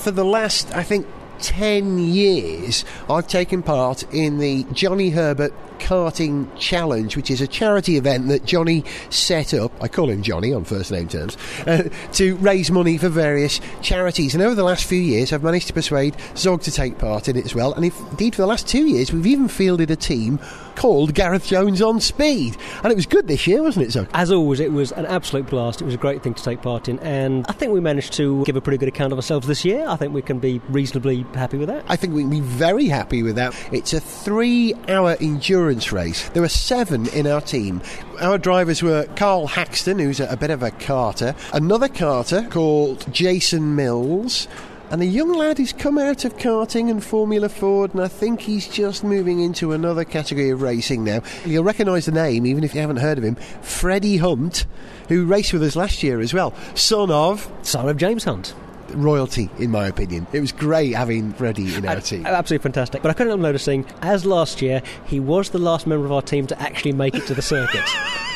For 0.00 0.10
the 0.10 0.24
last, 0.24 0.74
I 0.74 0.82
think, 0.82 1.06
10 1.40 1.98
years, 1.98 2.86
I've 3.10 3.28
taken 3.28 3.62
part 3.62 4.02
in 4.14 4.38
the 4.38 4.64
Johnny 4.72 5.10
Herbert 5.10 5.52
Karting 5.78 6.48
Challenge, 6.58 7.14
which 7.16 7.30
is 7.30 7.42
a 7.42 7.46
charity 7.46 7.98
event 7.98 8.28
that 8.28 8.46
Johnny 8.46 8.82
set 9.10 9.52
up. 9.52 9.72
I 9.82 9.88
call 9.88 10.08
him 10.08 10.22
Johnny 10.22 10.54
on 10.54 10.64
first 10.64 10.90
name 10.90 11.06
terms, 11.06 11.36
uh, 11.66 11.90
to 12.12 12.36
raise 12.36 12.70
money 12.70 12.96
for 12.96 13.10
various 13.10 13.60
charities. 13.82 14.32
And 14.32 14.42
over 14.42 14.54
the 14.54 14.64
last 14.64 14.86
few 14.86 15.00
years, 15.00 15.34
I've 15.34 15.42
managed 15.42 15.66
to 15.66 15.74
persuade 15.74 16.16
Zog 16.34 16.62
to 16.62 16.70
take 16.70 16.96
part 16.96 17.28
in 17.28 17.36
it 17.36 17.44
as 17.44 17.54
well. 17.54 17.74
And 17.74 17.84
if, 17.84 17.98
indeed, 18.10 18.34
for 18.34 18.40
the 18.40 18.48
last 18.48 18.66
two 18.66 18.86
years, 18.86 19.12
we've 19.12 19.26
even 19.26 19.48
fielded 19.48 19.90
a 19.90 19.96
team 19.96 20.38
called 20.80 21.12
Gareth 21.12 21.46
Jones 21.46 21.82
on 21.82 22.00
Speed. 22.00 22.56
And 22.82 22.90
it 22.90 22.96
was 22.96 23.04
good 23.04 23.28
this 23.28 23.46
year, 23.46 23.62
wasn't 23.62 23.84
it, 23.84 23.90
Zog? 23.90 24.08
As 24.14 24.32
always, 24.32 24.60
it 24.60 24.72
was 24.72 24.92
an 24.92 25.04
absolute 25.04 25.46
blast. 25.46 25.82
It 25.82 25.84
was 25.84 25.92
a 25.92 25.98
great 25.98 26.22
thing 26.22 26.32
to 26.32 26.42
take 26.42 26.62
part 26.62 26.88
in, 26.88 26.98
and 27.00 27.44
I 27.50 27.52
think 27.52 27.74
we 27.74 27.80
managed 27.80 28.14
to 28.14 28.42
give 28.46 28.56
a 28.56 28.62
pretty 28.62 28.78
good 28.78 28.88
account 28.88 29.12
of 29.12 29.18
ourselves 29.18 29.46
this 29.46 29.62
year. 29.62 29.84
I 29.86 29.96
think 29.96 30.14
we 30.14 30.22
can 30.22 30.38
be 30.38 30.58
reasonably 30.70 31.26
happy 31.34 31.58
with 31.58 31.68
that. 31.68 31.84
I 31.86 31.96
think 31.96 32.14
we 32.14 32.22
can 32.22 32.30
be 32.30 32.40
very 32.40 32.86
happy 32.86 33.22
with 33.22 33.36
that. 33.36 33.54
It's 33.72 33.92
a 33.92 34.00
three 34.00 34.72
hour 34.88 35.18
endurance 35.20 35.92
race. 35.92 36.30
There 36.30 36.40
were 36.40 36.48
seven 36.48 37.08
in 37.08 37.26
our 37.26 37.42
team. 37.42 37.82
Our 38.18 38.38
drivers 38.38 38.82
were 38.82 39.04
Carl 39.16 39.48
Haxton, 39.48 39.98
who's 39.98 40.18
a 40.18 40.36
bit 40.38 40.48
of 40.48 40.62
a 40.62 40.70
carter, 40.70 41.34
another 41.52 41.88
carter 41.88 42.46
called 42.48 43.12
Jason 43.12 43.76
Mills. 43.76 44.48
And 44.90 45.00
a 45.02 45.06
young 45.06 45.32
lad 45.32 45.58
who's 45.58 45.72
come 45.72 45.98
out 45.98 46.24
of 46.24 46.36
karting 46.36 46.90
and 46.90 47.02
Formula 47.02 47.48
Ford, 47.48 47.94
and 47.94 48.02
I 48.02 48.08
think 48.08 48.40
he's 48.40 48.66
just 48.66 49.04
moving 49.04 49.38
into 49.38 49.70
another 49.70 50.04
category 50.04 50.50
of 50.50 50.62
racing 50.62 51.04
now. 51.04 51.22
You'll 51.44 51.62
recognise 51.62 52.06
the 52.06 52.12
name, 52.12 52.44
even 52.44 52.64
if 52.64 52.74
you 52.74 52.80
haven't 52.80 52.96
heard 52.96 53.16
of 53.16 53.22
him 53.22 53.36
Freddie 53.62 54.16
Hunt, 54.16 54.66
who 55.08 55.26
raced 55.26 55.52
with 55.52 55.62
us 55.62 55.76
last 55.76 56.02
year 56.02 56.18
as 56.18 56.34
well. 56.34 56.52
Son 56.74 57.08
of 57.08 57.48
Son 57.62 57.88
of 57.88 57.98
James 57.98 58.24
Hunt. 58.24 58.52
royalty, 58.94 59.48
in 59.60 59.70
my 59.70 59.86
opinion. 59.86 60.26
It 60.32 60.40
was 60.40 60.50
great 60.50 60.96
having 60.96 61.34
Freddie 61.34 61.72
in 61.72 61.86
our 61.86 62.00
team. 62.00 62.26
Absolutely 62.26 62.64
fantastic. 62.64 63.00
But 63.00 63.10
I 63.10 63.14
couldn't 63.14 63.30
help 63.30 63.40
noticing, 63.40 63.86
as 64.02 64.26
last 64.26 64.60
year, 64.60 64.82
he 65.06 65.20
was 65.20 65.50
the 65.50 65.58
last 65.58 65.86
member 65.86 66.04
of 66.04 66.10
our 66.10 66.22
team 66.22 66.48
to 66.48 66.60
actually 66.60 66.94
make 66.94 67.14
it 67.14 67.28
to 67.28 67.34
the 67.34 67.42
circuit. 67.42 67.84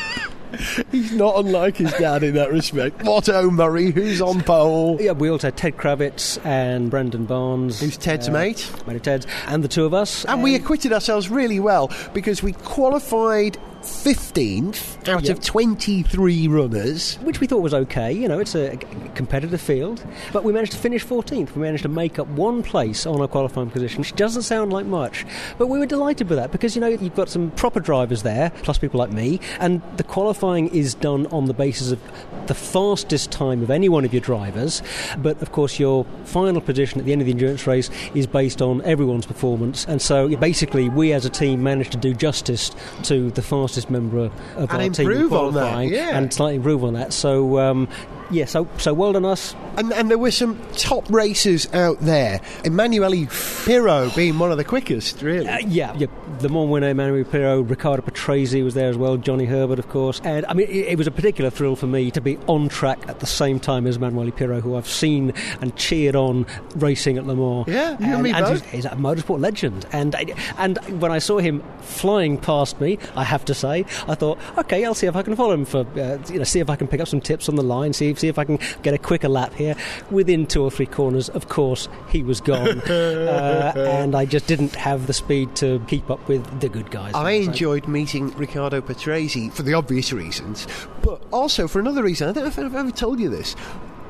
He's 0.91 1.11
not 1.11 1.37
unlike 1.37 1.77
his 1.77 1.91
dad 1.93 2.23
in 2.23 2.35
that 2.35 2.51
respect. 2.51 3.05
Otto 3.07 3.49
Murray, 3.49 3.91
who's 3.91 4.21
on 4.21 4.41
pole. 4.41 4.97
yeah, 4.99 5.11
we 5.11 5.29
also 5.29 5.47
had 5.47 5.57
Ted 5.57 5.77
Kravitz 5.77 6.43
and 6.45 6.89
Brendan 6.89 7.25
Barnes. 7.25 7.79
Who's 7.79 7.97
Ted's 7.97 8.29
uh, 8.29 8.31
mate? 8.31 8.71
Mate 8.87 8.97
of 8.97 9.01
Ted's, 9.01 9.27
and 9.47 9.63
the 9.63 9.67
two 9.67 9.85
of 9.85 9.93
us. 9.93 10.25
And 10.25 10.43
we 10.43 10.55
acquitted 10.55 10.93
ourselves 10.93 11.29
really 11.29 11.59
well 11.59 11.91
because 12.13 12.41
we 12.43 12.53
qualified 12.53 13.57
15th 13.85 15.07
out 15.07 15.23
Yep. 15.23 15.37
of 15.37 15.43
23 15.43 16.47
runners. 16.47 17.17
which 17.23 17.39
we 17.39 17.47
thought 17.47 17.61
was 17.61 17.73
okay. 17.73 18.11
You 18.11 18.27
know, 18.27 18.39
it's 18.39 18.55
a 18.55 18.77
competitive 19.15 19.61
field, 19.61 20.03
but 20.33 20.43
we 20.43 20.51
managed 20.51 20.71
to 20.73 20.77
finish 20.77 21.03
14th. 21.05 21.55
We 21.55 21.61
managed 21.61 21.83
to 21.83 21.89
make 21.89 22.17
up 22.19 22.27
one 22.29 22.63
place 22.63 23.05
on 23.05 23.21
our 23.21 23.27
qualifying 23.27 23.69
position, 23.69 23.99
which 23.99 24.15
doesn't 24.15 24.41
sound 24.43 24.73
like 24.73 24.85
much, 24.85 25.25
but 25.57 25.67
we 25.67 25.77
were 25.79 25.85
delighted 25.85 26.29
with 26.29 26.37
that 26.37 26.51
because 26.51 26.75
you 26.75 26.81
know 26.81 26.87
you've 26.87 27.15
got 27.15 27.29
some 27.29 27.51
proper 27.51 27.79
drivers 27.79 28.23
there, 28.23 28.51
plus 28.63 28.77
people 28.77 28.99
like 28.99 29.11
me, 29.11 29.39
and 29.59 29.81
the 29.97 30.03
qualifying 30.03 30.67
is 30.69 30.93
done 30.95 31.27
on 31.27 31.45
the 31.45 31.53
basis 31.53 31.91
of 31.91 31.99
the 32.47 32.55
fastest 32.55 33.31
time 33.31 33.61
of 33.61 33.69
any 33.69 33.89
one 33.89 34.05
of 34.05 34.13
your 34.13 34.21
drivers. 34.21 34.81
But 35.17 35.41
of 35.41 35.51
course, 35.51 35.79
your 35.79 36.05
final 36.25 36.61
position 36.61 36.99
at 36.99 37.05
the 37.05 37.11
end 37.11 37.21
of 37.21 37.25
the 37.25 37.31
endurance 37.31 37.65
race 37.67 37.89
is 38.13 38.25
based 38.27 38.61
on 38.61 38.81
everyone's 38.83 39.25
performance, 39.25 39.85
and 39.87 40.01
so 40.01 40.35
basically, 40.37 40.89
we 40.89 41.13
as 41.13 41.25
a 41.25 41.29
team 41.29 41.61
managed 41.63 41.91
to 41.91 41.97
do 41.97 42.13
justice 42.13 42.71
to 43.03 43.29
the 43.31 43.41
fastest 43.41 43.74
member 43.89 44.19
of 44.19 44.31
And 44.57 44.71
our 44.71 44.89
team 44.89 45.33
on 45.33 45.53
that, 45.55 45.87
yeah. 45.87 46.17
and 46.17 46.33
slightly 46.33 46.55
improve 46.55 46.83
on 46.83 46.93
that. 46.93 47.13
So 47.13 47.59
um, 47.59 47.87
Yeah, 48.31 48.45
so 48.45 48.67
so 48.77 48.93
well 48.93 49.13
done 49.13 49.25
us. 49.25 49.55
And, 49.77 49.91
and 49.93 50.09
there 50.09 50.17
were 50.17 50.31
some 50.31 50.59
top 50.73 51.09
racers 51.11 51.71
out 51.73 51.99
there. 51.99 52.39
Emanuele 52.63 53.27
Pirro 53.65 54.09
being 54.15 54.39
one 54.39 54.51
of 54.51 54.57
the 54.57 54.63
quickest, 54.63 55.21
really. 55.21 55.47
Uh, 55.47 55.59
yeah, 55.59 55.93
yeah, 55.97 56.07
Mans 56.41 56.69
winner 56.69 56.89
Emmanuel 56.89 57.23
Pirro, 57.25 57.61
Riccardo 57.61 58.01
Patrese 58.01 58.63
was 58.63 58.73
there 58.73 58.89
as 58.89 58.97
well, 58.97 59.17
Johnny 59.17 59.45
Herbert, 59.45 59.79
of 59.79 59.89
course. 59.89 60.21
And 60.23 60.45
I 60.47 60.53
mean, 60.53 60.67
it, 60.69 60.87
it 60.87 60.97
was 60.97 61.07
a 61.07 61.11
particular 61.11 61.49
thrill 61.49 61.75
for 61.75 61.87
me 61.87 62.09
to 62.11 62.21
be 62.21 62.37
on 62.47 62.69
track 62.69 62.99
at 63.07 63.19
the 63.19 63.25
same 63.25 63.59
time 63.59 63.85
as 63.85 63.97
Emmanuel 63.97 64.31
Pirro, 64.31 64.61
who 64.61 64.75
I've 64.75 64.87
seen 64.87 65.33
and 65.61 65.75
cheered 65.75 66.15
on 66.15 66.45
racing 66.75 67.17
at 67.17 67.25
Le 67.25 67.35
Mans. 67.35 67.67
Yeah, 67.67 67.97
you 67.99 68.13
and 68.13 68.23
me 68.23 68.31
and 68.31 68.45
both. 68.45 68.65
he's 68.71 68.85
a 68.85 68.89
motorsport 68.91 69.39
legend. 69.39 69.85
And 69.91 70.15
and 70.57 70.77
when 71.01 71.11
I 71.11 71.19
saw 71.19 71.39
him 71.39 71.63
flying 71.81 72.37
past 72.37 72.79
me, 72.79 72.97
I 73.15 73.23
have 73.23 73.45
to 73.45 73.53
say, 73.53 73.85
I 74.07 74.15
thought, 74.15 74.39
okay, 74.57 74.83
I'll 74.85 74.95
see 74.95 75.07
if 75.07 75.15
I 75.15 75.21
can 75.21 75.35
follow 75.35 75.53
him 75.53 75.65
for, 75.65 75.85
uh, 75.99 76.17
you 76.29 76.39
know, 76.39 76.43
see 76.43 76.59
if 76.59 76.69
I 76.69 76.75
can 76.75 76.87
pick 76.87 77.01
up 77.01 77.07
some 77.07 77.21
tips 77.21 77.49
on 77.49 77.55
the 77.55 77.63
line, 77.63 77.93
see 77.93 78.09
see 78.15 78.27
if 78.27 78.37
I 78.39 78.43
can 78.45 78.59
get 78.83 78.93
a 78.93 78.97
quicker 78.97 79.29
lap 79.29 79.53
here. 79.53 79.75
Within 80.11 80.45
two 80.47 80.63
or 80.63 80.71
three 80.71 80.85
corners, 80.85 81.29
of 81.29 81.49
course, 81.49 81.87
he 82.09 82.23
was 82.23 82.41
gone, 82.41 82.79
uh, 82.89 83.73
and 83.75 84.15
I 84.15 84.25
just 84.25 84.47
didn't 84.47 84.75
have 84.75 85.07
the 85.07 85.13
speed 85.13 85.55
to 85.57 85.81
keep 85.87 86.09
up 86.09 86.27
with 86.27 86.59
the 86.61 86.69
good 86.69 86.91
guys. 86.91 87.13
I 87.13 87.41
So- 87.43 87.51
enjoyed 87.51 87.87
meeting 87.87 88.31
Riccardo 88.37 88.81
Patrese 88.81 89.51
for 89.51 89.63
the 89.63 89.73
obvious 89.73 90.11
reasons, 90.13 90.67
but 91.01 91.21
also 91.31 91.67
for 91.67 91.79
another 91.79 92.03
reason. 92.03 92.29
I 92.29 92.31
don't 92.31 92.43
know 92.43 92.47
if 92.49 92.59
I've 92.59 92.75
ever 92.75 92.91
told 92.91 93.19
you 93.19 93.29
this. 93.29 93.55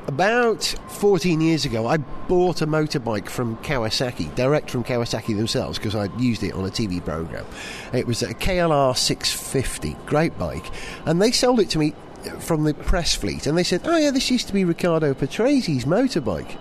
About 0.08 0.62
14 0.86 1.40
years 1.40 1.64
ago, 1.64 1.88
I 1.88 1.96
bought 1.96 2.62
a 2.62 2.66
motorbike 2.66 3.28
from 3.28 3.56
Kawasaki, 3.56 4.32
direct 4.36 4.70
from 4.70 4.84
Kawasaki 4.84 5.36
themselves, 5.36 5.78
because 5.78 5.96
I'd 5.96 6.20
used 6.20 6.44
it 6.44 6.52
on 6.54 6.64
a 6.64 6.68
TV 6.68 7.04
program. 7.04 7.44
It 7.92 8.06
was 8.06 8.22
a 8.22 8.32
KLR 8.32 8.96
650, 8.96 9.96
great 10.06 10.38
bike, 10.38 10.64
and 11.06 11.20
they 11.20 11.32
sold 11.32 11.58
it 11.58 11.70
to 11.70 11.80
me 11.80 11.92
from 12.40 12.64
the 12.64 12.74
press 12.74 13.14
fleet, 13.14 13.46
and 13.46 13.56
they 13.56 13.62
said, 13.62 13.82
"Oh 13.84 13.96
yeah, 13.96 14.10
this 14.10 14.30
used 14.30 14.46
to 14.48 14.52
be 14.52 14.64
Riccardo 14.64 15.14
Patrese's 15.14 15.84
motorbike." 15.84 16.56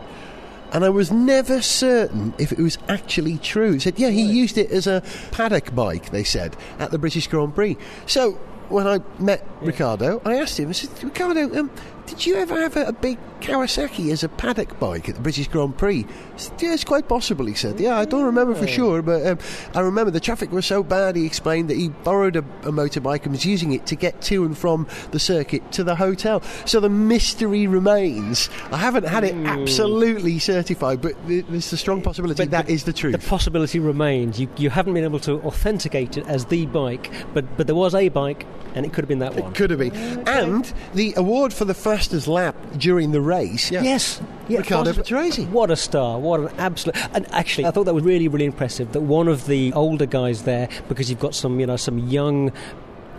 and 0.75 0.84
I 0.84 0.89
was 0.89 1.10
never 1.10 1.62
certain 1.62 2.34
if 2.38 2.51
it 2.51 2.58
was 2.58 2.78
actually 2.89 3.38
true. 3.38 3.75
It 3.75 3.84
said, 3.84 3.97
yeah, 3.97 4.10
he 4.10 4.23
used 4.23 4.58
it 4.58 4.71
as 4.71 4.88
a 4.88 5.01
paddock 5.32 5.73
bike, 5.73 6.10
they 6.10 6.25
said, 6.25 6.58
at 6.80 6.91
the 6.91 6.97
British 6.97 7.28
Grand 7.28 7.56
Prix. 7.56 7.78
So 8.08 8.34
when 8.67 8.86
I 8.86 8.99
met 9.17 9.47
Riccardo, 9.62 10.21
I 10.25 10.36
asked 10.36 10.60
him, 10.60 10.67
I 10.67 10.73
said, 10.73 10.89
Riccardo, 11.01 11.60
um, 11.60 11.71
did 12.06 12.26
you 12.26 12.36
ever 12.36 12.60
have 12.62 12.76
a, 12.78 12.86
a 12.88 12.94
big 12.94 13.18
Kawasaki 13.41 14.12
as 14.12 14.24
a 14.24 14.30
paddock 14.30 14.80
bike 14.80 15.10
at 15.10 15.15
the 15.15 15.22
British 15.22 15.48
Grand 15.48 15.78
Prix? 15.78 16.06
Yeah, 16.60 16.74
it's 16.74 16.84
quite 16.84 17.08
possible, 17.08 17.46
he 17.46 17.54
said. 17.54 17.80
Yeah, 17.80 17.98
I 17.98 18.06
don't 18.06 18.24
remember 18.24 18.56
for 18.56 18.68
sure, 18.68 19.02
but 19.02 19.26
um, 19.26 19.39
I 19.74 19.82
remember 19.82 20.12
the 20.12 20.20
traffic 20.20 20.52
was 20.52 20.65
so 20.65 20.84
bad, 20.84 21.15
he 21.15 21.26
explained 21.26 21.70
that 21.70 21.78
he 21.78 21.89
borrowed 21.89 22.36
a, 22.36 22.39
a 22.39 22.72
motorbike 22.72 23.24
and 23.24 23.32
was 23.32 23.46
using 23.46 23.74
it 23.74 23.86
to 23.88 23.96
get 23.96 24.22
to 24.24 24.46
and 24.46 24.58
from 24.58 24.88
the 25.12 25.20
circuit 25.20 25.72
to 25.74 25.84
the 25.84 25.96
hotel. 25.96 26.41
So 26.65 26.80
the 26.80 26.89
mystery 26.89 27.68
remains. 27.68 28.50
I 28.72 28.78
haven't 28.78 29.06
had 29.08 29.24
it 29.24 29.36
absolutely 29.36 30.39
certified, 30.39 31.02
but 31.02 31.13
th- 31.28 31.46
there's 31.50 31.72
a 31.74 31.78
strong 31.78 32.02
possibility 32.02 32.44
But- 32.44 32.52
that 32.52 32.65
but 32.65 32.72
is 32.74 32.84
the 32.86 32.94
truth. 32.94 33.13
The 33.20 33.28
possibility 33.28 33.80
remains. 33.80 34.39
You, 34.39 34.50
you 34.58 34.70
haven't 34.70 34.94
been 34.94 35.04
able 35.04 35.20
to 35.20 35.41
authenticate 35.41 36.18
it 36.18 36.26
as 36.28 36.46
the 36.46 36.65
bike, 36.68 37.12
but, 37.34 37.58
but 37.58 37.68
there 37.68 37.76
was 37.76 37.94
a 37.96 38.10
bike, 38.10 38.46
and 38.76 38.86
it 38.86 38.94
could 38.94 39.04
have 39.04 39.10
been 39.10 39.20
that 39.20 39.36
one. 39.36 39.52
It 39.52 39.56
could 39.56 39.70
have 39.72 39.80
been. 39.80 39.96
And 40.28 40.72
the 40.94 41.14
award 41.16 41.54
for 41.54 41.66
the 41.66 41.74
fastest 41.74 42.28
lap 42.28 42.56
during 42.78 43.12
the 43.12 43.22
race. 43.22 43.72
Yes. 43.72 44.22
Yeah, 44.48 44.60
Riccardo 44.60 44.94
Patrese. 44.94 45.50
What 45.50 45.72
a 45.72 45.76
star. 45.76 46.20
What 46.20 46.40
an 46.42 46.50
absolute. 46.60 46.96
And 47.16 47.26
actually, 47.32 47.66
I 47.66 47.72
thought 47.72 47.86
that 47.86 47.96
was 47.96 48.04
really, 48.04 48.28
really 48.28 48.46
impressive 48.46 48.92
that 48.92 49.02
one 49.02 49.28
of 49.28 49.48
the 49.48 49.74
older 49.74 50.06
guys 50.06 50.44
there, 50.44 50.70
because 50.88 51.10
you've 51.10 51.20
got 51.20 51.34
some, 51.34 51.60
you 51.60 51.66
know, 51.66 51.78
some 51.78 51.98
young, 51.98 52.52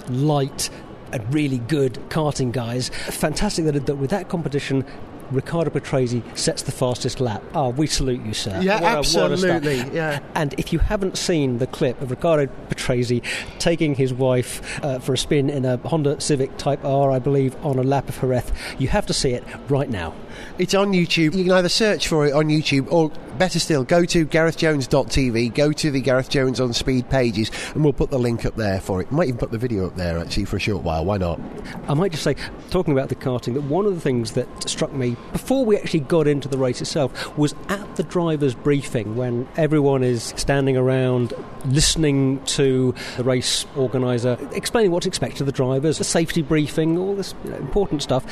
light, 0.08 0.70
and 1.12 1.34
really 1.34 1.58
good 1.58 1.94
karting 2.10 2.52
guys. 2.52 2.90
Fantastic 2.90 3.64
that, 3.64 3.86
that 3.86 3.96
with 3.96 4.10
that 4.10 4.28
competition, 4.28 4.84
Riccardo 5.30 5.70
Patrese 5.70 6.22
sets 6.36 6.62
the 6.62 6.72
fastest 6.72 7.20
lap. 7.20 7.42
Oh, 7.54 7.70
we 7.70 7.86
salute 7.86 8.24
you, 8.24 8.34
sir. 8.34 8.60
Yeah, 8.62 8.74
What 8.80 8.82
a- 8.82 8.86
a 8.94 8.98
absolutely, 8.98 9.76
yeah. 9.94 10.20
And 10.34 10.54
if 10.58 10.72
you 10.72 10.78
haven't 10.78 11.18
seen 11.18 11.58
the 11.58 11.66
clip 11.66 12.00
of 12.00 12.10
Riccardo 12.10 12.46
Patrese 12.68 13.22
taking 13.58 13.94
his 13.94 14.12
wife 14.12 14.82
uh, 14.84 14.98
for 14.98 15.14
a 15.14 15.18
spin 15.18 15.50
in 15.50 15.64
a 15.64 15.76
Honda 15.78 16.20
Civic 16.20 16.56
Type 16.58 16.84
R, 16.84 17.10
I 17.10 17.18
believe, 17.18 17.56
on 17.64 17.78
a 17.78 17.82
lap 17.82 18.08
of 18.08 18.20
Jerez, 18.20 18.50
you 18.78 18.88
have 18.88 19.06
to 19.06 19.12
see 19.12 19.30
it 19.30 19.44
right 19.68 19.88
now. 19.90 20.14
It's 20.58 20.74
on 20.74 20.92
YouTube. 20.92 21.34
You 21.34 21.44
can 21.44 21.52
either 21.52 21.68
search 21.70 22.08
for 22.08 22.26
it 22.26 22.32
on 22.34 22.46
YouTube 22.48 22.90
or, 22.92 23.10
better 23.38 23.58
still, 23.58 23.84
go 23.84 24.04
to 24.04 24.26
GarethJones.tv, 24.26 25.54
go 25.54 25.72
to 25.72 25.90
the 25.90 26.00
Gareth 26.00 26.28
Jones 26.28 26.60
on 26.60 26.72
Speed 26.72 27.08
pages, 27.08 27.50
and 27.74 27.82
we'll 27.82 27.92
put 27.94 28.10
the 28.10 28.18
link 28.18 28.44
up 28.44 28.56
there 28.56 28.80
for 28.80 29.00
it. 29.00 29.10
Might 29.10 29.28
even 29.28 29.38
put 29.38 29.50
the 29.50 29.58
video 29.58 29.86
up 29.86 29.96
there, 29.96 30.18
actually, 30.18 30.44
for 30.44 30.56
a 30.56 30.60
short 30.60 30.82
while. 30.82 31.04
Why 31.04 31.16
not? 31.16 31.40
I 31.88 31.94
might 31.94 32.12
just 32.12 32.22
say, 32.24 32.36
talking 32.70 32.92
about 32.92 33.08
the 33.08 33.14
karting, 33.14 33.54
that 33.54 33.62
one 33.62 33.86
of 33.86 33.94
the 33.94 34.00
things 34.00 34.32
that 34.32 34.46
struck 34.68 34.92
me 34.92 35.15
before 35.32 35.64
we 35.64 35.76
actually 35.76 36.00
got 36.00 36.26
into 36.26 36.48
the 36.48 36.56
race 36.56 36.80
itself 36.80 37.36
was 37.36 37.54
at 37.68 37.96
the 37.96 38.02
driver's 38.02 38.54
briefing 38.54 39.16
when 39.16 39.46
everyone 39.56 40.02
is 40.02 40.32
standing 40.36 40.76
around 40.76 41.34
listening 41.66 42.42
to 42.44 42.94
the 43.16 43.24
race 43.24 43.66
organizer 43.76 44.38
explaining 44.52 44.90
what 44.90 45.02
to 45.02 45.08
expect 45.08 45.40
of 45.40 45.46
the 45.46 45.52
drivers, 45.52 45.98
the 45.98 46.04
safety 46.04 46.42
briefing, 46.42 46.96
all 46.96 47.14
this 47.14 47.34
you 47.44 47.50
know, 47.50 47.56
important 47.56 48.02
stuff. 48.02 48.24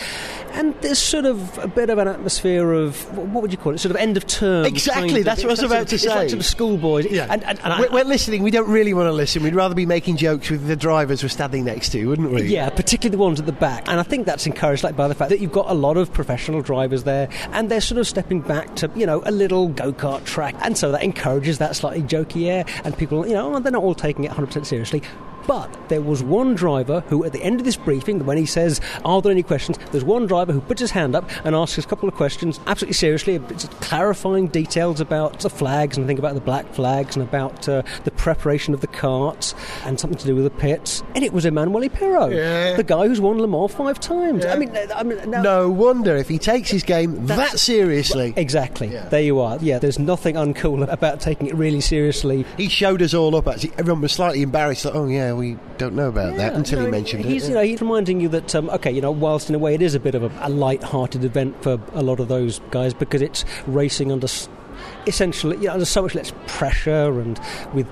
And 0.53 0.75
there's 0.83 0.99
sort 0.99 1.27
of 1.27 1.59
a 1.59 1.67
bit 1.69 1.91
of 1.91 1.99
an 1.99 2.07
atmosphere 2.09 2.73
of, 2.73 3.17
what 3.19 3.43
would 3.43 3.51
you 3.53 3.59
call 3.59 3.75
it, 3.75 3.79
sort 3.79 3.91
of 3.91 3.97
end 3.97 4.17
of 4.17 4.27
term. 4.27 4.65
Exactly, 4.67 5.09
kind 5.09 5.19
of- 5.19 5.25
that's 5.25 5.43
what 5.43 5.51
I 5.51 5.53
was 5.53 5.63
about 5.63 5.89
to 5.89 5.97
of- 5.97 6.03
It's 6.03 6.07
like 6.07 6.19
say. 6.19 6.29
sort 6.29 6.41
of 6.41 6.47
schoolboys. 6.47 7.07
Yeah. 7.07 7.27
And, 7.29 7.43
and, 7.45 7.59
and 7.63 7.81
we're, 7.81 7.91
we're 7.91 8.05
listening. 8.05 8.43
We 8.43 8.51
don't 8.51 8.69
really 8.69 8.95
want 8.95 9.09
to 9.09 9.13
listen. 9.13 9.43
We'd 9.43 9.55
rather 9.55 9.75
be 9.75 9.87
making 9.87 10.17
jokes 10.17 10.49
with 10.49 10.67
the 10.67 10.77
drivers 10.77 11.23
we're 11.23 11.29
standing 11.29 11.65
next 11.65 11.91
to, 11.91 12.07
wouldn't 12.07 12.31
we? 12.31 12.43
Yeah, 12.45 12.71
particularly 12.71 13.17
the 13.17 13.23
ones 13.23 13.41
at 13.41 13.47
the 13.47 13.53
back. 13.53 13.89
And 13.89 13.99
I 13.99 14.05
think 14.05 14.27
that's 14.27 14.47
encouraged 14.47 14.85
like, 14.85 14.97
by 14.97 15.09
the 15.09 15.15
fact 15.15 15.31
that 15.31 15.41
you've 15.41 15.53
got 15.53 15.69
a 15.69 15.75
lot 15.75 15.97
of 15.97 16.13
professional 16.13 16.63
drivers 16.63 16.74
there 17.05 17.29
and 17.53 17.71
they're 17.71 17.81
sort 17.81 17.99
of 17.99 18.07
stepping 18.07 18.41
back 18.41 18.75
to, 18.77 18.91
you 18.95 19.07
know, 19.07 19.23
a 19.27 19.31
little 19.31 19.69
go 19.69 19.93
kart 19.93 20.25
track. 20.25 20.55
And 20.61 20.77
so 20.77 20.93
that 20.93 21.03
encourages 21.03 21.59
that 21.59 21.77
slightly 21.77 22.03
jokey 22.03 22.47
air. 22.47 22.65
And 22.85 22.97
people, 22.97 23.27
you 23.27 23.35
know, 23.35 23.55
oh, 23.55 23.61
they're 23.61 23.73
not 23.73 23.83
all 23.83 23.95
taking 23.95 24.25
it 24.25 24.31
100% 24.31 24.67
seriously. 24.67 25.03
But 25.47 25.89
there 25.89 26.01
was 26.03 26.23
one 26.23 26.55
driver 26.55 27.01
who, 27.09 27.25
at 27.25 27.33
the 27.33 27.43
end 27.43 27.61
of 27.61 27.65
this 27.65 27.77
briefing, 27.77 28.25
when 28.25 28.37
he 28.39 28.47
says, 28.47 28.81
Are 29.05 29.21
there 29.21 29.33
any 29.33 29.43
questions? 29.43 29.79
There's 29.93 30.05
one 30.05 30.27
driver 30.27 30.53
who 30.53 30.61
puts 30.61 30.81
his 30.81 30.91
hand 30.91 31.15
up 31.15 31.29
and 31.45 31.55
asks 31.55 31.79
a 31.79 31.83
couple 31.87 32.09
of 32.09 32.15
questions, 32.15 32.61
absolutely 32.67 32.95
seriously, 32.95 33.39
clarifying 33.81 34.49
details 34.49 35.01
about 35.01 35.41
the 35.41 35.51
flags 35.51 35.97
and 35.97 36.07
think 36.07 36.19
about 36.19 36.35
the 36.35 36.41
black 36.41 36.67
flags 36.75 37.17
and 37.17 37.23
about 37.23 37.69
uh, 37.69 37.83
the 38.05 38.11
preparation 38.13 38.75
of 38.75 38.81
the 38.81 38.87
carts 38.87 39.55
and 39.85 39.99
something 40.01 40.19
to 40.19 40.27
do 40.27 40.35
with 40.35 40.45
the 40.45 40.51
pits. 40.51 41.03
And 41.15 41.25
it 41.25 41.33
was 41.33 41.45
Emmanuel 41.45 41.89
Pirro, 41.89 42.29
Yeah. 42.29 42.77
the 42.77 42.83
guy 42.83 43.07
who's 43.09 43.21
won 43.21 43.39
Le 43.41 43.47
Mans 43.49 43.73
five 43.73 44.01
times. 44.01 44.45
I 44.47 44.57
mean, 44.57 44.73
I 44.95 45.03
mean 45.03 45.31
now, 45.31 45.43
No 45.43 45.71
wonder 45.71 46.17
if 46.17 46.29
he 46.29 46.39
takes 46.39 46.71
his 46.71 46.83
game 46.83 47.27
that 47.27 47.59
seriously. 47.59 48.33
Exactly. 48.37 48.89
Yeah. 48.89 49.09
There 49.09 49.23
you 49.23 49.41
are. 49.41 49.59
Yeah, 49.61 49.79
there's 49.79 49.99
nothing 49.99 50.37
uncool 50.37 50.91
about 50.91 51.21
taking 51.21 51.47
it 51.49 51.55
really 51.55 51.81
seriously. 51.81 52.45
He 52.57 52.69
showed 52.69 53.03
us 53.03 53.15
all 53.15 53.35
up. 53.37 53.49
Actually, 53.49 53.73
everyone 53.79 54.01
was 54.03 54.13
slightly 54.13 54.43
embarrassed. 54.43 54.85
Like, 54.85 54.95
oh 54.95 55.07
yeah, 55.07 55.34
we 55.35 55.57
don't 55.79 55.95
know 55.95 56.09
about 56.09 56.37
that 56.37 56.53
Yeah, 56.53 56.59
until 56.59 56.79
no, 56.81 56.85
he 56.87 56.91
mentioned 56.91 57.25
he's, 57.25 57.45
it. 57.45 57.49
You 57.49 57.55
know, 57.55 57.63
he's 57.63 57.81
reminding 57.81 58.21
you 58.21 58.29
that 58.31 58.55
um, 58.55 58.69
okay, 58.71 58.91
you 58.93 59.01
know, 59.01 59.11
whilst 59.11 59.49
in 59.49 59.55
a 59.55 59.59
way 59.59 59.75
it 59.75 59.83
is 59.83 59.95
a 59.95 60.01
bit 60.01 60.15
of 60.15 60.23
a, 60.23 60.31
a 60.41 60.49
light-hearted 60.51 61.25
event 61.25 61.63
for 61.63 61.81
a 61.93 62.03
lot 62.03 62.21
of 62.21 62.29
those 62.29 62.61
guys 62.71 62.95
because 62.95 63.23
it's 63.23 63.45
racing 63.67 64.11
under 64.13 64.27
s- 64.27 64.49
essentially 65.07 65.57
you 65.59 65.65
know, 65.65 65.73
under 65.75 65.85
so 65.85 66.03
much 66.03 66.15
less 66.15 66.33
pressure 66.47 67.21
and 67.21 67.39
with 67.73 67.87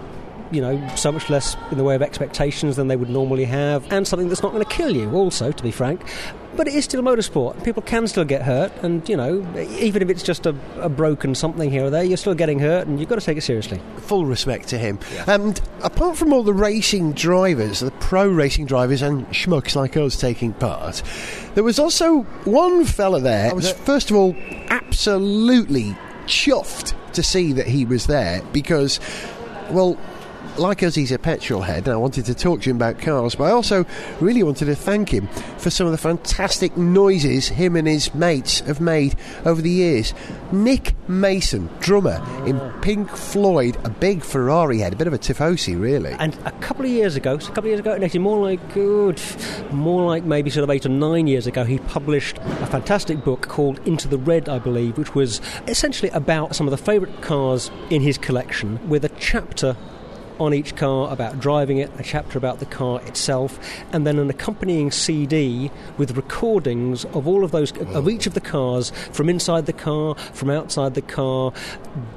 you 0.53 0.61
know 0.61 0.89
so 0.95 1.11
much 1.11 1.31
less 1.31 1.57
in 1.71 1.79
the 1.79 1.85
way 1.85 1.95
of 1.95 2.03
expectations 2.03 2.77
than 2.77 2.89
they 2.89 2.97
would 2.97 3.11
normally 3.11 3.45
have, 3.45 3.91
and 3.93 4.07
something 4.07 4.29
that's 4.29 4.43
not 4.43 4.53
going 4.53 4.65
to 4.65 4.71
kill 4.71 4.95
you. 4.95 5.11
Also, 5.13 5.51
to 5.53 5.63
be 5.63 5.71
frank. 5.71 6.03
But 6.55 6.69
it 6.69 6.75
is 6.75 6.85
still 6.85 7.03
motorsport. 7.03 7.65
People 7.65 7.81
can 7.81 8.07
still 8.07 8.27
get 8.27 8.43
hurt, 8.43 8.73
and 8.83 9.09
you 9.09 9.17
know, 9.17 9.41
even 9.79 10.03
if 10.03 10.11
it's 10.11 10.23
just 10.23 10.45
a, 10.45 10.55
a 10.77 10.89
broken 10.91 11.35
something 11.35 11.71
here 11.71 11.85
or 11.85 11.91
there, 11.91 12.05
you're 12.05 12.19
still 12.19 12.35
getting 12.35 12.59
hurt, 12.59 12.87
and 12.87 13.01
you've 13.01 13.09
got 13.09 13.19
to 13.19 13.25
take 13.25 13.39
it 13.39 13.43
seriously. 13.43 13.81
full 13.97 14.27
respect 14.27 14.69
to 14.69 14.79
him. 14.79 14.99
And 15.27 15.59
um, 15.59 15.67
apart 15.83 16.19
from 16.19 16.33
all 16.33 16.43
the 16.43 16.53
racing 16.53 17.13
drivers, 17.13 17.81
the 17.81 17.91
pro 17.93 18.29
racing 18.29 18.67
drivers 18.67 19.01
and 19.01 19.27
schmucks 19.29 19.75
like 19.75 19.97
us 19.97 20.21
taking 20.21 20.53
part, 20.53 21.03
there 21.55 21.65
was 21.65 21.79
also 21.79 22.21
one 22.45 22.85
fella 22.85 23.21
there. 23.21 23.51
I 23.51 23.55
was 23.55 23.73
first 23.73 24.11
of 24.11 24.17
all 24.17 24.37
absolutely 24.69 25.97
chuffed 26.27 26.95
to 27.15 27.23
see 27.23 27.55
that 27.55 27.67
he 27.67 27.87
was 27.87 28.07
there 28.07 28.43
because, 28.53 29.01
well. 29.71 29.97
Like 30.59 30.83
us, 30.83 30.95
he's 30.95 31.11
a 31.11 31.19
petrol 31.19 31.63
head, 31.63 31.89
and 31.89 31.95
I 31.95 31.97
wanted 31.97 32.27
to 32.27 32.35
talk 32.35 32.61
to 32.63 32.71
him 32.71 32.77
about 32.77 32.99
cars, 32.99 33.35
but 33.35 33.45
I 33.45 33.53
also 33.53 33.87
really 34.21 34.43
wanted 34.43 34.67
to 34.67 34.75
thank 34.75 35.09
him 35.09 35.27
for 35.57 35.71
some 35.71 35.87
of 35.87 35.93
the 35.93 35.99
fantastic 35.99 36.77
noises 36.77 37.49
him 37.49 37.75
and 37.75 37.89
his 37.89 38.15
mates 38.15 38.61
have 38.61 38.79
made 38.79 39.17
over 39.47 39.63
the 39.63 39.71
years. 39.71 40.13
Nick 40.53 40.95
Mason, 41.09 41.71
drummer 41.81 42.23
in 42.47 42.61
Pink 42.83 43.09
Floyd, 43.09 43.79
a 43.85 43.89
big 43.89 44.23
Ferrari 44.23 44.79
head, 44.79 44.93
a 44.93 44.97
bit 44.97 45.07
of 45.07 45.15
a 45.15 45.19
tifosi, 45.19 45.81
really. 45.81 46.13
And 46.13 46.37
a 46.45 46.53
couple 46.53 46.85
of 46.85 46.91
years 46.91 47.17
ago, 47.17 47.39
so 47.39 47.51
a 47.51 47.55
couple 47.55 47.71
of 47.71 47.71
years 47.71 47.81
ago, 47.81 47.93
actually 47.93 48.21
more 48.21 48.39
like 48.39 48.75
good, 48.75 49.21
more 49.71 50.07
like 50.07 50.25
maybe 50.25 50.51
sort 50.51 50.65
of 50.65 50.71
eight 50.71 50.85
or 50.85 50.91
nine 50.91 51.27
years 51.29 51.47
ago, 51.47 51.65
he 51.65 51.79
published 51.79 52.37
a 52.37 52.67
fantastic 52.67 53.25
book 53.25 53.49
called 53.49 53.81
Into 53.87 54.07
the 54.07 54.19
Red, 54.19 54.51
I 54.51 54.59
believe, 54.59 54.99
which 54.99 55.15
was 55.15 55.41
essentially 55.67 56.11
about 56.11 56.55
some 56.55 56.67
of 56.67 56.73
the 56.73 56.77
favourite 56.77 57.23
cars 57.23 57.71
in 57.89 58.03
his 58.03 58.19
collection, 58.19 58.87
with 58.87 59.03
a 59.07 59.11
chapter 59.19 59.77
on 60.43 60.55
each 60.55 60.77
car 60.77 61.11
about 61.13 61.41
driving 61.41 61.79
it, 61.79 61.91
a 61.99 62.03
chapter 62.03 62.39
about 62.39 62.59
the 62.59 62.67
car 62.67 63.01
itself, 63.03 63.59
and 63.93 64.07
then 64.07 64.19
an 64.19 64.29
accompanying 64.29 64.91
CD 64.91 65.71
with 65.97 66.17
recordings 66.17 67.05
of 67.07 67.27
all 67.27 67.45
of 67.45 67.51
those 67.51 67.73
of 67.95 68.09
each 68.09 68.27
of 68.27 68.35
the 68.35 68.41
cars 68.41 68.91
from 69.13 69.29
inside 69.29 69.67
the 69.67 69.73
car, 69.73 70.15
from 70.33 70.51
outside 70.51 70.95
the 70.95 71.03
car, 71.03 71.53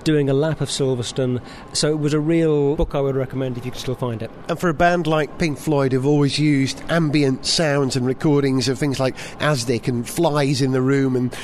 doing 0.04 0.30
a 0.30 0.34
lap 0.34 0.62
of 0.62 0.70
Silverstone. 0.70 1.42
So 1.74 1.90
it 1.92 2.00
was 2.00 2.14
a 2.14 2.20
real 2.20 2.76
book 2.76 2.96
I 2.96 3.02
would 3.02 3.16
recommend 3.16 3.58
if 3.58 3.66
you 3.66 3.72
could 3.72 3.82
still 3.82 3.96
find 3.96 4.22
it. 4.22 4.32
And 4.50 4.60
for 4.60 4.70
a 4.70 4.74
band 4.74 5.08
like 5.08 5.38
Pink 5.38 5.58
Floyd, 5.58 5.92
who've 5.92 6.06
always 6.06 6.40
used 6.40 6.82
ambient 6.90 7.46
sounds 7.46 7.96
and 7.96 8.06
recordings 8.06 8.68
of 8.68 8.80
things 8.80 9.00
like 9.00 9.16
Asdic 9.40 9.88
and 9.88 10.08
flies 10.08 10.62
in 10.62 10.72
the 10.72 10.82
room 10.82 11.16
and 11.16 11.36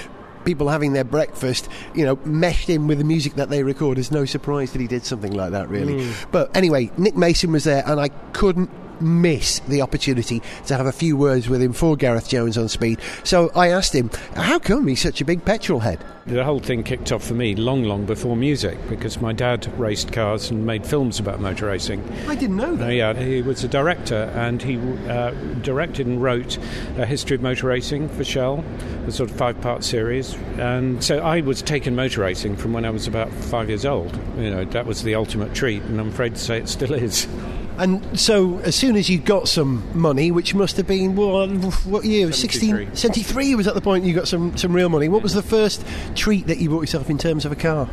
people 0.46 0.70
having 0.70 0.94
their 0.94 1.04
breakfast, 1.04 1.70
you 1.94 2.06
know, 2.06 2.18
meshed 2.26 2.70
in 2.70 2.88
with 2.88 2.98
the 2.98 3.04
music 3.04 3.36
that 3.36 3.50
they 3.50 3.64
record, 3.64 3.98
it's 3.98 4.12
no 4.12 4.26
surprise 4.26 4.72
that 4.74 4.82
he 4.82 4.88
did 4.88 5.06
something 5.06 5.34
like 5.34 5.52
that, 5.52 5.70
really. 5.70 6.06
Hmm. 6.06 6.30
But 6.32 6.56
anyway, 6.56 6.92
Nick 6.98 7.16
Mason 7.16 7.52
was 7.52 7.64
there, 7.64 7.84
and 7.86 8.00
I 8.00 8.10
couldn't 8.34 8.70
miss 9.02 9.60
the 9.68 9.82
opportunity 9.82 10.42
to 10.68 10.78
have 10.78 10.86
a 10.86 10.92
few 10.92 11.18
words 11.18 11.50
with 11.50 11.62
him 11.62 11.74
for 11.74 11.96
Gareth 11.96 12.30
Jones 12.30 12.58
on 12.58 12.70
speed. 12.70 13.00
So 13.24 13.52
I 13.56 13.70
asked 13.70 13.94
him, 13.94 14.10
how 14.36 14.60
come 14.60 14.88
he's 14.88 15.02
such 15.02 15.22
a 15.22 15.26
big 15.26 15.44
petrol 15.46 15.80
head? 15.80 16.04
The 16.28 16.44
whole 16.44 16.60
thing 16.60 16.84
kicked 16.84 17.12
off 17.12 17.24
for 17.24 17.34
me 17.34 17.56
long, 17.56 17.84
long 17.84 18.06
before 18.06 18.36
music 18.36 18.78
because 18.88 19.20
my 19.20 19.34
dad 19.34 19.68
raced 19.80 20.12
cars 20.14 20.52
and 20.52 20.66
made 20.68 20.86
films 20.86 21.20
about 21.20 21.40
motor 21.40 21.66
racing. 21.66 22.04
I 22.28 22.36
didn't 22.36 22.58
know 22.58 22.74
Uh, 22.74 22.78
that. 22.78 22.94
yeah, 22.94 23.14
he 23.16 23.42
was 23.42 23.64
a 23.64 23.68
director 23.68 24.32
and 24.36 24.62
he 24.62 24.78
uh, 25.10 25.32
directed 25.64 26.06
and 26.06 26.22
wrote 26.22 26.60
a 26.98 27.08
history 27.08 27.36
of 27.36 27.42
motor 27.42 27.68
racing 27.68 28.08
for 28.10 28.24
Shell, 28.24 28.64
a 29.08 29.12
sort 29.12 29.32
of 29.32 29.36
five 29.36 29.60
part 29.62 29.84
series. 29.84 30.36
And 30.60 31.04
so 31.04 31.20
I 31.20 31.42
was 31.42 31.64
taken 31.64 31.96
motor 31.96 32.22
racing 32.22 32.56
from 32.56 32.72
when 32.72 32.86
I 32.86 32.92
was 32.92 33.08
about 33.08 33.32
five 33.34 33.68
years 33.70 33.84
old. 33.86 34.16
You 34.38 34.52
know, 34.52 34.64
that 34.66 34.86
was 34.86 35.02
the 35.02 35.16
ultimate 35.16 35.56
treat, 35.56 35.82
and 35.84 36.00
I'm 36.00 36.10
afraid 36.10 36.36
to 36.36 36.40
say 36.42 36.60
it 36.60 36.70
still 36.70 36.94
is. 36.94 37.28
And 37.78 38.20
so, 38.20 38.60
as 38.60 38.76
soon 38.76 38.96
as 38.96 39.10
you 39.10 39.18
got 39.18 39.48
some 39.48 39.84
money, 40.00 40.32
which 40.32 40.54
must 40.54 40.78
have 40.78 40.88
been 40.88 41.16
what, 41.16 41.50
what 41.86 42.06
year? 42.06 42.32
73. 42.32 42.86
16, 42.86 42.96
73 42.96 43.56
was 43.56 43.68
at 43.68 43.74
the 43.74 43.82
point 43.82 44.06
you 44.06 44.14
got 44.14 44.28
some, 44.28 44.56
some 44.58 44.74
real 44.74 44.90
money. 44.90 45.08
What 45.08 45.24
was 45.24 45.34
the 45.34 45.42
first 45.42 45.84
treat 46.16 46.48
that 46.48 46.60
you 46.60 46.70
bought 46.70 46.82
yourself 46.82 47.10
in 47.10 47.18
terms 47.18 47.46
of 47.46 47.52
a 47.52 47.56
car? 47.56 47.90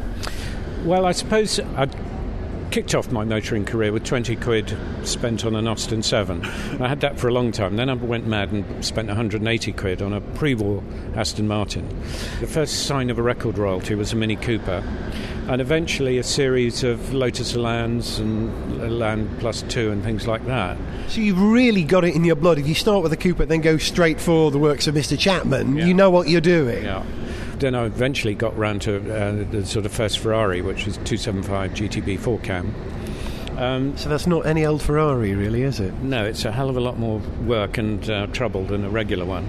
Well, 0.84 1.06
I 1.06 1.12
suppose 1.12 1.58
I'd 1.60 1.94
kicked 2.70 2.94
off 2.94 3.10
my 3.10 3.24
motoring 3.24 3.64
career 3.64 3.92
with 3.92 4.04
20 4.04 4.36
quid 4.36 4.76
spent 5.02 5.44
on 5.44 5.56
an 5.56 5.66
Austin 5.66 6.02
7. 6.02 6.44
I 6.80 6.88
had 6.88 7.00
that 7.00 7.18
for 7.18 7.28
a 7.28 7.32
long 7.32 7.50
time. 7.50 7.76
Then 7.76 7.88
I 7.88 7.94
went 7.94 8.26
mad 8.26 8.52
and 8.52 8.84
spent 8.84 9.08
180 9.08 9.72
quid 9.72 10.02
on 10.02 10.12
a 10.12 10.20
pre 10.20 10.54
war 10.54 10.82
Aston 11.16 11.48
Martin. 11.48 11.88
The 12.40 12.46
first 12.46 12.86
sign 12.86 13.10
of 13.10 13.18
a 13.18 13.22
record 13.22 13.56
royalty 13.58 13.94
was 13.94 14.12
a 14.12 14.16
Mini 14.16 14.36
Cooper. 14.36 14.82
And 15.48 15.62
eventually 15.62 16.18
a 16.18 16.22
series 16.22 16.84
of 16.84 17.14
Lotus 17.14 17.54
Elans 17.54 18.18
and 18.18 18.82
Elan 18.82 19.34
Plus 19.40 19.62
2 19.62 19.90
and 19.90 20.04
things 20.04 20.26
like 20.26 20.44
that. 20.44 20.76
So 21.08 21.22
you've 21.22 21.40
really 21.40 21.84
got 21.84 22.04
it 22.04 22.14
in 22.14 22.22
your 22.22 22.36
blood. 22.36 22.58
If 22.58 22.68
you 22.68 22.74
start 22.74 23.02
with 23.02 23.14
a 23.14 23.16
Cooper, 23.16 23.46
then 23.46 23.62
go 23.62 23.78
straight 23.78 24.20
for 24.20 24.50
the 24.50 24.58
works 24.58 24.86
of 24.86 24.94
Mr. 24.94 25.18
Chapman, 25.18 25.76
Yeah. 25.78 25.86
you 25.86 25.94
know 25.94 26.10
what 26.10 26.28
you're 26.28 26.42
doing. 26.42 26.84
Yeah. 26.84 27.02
Then 27.58 27.74
I 27.74 27.84
eventually 27.86 28.34
got 28.34 28.56
round 28.56 28.82
to 28.82 28.96
uh, 28.96 29.44
the 29.50 29.66
sort 29.66 29.84
of 29.84 29.92
first 29.92 30.20
Ferrari, 30.20 30.62
which 30.62 30.86
was 30.86 30.96
275 30.98 31.72
GTB 31.72 32.18
4 32.20 32.38
cam. 32.38 32.74
Um, 33.56 33.96
So 33.96 34.08
that's 34.08 34.28
not 34.28 34.46
any 34.46 34.64
old 34.64 34.80
Ferrari, 34.80 35.34
really, 35.34 35.62
is 35.62 35.80
it? 35.80 35.92
No, 35.94 36.24
it's 36.24 36.44
a 36.44 36.52
hell 36.52 36.70
of 36.70 36.76
a 36.76 36.80
lot 36.80 36.98
more 36.98 37.18
work 37.44 37.76
and 37.76 38.08
uh, 38.08 38.28
trouble 38.28 38.64
than 38.64 38.84
a 38.84 38.88
regular 38.90 39.24
one. 39.24 39.48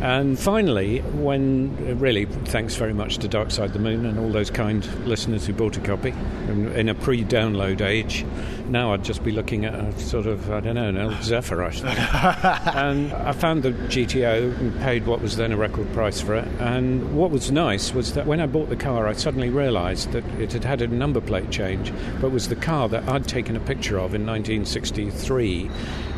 And 0.00 0.38
finally, 0.38 1.00
when 1.00 1.98
really, 2.00 2.24
thanks 2.24 2.74
very 2.74 2.94
much 2.94 3.18
to 3.18 3.28
Dark 3.28 3.50
Side 3.50 3.74
the 3.74 3.78
Moon 3.78 4.06
and 4.06 4.18
all 4.18 4.30
those 4.30 4.50
kind 4.50 4.84
listeners 5.06 5.46
who 5.46 5.52
bought 5.52 5.76
a 5.76 5.80
copy 5.80 6.14
in, 6.48 6.72
in 6.72 6.88
a 6.88 6.94
pre 6.94 7.22
download 7.22 7.82
age, 7.82 8.24
now 8.68 8.94
I'd 8.94 9.04
just 9.04 9.22
be 9.22 9.30
looking 9.30 9.66
at 9.66 9.74
a 9.74 9.98
sort 9.98 10.26
of, 10.26 10.50
I 10.50 10.60
don't 10.60 10.76
know, 10.76 10.88
an 10.88 10.96
old 10.96 11.22
Zephyr, 11.22 11.62
I 11.62 11.70
think. 11.70 12.14
and 12.76 13.12
I 13.12 13.32
found 13.32 13.62
the 13.62 13.72
GTO 13.72 14.58
and 14.58 14.80
paid 14.80 15.06
what 15.06 15.20
was 15.20 15.36
then 15.36 15.52
a 15.52 15.56
record 15.56 15.92
price 15.92 16.20
for 16.20 16.34
it. 16.34 16.48
And 16.60 17.14
what 17.14 17.30
was 17.30 17.50
nice 17.50 17.92
was 17.92 18.14
that 18.14 18.26
when 18.26 18.40
I 18.40 18.46
bought 18.46 18.70
the 18.70 18.76
car, 18.76 19.06
I 19.06 19.12
suddenly 19.12 19.50
realised 19.50 20.12
that 20.12 20.24
it 20.40 20.52
had 20.52 20.64
had 20.64 20.80
a 20.80 20.88
number 20.88 21.20
plate 21.20 21.50
change, 21.50 21.92
but 22.20 22.30
was 22.30 22.48
the 22.48 22.56
car 22.56 22.88
that 22.88 23.06
I'd 23.06 23.26
taken 23.26 23.54
a 23.54 23.60
picture 23.60 23.98
of 23.98 24.14
in 24.14 24.24
1963 24.24 25.66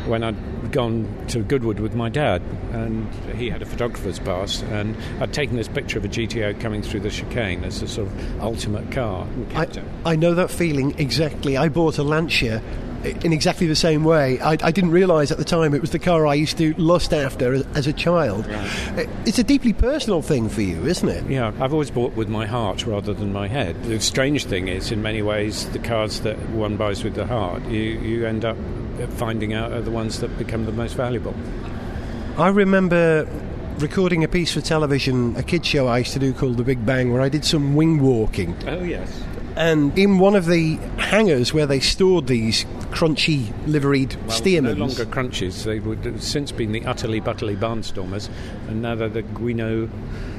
when 0.05 0.23
I'd 0.23 0.52
gone 0.73 1.25
to 1.29 1.39
Goodwood 1.39 1.79
with 1.79 1.95
my 1.95 2.09
dad, 2.09 2.41
and 2.73 3.07
he 3.35 3.49
had 3.49 3.61
a 3.61 3.65
photographer's 3.65 4.19
pass, 4.19 4.61
and 4.63 4.97
I'd 5.21 5.31
taken 5.33 5.55
this 5.55 5.69
picture 5.69 5.97
of 5.97 6.03
a 6.03 6.09
GTO 6.09 6.59
coming 6.59 6.81
through 6.81 6.99
the 7.01 7.09
chicane 7.09 7.63
as 7.63 7.81
a 7.81 7.87
sort 7.87 8.09
of 8.09 8.41
ultimate 8.41 8.91
car. 8.91 9.25
I. 9.55 9.67
I 10.05 10.15
know 10.15 10.33
that 10.35 10.51
feeling 10.51 10.99
exactly. 10.99 11.55
I 11.55 11.69
bought 11.69 11.97
a 11.97 12.03
Lancia 12.03 12.61
in 13.03 13.33
exactly 13.33 13.67
the 13.67 13.75
same 13.75 14.03
way. 14.03 14.39
I, 14.39 14.51
I 14.51 14.71
didn't 14.71 14.91
realise 14.91 15.31
at 15.31 15.37
the 15.37 15.43
time 15.43 15.73
it 15.73 15.81
was 15.81 15.91
the 15.91 15.99
car 15.99 16.25
I 16.25 16.35
used 16.35 16.57
to 16.57 16.73
lust 16.75 17.13
after 17.13 17.53
as, 17.53 17.65
as 17.75 17.87
a 17.87 17.93
child. 17.93 18.45
It's 19.25 19.39
a 19.39 19.43
deeply 19.43 19.73
personal 19.73 20.21
thing 20.21 20.49
for 20.49 20.61
you, 20.61 20.85
isn't 20.85 21.07
it? 21.07 21.29
Yeah, 21.29 21.51
I've 21.59 21.73
always 21.73 21.91
bought 21.91 22.13
with 22.13 22.29
my 22.29 22.45
heart 22.45 22.85
rather 22.85 23.13
than 23.13 23.33
my 23.33 23.47
head. 23.47 23.81
The 23.83 23.99
strange 23.99 24.45
thing 24.45 24.67
is, 24.67 24.91
in 24.91 25.01
many 25.01 25.21
ways, 25.21 25.69
the 25.69 25.79
cars 25.79 26.21
that 26.21 26.37
one 26.49 26.77
buys 26.77 27.03
with 27.03 27.15
the 27.15 27.25
heart, 27.25 27.63
you, 27.65 27.81
you 27.81 28.25
end 28.25 28.45
up 28.45 28.57
finding 29.11 29.53
out 29.53 29.71
are 29.71 29.81
the 29.81 29.91
ones 29.91 30.19
that 30.19 30.37
become 30.37 30.65
the 30.65 30.71
most 30.71 30.95
valuable. 30.95 31.33
I 32.37 32.49
remember 32.49 33.27
recording 33.79 34.23
a 34.23 34.27
piece 34.27 34.53
for 34.53 34.61
television, 34.61 35.35
a 35.35 35.43
kids 35.43 35.67
show 35.67 35.87
I 35.87 35.99
used 35.99 36.13
to 36.13 36.19
do 36.19 36.33
called 36.33 36.57
The 36.57 36.63
Big 36.63 36.85
Bang, 36.85 37.11
where 37.11 37.21
I 37.21 37.29
did 37.29 37.45
some 37.45 37.75
wing 37.75 38.01
walking. 38.01 38.55
Oh, 38.67 38.83
yes. 38.83 39.23
And 39.55 39.97
in 39.97 40.17
one 40.17 40.35
of 40.35 40.47
the 40.47 40.75
hangars 40.97 41.53
where 41.53 41.65
they 41.67 41.79
stored 41.79 42.27
these 42.27 42.65
Crunchie 42.91 43.53
liveried 43.67 44.15
Well, 44.27 44.39
Stearmans. 44.39 44.63
No 44.77 44.85
longer 44.85 45.05
Crunchies. 45.05 45.63
They 45.63 45.79
would 45.79 46.03
have 46.05 46.23
since 46.23 46.51
been 46.51 46.71
the 46.71 46.85
utterly 46.85 47.19
butterly 47.19 47.55
barnstormers, 47.55 48.29
and 48.67 48.81
now 48.81 48.95
they're 48.95 49.09
the 49.09 49.21
Guinot 49.23 49.89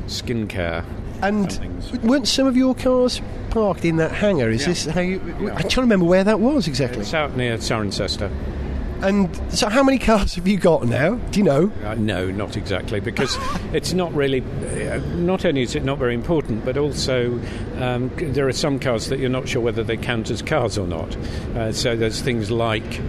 skincare. 0.06 0.84
And 1.22 1.50
somethings. 1.52 1.92
weren't 2.02 2.28
some 2.28 2.46
of 2.46 2.56
your 2.56 2.74
cars 2.74 3.20
parked 3.50 3.84
in 3.84 3.96
that 3.96 4.10
hangar? 4.12 4.50
Is 4.50 4.62
Yeah. 4.62 4.66
this 4.68 4.84
how 4.86 5.00
you? 5.00 5.20
I'm 5.40 5.56
trying 5.56 5.68
to 5.68 5.80
remember 5.82 6.06
where 6.06 6.24
that 6.24 6.40
was 6.40 6.66
exactly. 6.66 7.00
It's 7.02 7.14
out 7.14 7.36
near 7.36 7.56
Cirencester. 7.56 8.30
And 9.04 9.28
so, 9.52 9.68
how 9.68 9.82
many 9.82 9.98
cars 9.98 10.34
have 10.36 10.48
you 10.48 10.56
got 10.56 10.86
now? 10.86 11.16
Do 11.16 11.38
you 11.38 11.44
know? 11.44 11.70
Uh, 11.84 11.94
no, 11.96 12.30
not 12.30 12.56
exactly, 12.56 13.00
because 13.00 13.36
it's 13.74 13.92
not 13.92 14.14
really. 14.14 14.40
Uh, 14.40 14.96
not 15.16 15.44
only 15.44 15.60
is 15.60 15.74
it 15.74 15.84
not 15.84 15.98
very 15.98 16.14
important, 16.14 16.64
but 16.64 16.78
also 16.78 17.38
um, 17.76 18.10
there 18.16 18.48
are 18.48 18.52
some 18.52 18.78
cars 18.78 19.08
that 19.08 19.18
you're 19.18 19.28
not 19.28 19.46
sure 19.46 19.60
whether 19.60 19.84
they 19.84 19.98
count 19.98 20.30
as 20.30 20.40
cars 20.40 20.78
or 20.78 20.86
not. 20.86 21.14
Uh, 21.54 21.70
so 21.70 21.94
there's 21.94 22.22
things 22.22 22.50
like. 22.50 23.00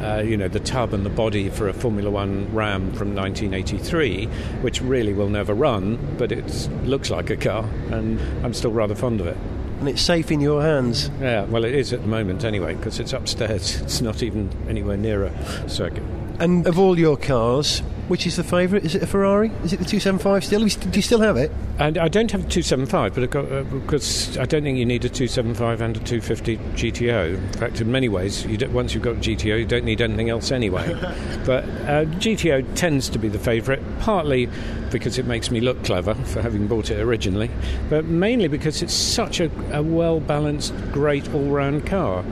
Uh, 0.00 0.22
you 0.22 0.34
know 0.34 0.48
the 0.48 0.60
tub 0.60 0.94
and 0.94 1.04
the 1.04 1.10
body 1.10 1.50
for 1.50 1.68
a 1.68 1.74
Formula 1.74 2.10
One 2.10 2.50
Ram 2.54 2.90
from 2.94 3.14
1983, 3.14 4.24
which 4.62 4.80
really 4.80 5.12
will 5.12 5.28
never 5.28 5.52
run, 5.52 5.98
but 6.16 6.32
it 6.32 6.70
looks 6.84 7.10
like 7.10 7.28
a 7.28 7.36
car, 7.36 7.68
and 7.90 8.18
I'm 8.42 8.54
still 8.54 8.72
rather 8.72 8.94
fond 8.94 9.20
of 9.20 9.26
it. 9.26 9.36
And 9.80 9.88
it's 9.88 10.02
safe 10.02 10.30
in 10.30 10.40
your 10.42 10.60
hands. 10.60 11.10
Yeah, 11.20 11.44
well, 11.44 11.64
it 11.64 11.74
is 11.74 11.94
at 11.94 12.02
the 12.02 12.06
moment 12.06 12.44
anyway, 12.44 12.74
because 12.74 13.00
it's 13.00 13.14
upstairs. 13.14 13.80
It's 13.90 14.02
not 14.02 14.22
even 14.22 14.50
anywhere 14.68 14.98
near 14.98 15.24
a 15.24 15.68
circuit. 15.68 16.04
And 16.40 16.66
of 16.66 16.78
all 16.78 16.98
your 16.98 17.18
cars, 17.18 17.80
which 18.08 18.26
is 18.26 18.36
the 18.36 18.42
favourite? 18.42 18.82
Is 18.82 18.94
it 18.94 19.02
a 19.02 19.06
Ferrari? 19.06 19.52
Is 19.62 19.74
it 19.74 19.76
the 19.78 19.84
275 19.84 20.44
still? 20.44 20.60
Do 20.60 20.96
you 20.96 21.02
still 21.02 21.20
have 21.20 21.36
it? 21.36 21.52
And 21.78 21.98
I 21.98 22.08
don't 22.08 22.30
have 22.32 22.40
a 22.40 22.48
275, 22.48 23.14
but 23.14 23.30
got, 23.30 23.52
uh, 23.52 23.62
because 23.64 24.38
I 24.38 24.46
don't 24.46 24.62
think 24.62 24.78
you 24.78 24.86
need 24.86 25.04
a 25.04 25.10
275 25.10 25.82
and 25.82 25.96
a 25.98 26.00
250 26.00 26.56
GTO. 26.56 27.34
In 27.34 27.52
fact, 27.52 27.82
in 27.82 27.92
many 27.92 28.08
ways, 28.08 28.46
you 28.46 28.58
once 28.70 28.94
you've 28.94 29.02
got 29.02 29.16
a 29.16 29.20
GTO, 29.20 29.58
you 29.58 29.66
don't 29.66 29.84
need 29.84 30.00
anything 30.00 30.30
else 30.30 30.50
anyway. 30.50 30.88
but 31.44 31.64
uh, 31.64 32.06
GTO 32.16 32.74
tends 32.74 33.10
to 33.10 33.18
be 33.18 33.28
the 33.28 33.38
favourite, 33.38 33.82
partly 34.00 34.48
because 34.90 35.18
it 35.18 35.26
makes 35.26 35.50
me 35.50 35.60
look 35.60 35.84
clever 35.84 36.14
for 36.14 36.40
having 36.40 36.66
bought 36.66 36.90
it 36.90 37.00
originally, 37.00 37.50
but 37.90 38.06
mainly 38.06 38.48
because 38.48 38.82
it's 38.82 38.94
such 38.94 39.40
a, 39.40 39.50
a 39.76 39.82
well 39.82 40.20
balanced, 40.20 40.74
great 40.90 41.32
all 41.34 41.50
round 41.50 41.86
car. 41.86 42.24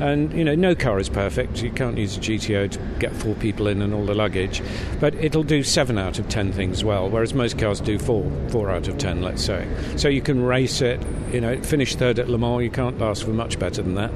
And, 0.00 0.32
you 0.32 0.44
know, 0.44 0.54
no 0.54 0.74
car 0.74 0.98
is 0.98 1.08
perfect. 1.08 1.62
You 1.62 1.70
can't 1.70 1.96
use 1.96 2.16
a 2.16 2.20
GTO 2.20 2.70
to 2.72 2.78
get 2.98 3.12
four 3.12 3.34
people 3.36 3.68
in 3.68 3.82
and 3.82 3.94
all 3.94 4.04
the 4.04 4.14
luggage. 4.14 4.62
But 5.00 5.14
it'll 5.14 5.42
do 5.42 5.62
seven 5.62 5.98
out 5.98 6.18
of 6.18 6.28
ten 6.28 6.52
things 6.52 6.84
well, 6.84 7.08
whereas 7.08 7.34
most 7.34 7.58
cars 7.58 7.80
do 7.80 7.98
four, 7.98 8.30
four 8.48 8.70
out 8.70 8.88
of 8.88 8.98
ten, 8.98 9.22
let's 9.22 9.44
say. 9.44 9.66
So 9.96 10.08
you 10.08 10.20
can 10.22 10.42
race 10.42 10.80
it, 10.80 11.00
you 11.32 11.40
know, 11.40 11.60
finish 11.62 11.94
third 11.94 12.18
at 12.18 12.28
Le 12.28 12.38
Mans, 12.38 12.62
you 12.62 12.70
can't 12.70 13.00
ask 13.00 13.24
for 13.24 13.32
much 13.32 13.58
better 13.58 13.82
than 13.82 13.94
that. 13.94 14.12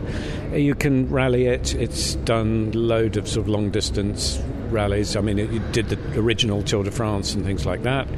You 0.53 0.75
can 0.75 1.09
rally 1.11 1.47
it, 1.47 1.75
it's 1.75 2.15
done 2.17 2.73
load 2.73 3.17
of 3.17 3.29
sort 3.29 3.47
of 3.47 3.49
long 3.49 3.71
distance 3.71 4.43
rallies. 4.71 5.17
I 5.17 5.21
mean, 5.21 5.39
it, 5.39 5.53
it 5.53 5.73
did 5.73 5.89
the 5.89 6.19
original 6.19 6.63
Tour 6.63 6.85
de 6.85 6.91
France 6.91 7.35
and 7.35 7.45
things 7.45 7.67
like 7.67 7.83
that. 7.83 8.09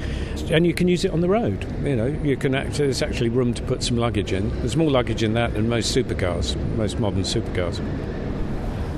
And 0.51 0.67
you 0.67 0.75
can 0.75 0.89
use 0.89 1.05
it 1.05 1.13
on 1.13 1.21
the 1.21 1.29
road. 1.29 1.65
You 1.85 1.97
know, 1.97 2.07
you 2.07 2.37
can 2.37 2.55
act, 2.55 2.75
there's 2.75 3.03
actually 3.03 3.29
room 3.29 3.55
to 3.55 3.63
put 3.63 3.83
some 3.83 3.97
luggage 3.97 4.33
in. 4.33 4.51
There's 4.61 4.77
more 4.77 4.91
luggage 4.91 5.23
in 5.23 5.35
that 5.35 5.55
than 5.55 5.69
most 5.69 5.95
supercars, 5.95 6.57
most 6.77 6.99
modern 6.99 7.23
supercars. 7.23 7.81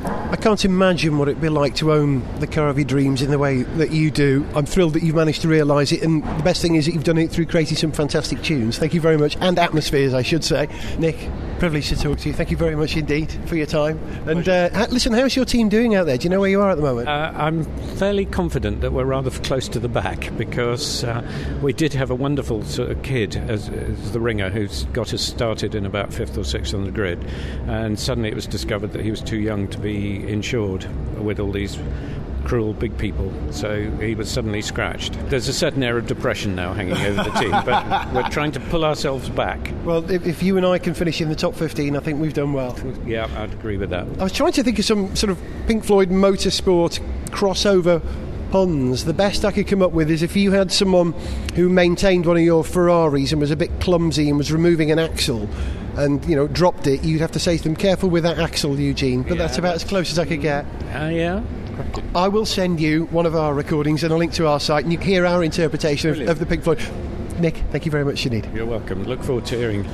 I 0.04 0.36
can't 0.36 0.64
imagine 0.64 1.18
what 1.18 1.28
it'd 1.28 1.42
be 1.42 1.48
like 1.48 1.76
to 1.76 1.92
own 1.92 2.26
the 2.40 2.46
car 2.46 2.68
of 2.68 2.78
your 2.78 2.86
dreams 2.86 3.22
in 3.22 3.30
the 3.30 3.38
way 3.38 3.62
that 3.62 3.92
you 3.92 4.10
do. 4.10 4.46
I'm 4.54 4.66
thrilled 4.66 4.94
that 4.94 5.02
you've 5.02 5.14
managed 5.14 5.42
to 5.42 5.48
realise 5.48 5.92
it, 5.92 6.02
and 6.02 6.24
the 6.24 6.42
best 6.42 6.62
thing 6.62 6.74
is 6.74 6.86
that 6.86 6.94
you've 6.94 7.04
done 7.04 7.18
it 7.18 7.30
through 7.30 7.46
creating 7.46 7.76
some 7.76 7.92
fantastic 7.92 8.42
tunes. 8.42 8.78
Thank 8.78 8.94
you 8.94 9.00
very 9.00 9.18
much, 9.18 9.36
and 9.40 9.58
atmospheres, 9.58 10.14
I 10.14 10.22
should 10.22 10.42
say. 10.42 10.68
Nick, 10.98 11.16
privileged 11.62 11.90
to 11.90 11.96
talk 11.96 12.18
to 12.18 12.28
you. 12.28 12.34
Thank 12.34 12.50
you 12.50 12.56
very 12.56 12.74
much 12.74 12.96
indeed 12.96 13.30
for 13.46 13.54
your 13.54 13.66
time. 13.66 13.96
And 14.26 14.48
uh, 14.48 14.88
listen, 14.90 15.12
how's 15.12 15.36
your 15.36 15.44
team 15.44 15.68
doing 15.68 15.94
out 15.94 16.06
there? 16.06 16.18
Do 16.18 16.24
you 16.24 16.30
know 16.30 16.40
where 16.40 16.50
you 16.50 16.60
are 16.60 16.70
at 16.70 16.74
the 16.74 16.82
moment? 16.82 17.08
Uh, 17.08 17.32
I'm 17.36 17.62
fairly 17.98 18.26
confident 18.26 18.80
that 18.80 18.92
we're 18.92 19.04
rather 19.04 19.30
close 19.30 19.68
to 19.68 19.78
the 19.78 19.88
back 19.88 20.36
because 20.36 21.04
uh, 21.04 21.22
we 21.62 21.72
did 21.72 21.92
have 21.94 22.10
a 22.10 22.16
wonderful 22.16 22.64
sort 22.64 22.90
of 22.90 23.00
kid 23.04 23.36
as, 23.36 23.68
as 23.68 24.10
the 24.10 24.18
ringer 24.18 24.50
who's 24.50 24.86
got 24.86 25.14
us 25.14 25.22
started 25.22 25.76
in 25.76 25.86
about 25.86 26.12
fifth 26.12 26.36
or 26.36 26.42
sixth 26.42 26.74
on 26.74 26.82
the 26.82 26.90
grid, 26.90 27.24
and 27.68 27.96
suddenly 27.96 28.28
it 28.28 28.34
was 28.34 28.48
discovered 28.48 28.90
that 28.90 29.04
he 29.04 29.12
was 29.12 29.22
too 29.22 29.38
young 29.38 29.68
to 29.68 29.78
be 29.78 30.28
insured 30.28 30.84
with 31.16 31.38
all 31.38 31.52
these 31.52 31.78
cruel 32.44 32.72
big 32.72 32.96
people, 32.98 33.32
so 33.50 33.90
he 33.98 34.14
was 34.14 34.30
suddenly 34.30 34.62
scratched. 34.62 35.14
There's 35.28 35.48
a 35.48 35.52
certain 35.52 35.82
air 35.82 35.98
of 35.98 36.06
depression 36.06 36.54
now 36.54 36.72
hanging 36.72 36.96
over 36.96 37.22
the 37.22 37.30
team, 37.38 37.50
but 37.50 38.12
we're 38.14 38.28
trying 38.30 38.52
to 38.52 38.60
pull 38.60 38.84
ourselves 38.84 39.28
back. 39.30 39.70
well, 39.84 40.08
if, 40.10 40.26
if 40.26 40.42
you 40.42 40.56
and 40.56 40.66
I 40.66 40.78
can 40.78 40.94
finish 40.94 41.20
in 41.20 41.28
the 41.28 41.36
top 41.36 41.54
15, 41.54 41.96
I 41.96 42.00
think 42.00 42.20
we've 42.20 42.34
done 42.34 42.52
well. 42.52 42.78
Yeah, 43.06 43.28
I'd 43.36 43.52
agree 43.52 43.76
with 43.76 43.90
that. 43.90 44.06
I 44.18 44.24
was 44.24 44.32
trying 44.32 44.52
to 44.52 44.62
think 44.62 44.78
of 44.78 44.84
some 44.84 45.14
sort 45.16 45.30
of 45.30 45.38
Pink 45.66 45.84
Floyd 45.84 46.10
motorsport 46.10 47.00
crossover 47.30 48.02
puns. 48.50 49.04
The 49.06 49.14
best 49.14 49.44
I 49.44 49.50
could 49.50 49.66
come 49.66 49.80
up 49.82 49.92
with 49.92 50.10
is 50.10 50.22
if 50.22 50.36
you 50.36 50.52
had 50.52 50.70
someone 50.70 51.12
who 51.54 51.68
maintained 51.68 52.26
one 52.26 52.36
of 52.36 52.42
your 52.42 52.62
Ferraris 52.62 53.32
and 53.32 53.40
was 53.40 53.50
a 53.50 53.56
bit 53.56 53.80
clumsy 53.80 54.28
and 54.28 54.36
was 54.36 54.52
removing 54.52 54.90
an 54.90 54.98
axle 54.98 55.48
and, 55.96 56.24
you 56.26 56.36
know, 56.36 56.48
dropped 56.48 56.86
it, 56.86 57.02
you'd 57.02 57.20
have 57.20 57.32
to 57.32 57.38
say 57.38 57.56
to 57.56 57.62
them, 57.62 57.76
careful 57.76 58.10
with 58.10 58.22
that 58.24 58.38
axle, 58.38 58.78
Eugene. 58.78 59.22
But 59.22 59.38
that's 59.38 59.58
about 59.58 59.74
as 59.74 59.84
close 59.84 60.10
as 60.12 60.18
I 60.18 60.26
could 60.26 60.40
get. 60.42 60.66
Ah, 60.92 61.08
yeah? 61.08 61.42
I 62.14 62.28
will 62.28 62.46
send 62.46 62.80
you 62.80 63.06
one 63.06 63.26
of 63.26 63.34
our 63.34 63.54
recordings 63.54 64.04
and 64.04 64.12
a 64.12 64.16
link 64.16 64.32
to 64.34 64.46
our 64.46 64.60
site 64.60 64.84
and 64.84 64.92
you 64.92 64.98
can 64.98 65.08
hear 65.08 65.26
our 65.26 65.42
interpretation 65.42 66.10
of, 66.10 66.28
of 66.28 66.38
the 66.38 66.46
Pink 66.46 66.62
Floyd. 66.62 66.80
Nick, 67.38 67.56
thank 67.70 67.84
you 67.84 67.90
very 67.90 68.04
much 68.04 68.24
indeed. 68.26 68.48
You're 68.54 68.66
welcome. 68.66 69.04
Look 69.04 69.22
forward 69.22 69.46
to 69.46 69.56
hearing. 69.56 69.84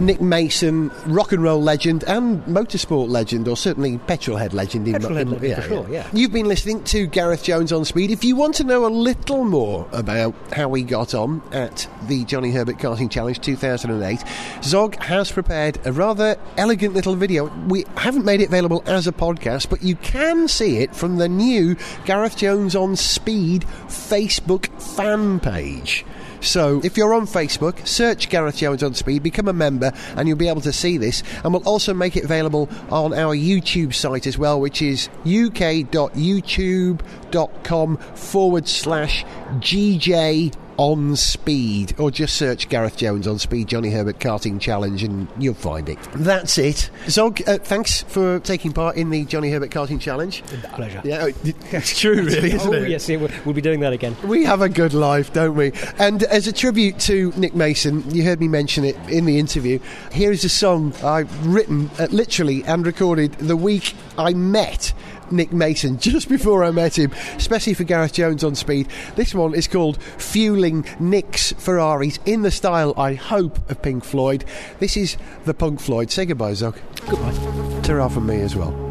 Nick 0.00 0.20
Mason, 0.20 0.90
rock 1.06 1.32
and 1.32 1.42
roll 1.42 1.62
legend 1.62 2.04
and 2.04 2.42
motorsport 2.44 3.08
legend, 3.08 3.48
or 3.48 3.56
certainly 3.56 3.98
petrolhead 3.98 4.52
legend. 4.52 4.86
In 4.86 4.94
Petrolhead 4.94 5.20
in- 5.22 5.30
legend, 5.30 5.62
for 5.62 5.68
sure, 5.68 5.88
yeah. 5.90 6.06
You've 6.12 6.32
been 6.32 6.46
listening 6.46 6.84
to 6.84 7.06
Gareth 7.06 7.42
Jones 7.42 7.72
on 7.72 7.84
Speed. 7.84 8.10
If 8.10 8.22
you 8.24 8.36
want 8.36 8.54
to 8.56 8.64
know 8.64 8.86
a 8.86 8.88
little 8.88 9.44
more 9.44 9.88
about 9.92 10.34
how 10.52 10.68
we 10.68 10.82
got 10.82 11.14
on 11.14 11.40
at 11.52 11.88
the 12.08 12.24
Johnny 12.26 12.50
Herbert 12.50 12.76
Karting 12.76 13.10
Challenge 13.10 13.40
2008, 13.40 14.22
Zog 14.62 14.96
has 15.02 15.32
prepared 15.32 15.78
a 15.86 15.92
rather 15.92 16.36
elegant 16.58 16.94
little 16.94 17.16
video. 17.16 17.46
We 17.66 17.84
haven't 17.96 18.24
made 18.24 18.40
it 18.42 18.48
available 18.48 18.82
as 18.86 19.06
a 19.06 19.12
podcast, 19.12 19.70
but 19.70 19.82
you 19.82 19.96
can 19.96 20.46
see 20.48 20.78
it 20.78 20.94
from 20.94 21.16
the 21.16 21.28
new 21.28 21.76
Gareth 22.04 22.36
Jones 22.36 22.76
on 22.76 22.96
Speed 22.96 23.62
Facebook 23.88 24.66
fan 24.80 25.40
page. 25.40 26.04
So 26.40 26.80
if 26.84 26.96
you're 26.96 27.14
on 27.14 27.26
Facebook, 27.26 27.86
search 27.86 28.28
Gareth 28.28 28.56
Jones 28.56 28.82
on 28.82 28.94
Speed, 28.94 29.22
become 29.22 29.46
a 29.48 29.52
member, 29.52 29.92
and 30.16 30.26
you'll 30.28 30.36
be 30.36 30.48
able 30.48 30.60
to 30.62 30.72
see 30.72 30.98
this. 30.98 31.22
And 31.44 31.52
we'll 31.52 31.68
also 31.68 31.94
make 31.94 32.16
it 32.16 32.24
available 32.24 32.68
on 32.90 33.14
our 33.14 33.36
YouTube 33.36 33.94
site 33.94 34.26
as 34.26 34.36
well, 34.38 34.60
which 34.60 34.82
is 34.82 35.08
uk.youtube.com 35.24 37.96
forward 37.96 38.68
slash 38.68 39.24
GJ 39.58 40.54
on 40.76 41.16
speed, 41.16 41.94
or 41.98 42.10
just 42.10 42.36
search 42.36 42.68
Gareth 42.68 42.96
Jones 42.96 43.26
on 43.26 43.38
speed, 43.38 43.68
Johnny 43.68 43.90
Herbert 43.90 44.18
karting 44.18 44.60
challenge, 44.60 45.02
and 45.02 45.28
you'll 45.38 45.54
find 45.54 45.88
it. 45.88 45.98
That's 46.14 46.58
it. 46.58 46.90
Zog, 47.08 47.40
uh, 47.46 47.58
thanks 47.58 48.02
for 48.02 48.40
taking 48.40 48.72
part 48.72 48.96
in 48.96 49.10
the 49.10 49.24
Johnny 49.24 49.50
Herbert 49.50 49.70
karting 49.70 50.00
challenge. 50.00 50.42
Pleasure. 50.74 51.00
Yeah, 51.04 51.28
it's 51.44 51.98
true, 51.98 52.22
really, 52.22 52.52
isn't 52.52 52.74
oh, 52.74 52.76
it? 52.76 52.88
yes, 52.88 53.08
yeah, 53.08 53.16
we'll, 53.16 53.30
we'll 53.44 53.54
be 53.54 53.60
doing 53.60 53.80
that 53.80 53.92
again. 53.92 54.16
We 54.24 54.44
have 54.44 54.60
a 54.60 54.68
good 54.68 54.94
life, 54.94 55.32
don't 55.32 55.54
we? 55.54 55.72
And 55.98 56.22
as 56.24 56.46
a 56.46 56.52
tribute 56.52 56.98
to 57.00 57.32
Nick 57.36 57.54
Mason, 57.54 58.08
you 58.14 58.24
heard 58.24 58.40
me 58.40 58.48
mention 58.48 58.84
it 58.84 58.96
in 59.08 59.24
the 59.24 59.38
interview. 59.38 59.78
Here 60.12 60.32
is 60.32 60.44
a 60.44 60.48
song 60.48 60.92
I've 61.02 61.46
written 61.46 61.90
uh, 61.98 62.08
literally 62.10 62.64
and 62.64 62.86
recorded 62.86 63.32
the 63.34 63.56
week 63.56 63.94
I 64.18 64.34
met 64.34 64.92
Nick 65.30 65.52
Mason, 65.52 65.98
just 66.00 66.28
before 66.28 66.64
I 66.64 66.70
met 66.70 66.98
him, 66.98 67.12
especially 67.36 67.74
for 67.74 67.84
Gareth 67.84 68.12
Jones 68.12 68.44
on 68.44 68.54
speed. 68.54 68.88
This 69.16 69.34
one 69.34 69.54
is 69.54 69.68
called 69.68 70.02
Fueling 70.18 70.84
Nick's 70.98 71.52
Ferraris 71.52 72.18
in 72.26 72.42
the 72.42 72.50
style, 72.50 72.94
I 72.96 73.14
hope, 73.14 73.70
of 73.70 73.82
Pink 73.82 74.04
Floyd. 74.04 74.44
This 74.78 74.96
is 74.96 75.16
the 75.44 75.54
Punk 75.54 75.80
Floyd. 75.80 76.10
Say 76.10 76.26
goodbye, 76.26 76.54
Zog. 76.54 76.76
Goodbye. 77.08 77.80
Ta 77.82 78.08
from 78.08 78.26
me 78.26 78.40
as 78.40 78.56
well. 78.56 78.85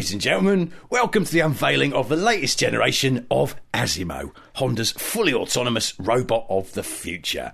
Ladies 0.00 0.12
and 0.12 0.22
gentlemen, 0.22 0.72
welcome 0.88 1.26
to 1.26 1.30
the 1.30 1.40
unveiling 1.40 1.92
of 1.92 2.08
the 2.08 2.16
latest 2.16 2.58
generation 2.58 3.26
of 3.30 3.54
Asimo, 3.74 4.32
Honda's 4.54 4.92
fully 4.92 5.34
autonomous 5.34 5.92
robot 6.00 6.46
of 6.48 6.72
the 6.72 6.82
future. 6.82 7.52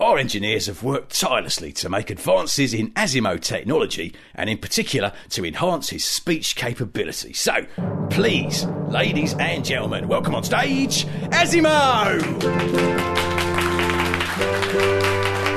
Our 0.00 0.18
engineers 0.18 0.66
have 0.66 0.82
worked 0.82 1.16
tirelessly 1.16 1.70
to 1.74 1.88
make 1.88 2.10
advances 2.10 2.74
in 2.74 2.90
Asimo 2.94 3.40
technology 3.40 4.16
and, 4.34 4.50
in 4.50 4.58
particular, 4.58 5.12
to 5.28 5.44
enhance 5.44 5.90
his 5.90 6.04
speech 6.04 6.56
capability. 6.56 7.32
So, 7.34 7.64
please, 8.10 8.64
ladies 8.88 9.34
and 9.34 9.64
gentlemen, 9.64 10.08
welcome 10.08 10.34
on 10.34 10.42
stage, 10.42 11.04
Asimo! 11.30 12.20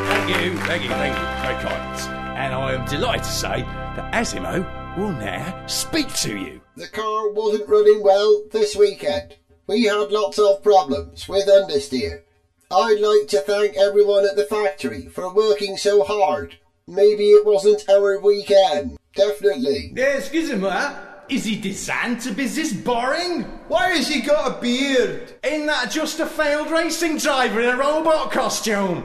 Thank 0.05 0.29
you, 0.29 0.57
thank 0.59 0.83
you, 0.83 0.89
thank 0.89 1.17
you, 1.17 1.25
very 1.41 1.63
kind. 1.63 1.99
And 2.37 2.53
I 2.53 2.73
am 2.73 2.85
delighted 2.85 3.23
to 3.23 3.31
say 3.31 3.63
that 3.63 4.13
Asimo 4.13 4.79
will 4.99 5.13
now 5.13 5.65
speak 5.65 6.13
to 6.13 6.37
you. 6.37 6.61
The 6.75 6.87
car 6.87 7.31
wasn't 7.31 7.69
running 7.69 8.03
well 8.03 8.43
this 8.51 8.75
weekend. 8.75 9.37
We 9.65 9.83
had 9.85 10.11
lots 10.11 10.37
of 10.37 10.61
problems 10.61 11.29
with 11.29 11.47
understeer. 11.47 12.23
I'd 12.69 12.99
like 12.99 13.29
to 13.29 13.39
thank 13.39 13.77
everyone 13.77 14.25
at 14.25 14.35
the 14.35 14.43
factory 14.43 15.07
for 15.07 15.33
working 15.33 15.77
so 15.77 16.03
hard. 16.03 16.57
Maybe 16.85 17.29
it 17.29 17.45
wasn't 17.45 17.87
our 17.89 18.19
weekend. 18.19 18.97
Definitely. 19.15 19.93
Excuse 19.95 20.51
me, 20.51 21.08
is 21.29 21.43
he 21.43 21.55
designed 21.55 22.21
to 22.21 22.31
be 22.31 22.47
this 22.47 22.73
boring? 22.73 23.43
Why 23.67 23.89
has 23.89 24.07
he 24.07 24.21
got 24.21 24.57
a 24.57 24.61
beard? 24.61 25.33
Ain't 25.43 25.67
that 25.67 25.91
just 25.91 26.19
a 26.19 26.25
failed 26.25 26.71
racing 26.71 27.17
driver 27.17 27.61
in 27.61 27.69
a 27.69 27.77
robot 27.77 28.31
costume? 28.31 29.03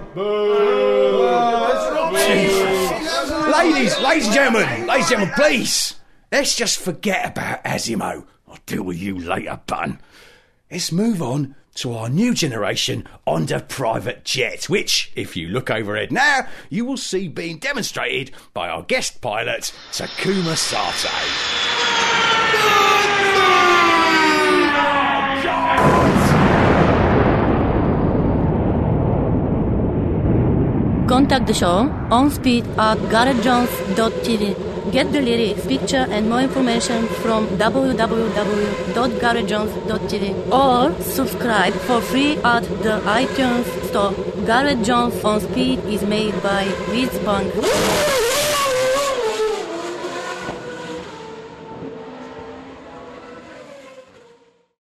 ladies, 3.53 3.99
ladies 4.01 4.27
and 4.27 4.35
gentlemen, 4.35 4.87
ladies 4.87 5.11
and 5.11 5.11
gentlemen, 5.11 5.35
please, 5.35 5.97
let's 6.33 6.57
just 6.57 6.79
forget 6.79 7.31
about 7.31 7.62
Asimo. 7.64 8.27
I'll 8.49 8.59
deal 8.66 8.83
with 8.83 8.99
you 8.99 9.18
later, 9.18 9.61
bun. 9.66 10.01
Let's 10.70 10.93
move 10.93 11.20
on 11.20 11.55
to 11.75 11.95
our 11.95 12.09
new 12.09 12.35
generation 12.35 13.07
Honda 13.27 13.61
private 13.61 14.25
jet, 14.25 14.68
which, 14.68 15.12
if 15.14 15.37
you 15.37 15.49
look 15.49 15.70
overhead 15.70 16.12
now, 16.12 16.47
you 16.70 16.85
will 16.85 16.97
see 16.97 17.29
being 17.29 17.59
demonstrated 17.59 18.31
by 18.53 18.68
our 18.68 18.83
guest 18.83 19.20
pilot, 19.20 19.72
Takuma 19.93 20.57
Sato. 20.57 21.09
Contact 31.07 31.47
the 31.47 31.55
show 31.55 31.91
on 32.11 32.31
speed 32.31 32.66
at 32.79 32.99
GarethJones.tv. 33.12 34.74
Get 34.93 35.12
the 35.12 35.22
lyrics, 35.22 35.66
picture, 35.66 36.07
and 36.11 36.28
more 36.28 36.41
information 36.41 37.07
from 37.22 37.47
www.garethjones.tv 37.59 40.53
or 40.53 40.93
subscribe 41.03 41.72
for 41.72 42.03
free 42.03 42.37
at 42.39 42.64
the 42.82 43.01
iTunes 43.07 43.64
Store. 43.89 44.12
Gareth 44.45 44.85
Jones 44.85 45.24
on 45.24 45.41
Speed 45.41 45.78
is 45.87 46.03
made 46.03 46.43
by 46.43 46.68
Beats 46.91 47.18
Punk. 47.20 47.55